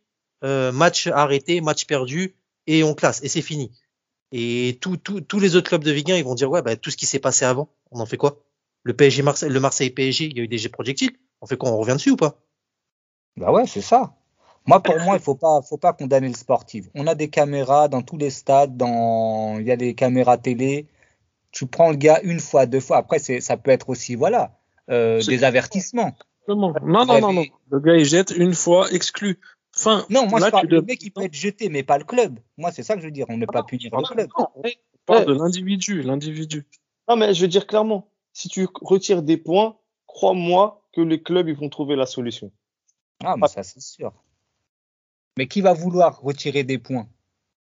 [0.44, 2.34] euh, match arrêté, match perdu,
[2.66, 3.72] et on classe, et c'est fini.
[4.32, 6.76] Et tout, tout, tous les autres clubs de Ligue 1, ils vont dire, ouais, bah,
[6.76, 8.42] tout ce qui s'est passé avant, on en fait quoi?
[8.82, 11.12] Le PSG Marseille, le Marseille PSG, il y a eu des jets projectiles.
[11.40, 12.40] On fait quoi On revient dessus ou pas?
[13.36, 14.14] Bah ouais, c'est ça.
[14.66, 16.86] Moi, pour moi, il faut pas, faut pas condamner le sportif.
[16.94, 20.86] On a des caméras dans tous les stades, dans, il y a des caméras télé.
[21.50, 22.98] Tu prends le gars une fois, deux fois.
[22.98, 24.58] Après, c'est, ça peut être aussi, voilà,
[24.90, 26.14] euh, des avertissements.
[26.48, 27.44] Non, non, non, non, non.
[27.70, 29.38] Le gars, il jette une fois, exclu.
[30.10, 32.38] Non, moi, Là, je parle, dois- mec, il peut être jeté, mais pas le club.
[32.56, 33.26] Moi, c'est ça que je veux dire.
[33.28, 34.30] On ne peut pas punir le club.
[34.38, 34.62] Non, on
[35.06, 36.66] parle de l'individu, l'individu.
[37.08, 39.76] Non, mais je veux dire clairement, si tu retires des points,
[40.06, 42.52] crois-moi que les clubs ils vont trouver la solution.
[43.24, 44.12] Ah, mais ça, c'est sûr.
[45.38, 47.08] Mais qui va vouloir retirer des points?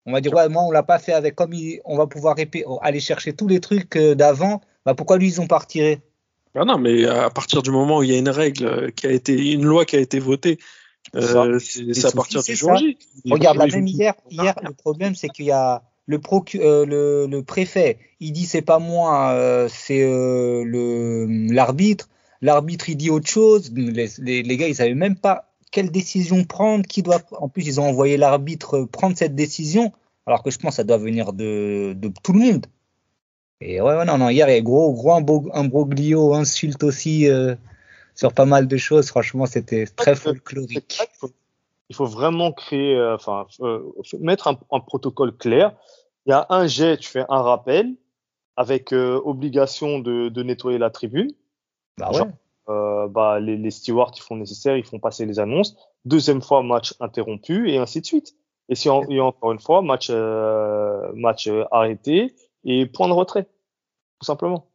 [0.05, 2.35] On va dire, ouais, moi, on l'a pas fait avec, comme il- on va pouvoir
[2.35, 6.01] répé- aller chercher tous les trucs euh, d'avant, bah, pourquoi lui, ils ont pas retiré?
[6.55, 9.11] Ah non, mais à partir du moment où il y a une règle qui a
[9.11, 10.57] été, une loi qui a été votée,
[11.15, 12.67] euh, c'est à partir du ça.
[12.67, 12.97] jour J.
[13.29, 17.27] Regarde, la même hier, hier, le problème, c'est qu'il y a le, procu- euh, le,
[17.27, 22.09] le préfet, il dit c'est pas moi, euh, c'est euh, l'arbitre.
[22.41, 23.71] L'arbitre, il dit autre chose.
[23.75, 27.21] Les, les, les gars, ils savaient même pas quelle décision prendre, qui doit.
[27.33, 29.91] En plus, ils ont envoyé l'arbitre prendre cette décision,
[30.25, 32.65] alors que je pense que ça doit venir de, de tout le monde.
[33.61, 37.27] Et ouais, ouais, non, non, hier, il y a gros, gros imbro- imbroglio, insulte aussi
[37.27, 37.55] euh,
[38.19, 39.07] sur pas mal de choses.
[39.07, 40.99] Franchement, c'était très folklorique.
[41.01, 41.31] Il faut,
[41.89, 43.81] il faut vraiment créer, euh, enfin, euh,
[44.19, 45.73] mettre un, un protocole clair.
[46.25, 47.95] Il y a un jet, tu fais un rappel
[48.57, 51.31] avec euh, obligation de, de nettoyer la tribune.
[51.97, 52.33] Bah Genre, ouais.
[52.67, 55.77] Euh, bah, les, les stewards ils font le nécessaire, ils font passer les annonces.
[56.03, 58.35] Deuxième fois, match interrompu et ainsi de suite.
[58.67, 62.35] Et si en- et encore une fois, match, euh, match euh, arrêté
[62.65, 63.45] et point de retrait,
[64.19, 64.67] tout simplement.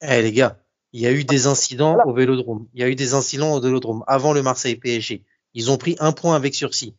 [0.00, 0.56] Eh les gars,
[0.94, 2.06] il y a eu des incidents Voilà.
[2.08, 2.66] au Vélodrome.
[2.72, 5.22] Il y a eu des incidents au Vélodrome avant le Marseille PSG.
[5.52, 6.94] Ils ont pris un point avec sursis.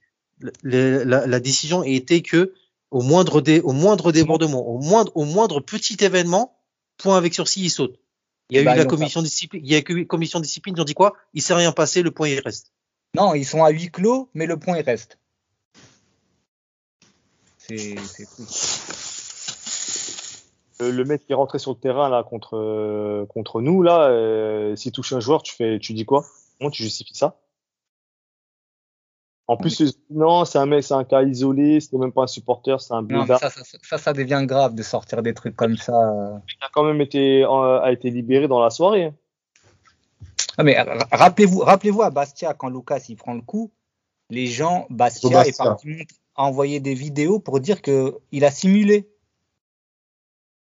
[0.62, 2.54] Le- la, la décision était que
[2.92, 6.56] au moindre dé, au moindre débordement, au moindre au moindre petit événement,
[6.98, 7.98] point avec sursis, ils sautent.
[8.50, 9.62] Il y a Bah, eu la ils ont commission discipline.
[9.66, 10.76] Il y a eu la commission discipline.
[10.78, 11.14] Ils ont dit quoi?
[11.34, 12.72] Il s'est rien passé, le point il reste.
[13.16, 15.18] Non, ils sont à huis clos, mais le point il reste.
[17.58, 17.96] C'est
[20.82, 24.10] Euh, le mec qui est rentré sur le terrain là contre euh, contre nous là,
[24.10, 26.26] euh, s'il touche un joueur, tu fais, tu dis quoi?
[26.60, 27.40] Comment tu justifies ça?
[29.48, 32.82] En plus, non, c'est un mec, c'est un cas isolé, c'était même pas un supporter,
[32.82, 36.42] c'est un blédard ça, ça, ça, ça devient grave de sortir des trucs comme ça.
[36.48, 39.14] qui a quand même été euh, a été libéré dans la soirée.
[40.58, 43.72] Ah, mais ra- rappelez-vous, rappelez-vous à Bastia quand Lucas il prend le coup,
[44.30, 45.52] les gens, Bastia, Bastia.
[45.52, 49.10] est parti envoyé des vidéos pour dire que il a simulé.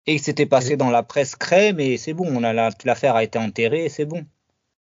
[0.06, 3.16] Et il s'était passé dans la presse crème et c'est bon, on a la- l'affaire
[3.16, 4.24] a été enterrée et c'est bon.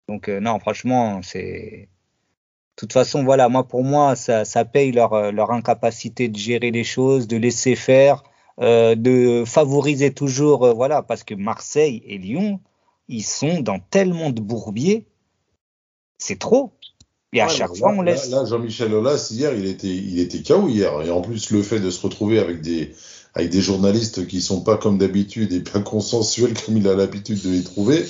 [0.08, 1.90] Donc euh, non, franchement, c'est.
[1.90, 6.38] De toute façon, voilà, moi pour moi, ça, ça paye leur, euh, leur incapacité de
[6.38, 8.24] gérer les choses, de laisser faire,
[8.62, 12.60] euh, de favoriser toujours, euh, voilà, parce que Marseille et Lyon,
[13.08, 15.08] ils sont dans tellement de bourbiers,
[16.20, 16.72] c'est trop.
[17.34, 18.30] Et à Ouais, chaque fois, on là- laisse.
[18.30, 21.02] Là, Jean-Michel Aulas, hier, il était, il était KO hier.
[21.02, 22.94] Et en plus, le fait de se retrouver avec des,
[23.38, 27.40] avec des journalistes qui sont pas comme d'habitude et pas consensuels comme il a l'habitude
[27.44, 28.04] de les trouver,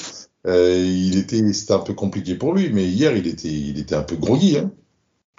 [0.46, 2.72] euh, il était, c'était un peu compliqué pour lui.
[2.72, 4.58] Mais hier, il était, il était un peu groggy.
[4.58, 4.72] Hein.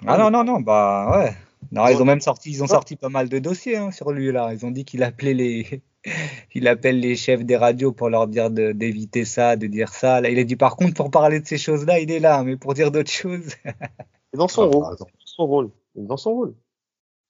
[0.05, 1.33] Ah non, non, non, bah ouais.
[1.71, 4.31] Non, ils ont même sorti, ils ont sorti pas mal de dossiers hein, sur lui
[4.31, 4.53] là.
[4.53, 5.81] Ils ont dit qu'il appelait les,
[6.53, 10.21] il appelle les chefs des radios pour leur dire d'éviter ça, de dire ça.
[10.21, 12.57] Là, il a dit par contre pour parler de ces choses-là, il est là, mais
[12.57, 13.55] pour dire d'autres choses.
[14.33, 15.07] Et dans son Ah, rôle, attends.
[15.25, 16.53] son rôle, Il est dans son rôle.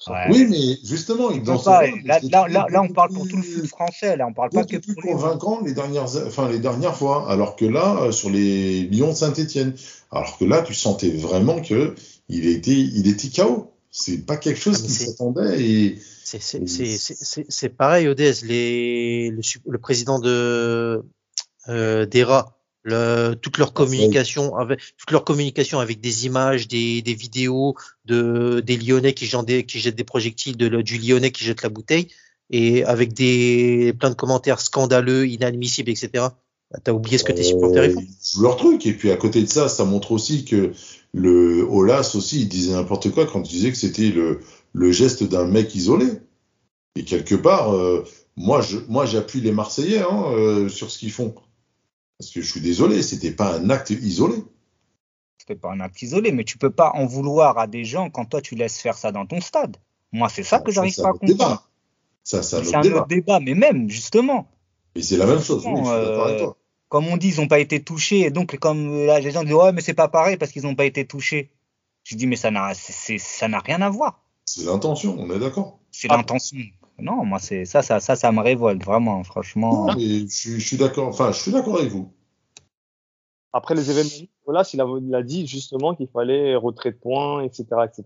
[0.08, 0.28] Ouais.
[0.30, 2.82] Oui, mais justement, il Ils dans ont son pas- rôle, là, là, beaucoup là, là,
[2.82, 4.16] on parle pour tout le foot français.
[4.16, 7.30] Là, on parle pas que plus pour convaincant les dernières, enfin, les dernières fois.
[7.30, 9.74] Alors que là, euh, sur les Lyon Saint-Etienne,
[10.12, 11.96] alors que là, tu sentais vraiment que
[12.30, 13.72] il était, il était KO.
[13.92, 18.08] C'est pas quelque chose Ah, qui s'attendait et C'est- c'est- c'est- c'est c'est- c'est pareil,
[18.08, 21.04] Odez, les, le, le président de
[21.68, 27.14] euh, d'ERA, le, toute leur communication avec toute leur communication avec des images, des, des
[27.14, 27.76] vidéos
[28.06, 31.62] de des Lyonnais qui jettent des, qui jettent des projectiles, de, du Lyonnais qui jette
[31.62, 32.08] la bouteille,
[32.50, 36.10] et avec des plein de commentaires scandaleux, inadmissibles, etc.
[36.72, 38.02] Bah, T'as oublié ce que tes supporters ils Euh, font.
[38.02, 38.86] ils jouent leur truc.
[38.86, 40.72] Et puis à côté de ça, ça montre aussi que
[41.14, 44.40] le Olas aussi, il disait n'importe quoi quand il disait que c'était le,
[44.74, 46.06] le geste d'un mec isolé.
[46.96, 48.04] Et quelque part, euh,
[48.38, 51.34] moi, je, moi, j'appuie les Marseillais hein, euh, sur ce qu'ils font.
[52.20, 54.36] Parce que je suis désolé, c'était pas un acte isolé.
[55.38, 58.26] C'était pas un acte isolé, mais tu peux pas en vouloir à des gens quand
[58.26, 59.78] toi tu laisses faire ça dans ton stade.
[60.12, 61.28] Moi, c'est ça que j'arrive pas à débat.
[61.46, 61.70] comprendre.
[62.24, 62.98] Ça, c'est un C'est autre un débat.
[62.98, 64.52] autre débat, mais même, justement,
[64.96, 65.64] Et c'est la même chose.
[65.66, 66.58] Oui, je suis d'accord avec Euh, toi.
[66.90, 69.54] comme on dit, ils n'ont pas été touchés, et donc comme là, les gens disent,
[69.54, 71.52] ouais, mais c'est pas pareil parce qu'ils n'ont pas été touchés.
[72.04, 74.24] Je dis, mais ça n'a, c'est- c'est- ça n'a rien à voir.
[74.46, 75.80] C'est l'intention, on est d'accord.
[75.92, 76.18] C'est Ah.
[76.18, 76.58] l'intention.
[77.02, 79.88] Non, moi, c'est ça, ça, ça, ça me révolte, vraiment, franchement.
[79.88, 81.08] Non, mais je, suis- je suis d'accord.
[81.08, 82.12] Enfin, je suis d'accord avec vous.
[83.52, 87.42] Après les événements, voilà, il a, il a dit justement qu'il fallait retrait de points,
[87.44, 88.04] etc., etc.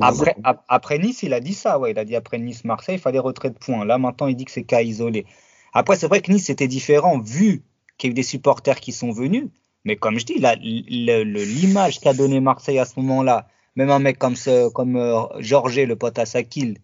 [0.00, 1.90] Après, ap- après Nice, il a dit ça, ouais.
[1.90, 3.84] Il a dit après Nice-Marseille, il fallait retrait de points.
[3.84, 5.26] Là, maintenant, il dit que c'est cas isolé.
[5.72, 7.64] Après, c'est vrai que Nice, c'était différent vu
[7.98, 9.48] qu'il y a eu des supporters qui sont venus.
[9.84, 14.36] Mais comme je dis, l'image qu'a donné Marseille à ce moment-là, même un mec comme,
[14.36, 16.78] ce, comme euh, Georget, le pote à Sakil,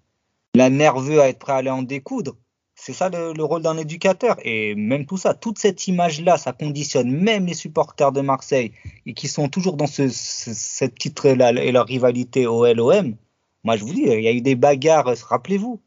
[0.54, 2.36] la nerveux à être prêt à aller en découdre,
[2.74, 4.36] c'est ça le, le rôle d'un éducateur.
[4.42, 8.72] Et même tout ça, toute cette image-là, ça conditionne même les supporters de Marseille
[9.06, 13.16] et qui sont toujours dans ce, ce- cette titre-là et leur rivalité au LOM.
[13.64, 15.80] Moi, je vous dis, il y a eu des bagarres, rappelez-vous.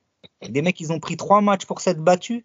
[0.50, 2.44] Des mecs, ils ont pris trois matchs pour s'être battus.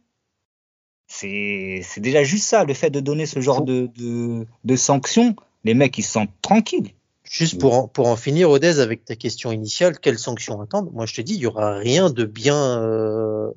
[1.06, 5.36] C'est c'est déjà juste ça, le fait de donner ce genre de, de, de sanctions.
[5.64, 6.92] Les mecs, ils se sentent tranquilles.
[7.30, 10.92] Juste pour en, pour en finir, Odez, avec ta question initiale, quelles sanctions attendre?
[10.92, 13.50] Moi, je te dis, il y aura rien de bien, euh,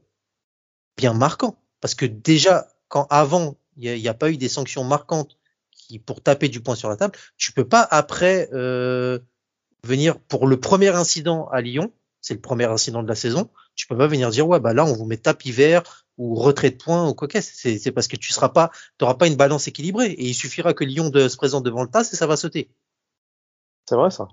[0.98, 1.57] bien marquant.
[1.81, 4.84] Parce que déjà, quand avant, il n'y a, il y a pas eu des sanctions
[4.84, 5.38] marquantes
[5.72, 9.19] qui, pour taper du poing sur la table, tu peux pas après euh,
[9.84, 11.91] venir pour le premier incident à Lyon,
[12.22, 14.85] c'est le premier incident de la saison, tu peux pas venir dire ouais bah là
[14.85, 18.07] on vous met tape hiver ou retrait de points ou quoi que c'est c'est parce
[18.07, 21.27] que tu seras pas t'auras pas une balance équilibrée et il suffira que Lyon de,
[21.30, 22.69] se présente devant le tas et ça va sauter.
[23.88, 24.27] C'est vrai ça.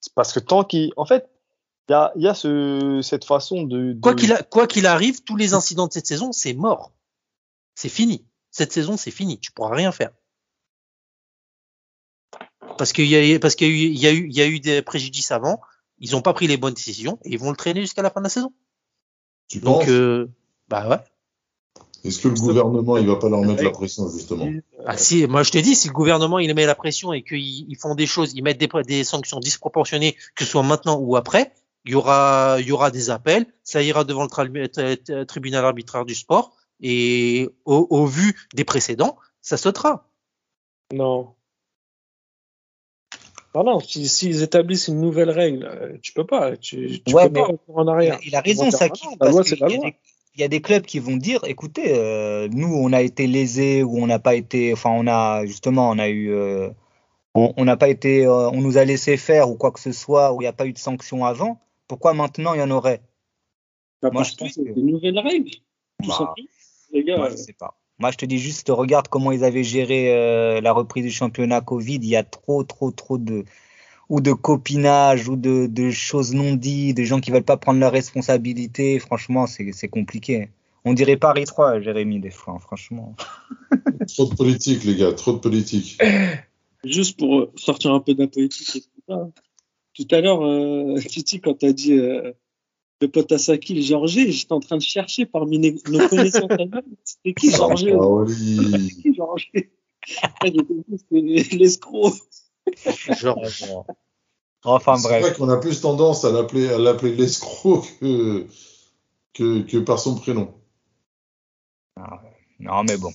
[0.00, 1.30] C'est parce que tant qu'il, en fait,
[1.88, 4.66] il y a, il y a ce, cette façon de, de- Quoi qu'il a- quoi
[4.66, 6.92] qu'il arrive, tous les incidents de cette saison, c'est mort.
[7.74, 8.26] C'est fini.
[8.50, 9.38] Cette saison, c'est fini.
[9.38, 10.10] Tu pourras rien faire.
[12.78, 14.40] Parce qu'il y a, parce qu'il y a eu, il y a eu, il y
[14.42, 15.60] a eu des préjudices avant.
[15.98, 18.20] Ils n'ont pas pris les bonnes décisions et ils vont le traîner jusqu'à la fin
[18.20, 18.52] de la saison.
[19.48, 19.88] Tu Donc, penses?
[19.90, 20.30] euh,
[20.68, 20.98] bah ouais.
[22.04, 24.46] Est-ce que le gouvernement, il va pas leur mettre la pression, justement
[24.84, 27.66] Ah si, moi je te dis, si le gouvernement il met la pression et qu'ils
[27.70, 31.16] ils font des choses, ils mettent des, des sanctions disproportionnées, que ce soit maintenant ou
[31.16, 31.52] après,
[31.86, 35.64] il y aura, il y aura des appels, ça ira devant le tra- tra- tribunal
[35.64, 40.10] arbitraire du sport et au, au vu des précédents, ça sautera.
[40.92, 41.34] Non.
[43.54, 46.56] Non, non, si- s'ils établissent une nouvelle règle, euh, tu peux pas.
[46.56, 48.18] Tu, tu Ouais, peux pas en arrière.
[48.26, 48.88] Il a raison, ça.
[49.20, 49.76] La loi, c'est la loi.
[49.90, 49.96] des-
[50.34, 53.82] Il y a des clubs qui vont dire, écoutez, euh, nous, on a été lésés
[53.84, 56.70] ou on n'a pas été, enfin, on a justement, on a eu, euh,
[57.34, 60.32] on n'a pas été, euh, on nous a laissé faire ou quoi que ce soit,
[60.32, 61.60] ou il n'y a pas eu de sanction avant.
[61.86, 63.00] Pourquoi maintenant il y en aurait?
[64.02, 65.50] Bah, Moi, je que pense c'est que- des nouvelles règles.
[66.02, 66.48] Tout Bah, simplement.
[66.92, 67.76] Les gars, Moi, je sais pas.
[68.00, 71.94] Moi, je te dis juste, regarde comment ils avaient géré la reprise du championnat Covid.
[71.96, 73.44] Il y a trop, trop, trop de
[74.08, 77.80] ou de copinage ou de, de choses non dites, des gens qui veulent pas prendre
[77.80, 78.98] leurs responsabilités.
[78.98, 80.48] Franchement, c'est compliqué.
[80.84, 83.16] On dirait Paris 3, Jérémy, des fois, hein, franchement.
[84.14, 85.98] Trop de politique, les gars, trop de politique.
[86.84, 89.30] juste pour euh, sortir un peu de la politique et tout ça.
[89.94, 92.32] Tout à l'heure, euh, Titi, quand tu as dit euh,
[93.00, 96.50] le pote à Saki, le Georges, j'étais en train de chercher parmi nos connaissances
[97.04, 97.86] c'était qui Georges?
[97.88, 98.32] Ah oui.
[98.64, 99.14] C'était qui
[100.98, 102.12] c'était l'escroc.
[103.18, 103.38] Genre,
[104.66, 105.22] Enfin C'est bref.
[105.22, 108.46] vrai qu'on a plus tendance à l'appeler à l'appeler l'escroc que,
[109.34, 110.54] que, que par son prénom.
[112.58, 113.12] Non, mais bon.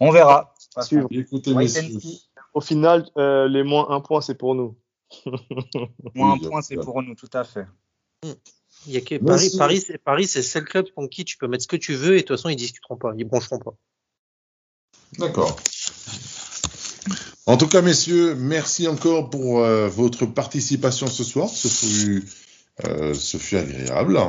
[0.00, 0.54] On verra.
[0.82, 1.08] Suivre.
[1.10, 1.98] Écoutez, Ouais, messieurs.
[2.54, 4.76] Au final, euh, les moins un point, c'est pour nous.
[6.14, 7.66] Moins Oui, un point, c'est pour nous, tout à fait.
[8.24, 11.36] il y a que Paris, Paris, c'est Paris, c'est le seul club contre qui tu
[11.38, 13.58] peux mettre ce que tu veux et de toute façon ils discuteront pas, ils broncheront
[13.58, 13.74] pas.
[15.18, 15.56] D'accord.
[17.48, 21.48] En tout cas, messieurs, merci encore pour euh, votre participation ce soir.
[21.48, 22.28] Ce fut,
[22.84, 24.20] euh, ce fut agréable.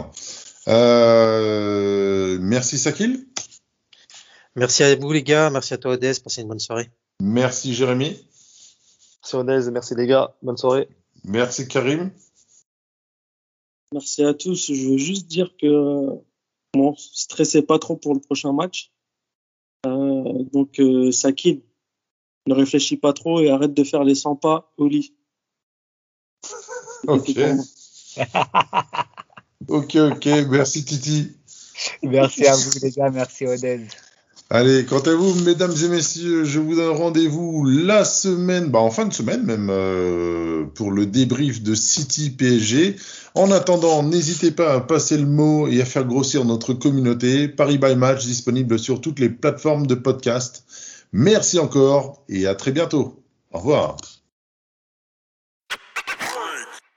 [0.70, 3.28] Euh, merci Sakil.
[4.56, 6.92] Merci à vous les gars, merci à toi Odès, passez une bonne soirée.
[7.22, 8.16] Merci Jérémy.
[9.22, 10.88] Merci Onez, merci les gars, bonne soirée.
[11.26, 12.12] Merci Karim.
[13.92, 14.72] Merci à tous.
[14.72, 16.08] Je veux juste dire que
[16.74, 18.94] bon, stressez pas trop pour le prochain match.
[19.86, 21.60] Euh, donc euh, Sakine,
[22.50, 25.14] ne réfléchis pas trop et arrête de faire les 100 pas au lit.
[27.08, 27.32] Ok.
[29.68, 30.26] ok, ok.
[30.50, 31.32] Merci Titi.
[32.04, 33.88] Merci à vous les gars, merci Odez.
[34.52, 38.90] Allez, quant à vous, mesdames et messieurs, je vous donne rendez-vous la semaine, bah en
[38.90, 42.96] fin de semaine même, euh, pour le débrief de City PSG.
[43.36, 47.48] En attendant, n'hésitez pas à passer le mot et à faire grossir notre communauté.
[47.48, 50.66] Paris by Match disponible sur toutes les plateformes de podcast.
[51.12, 53.24] Merci encore et à très bientôt.
[53.52, 53.98] Au revoir.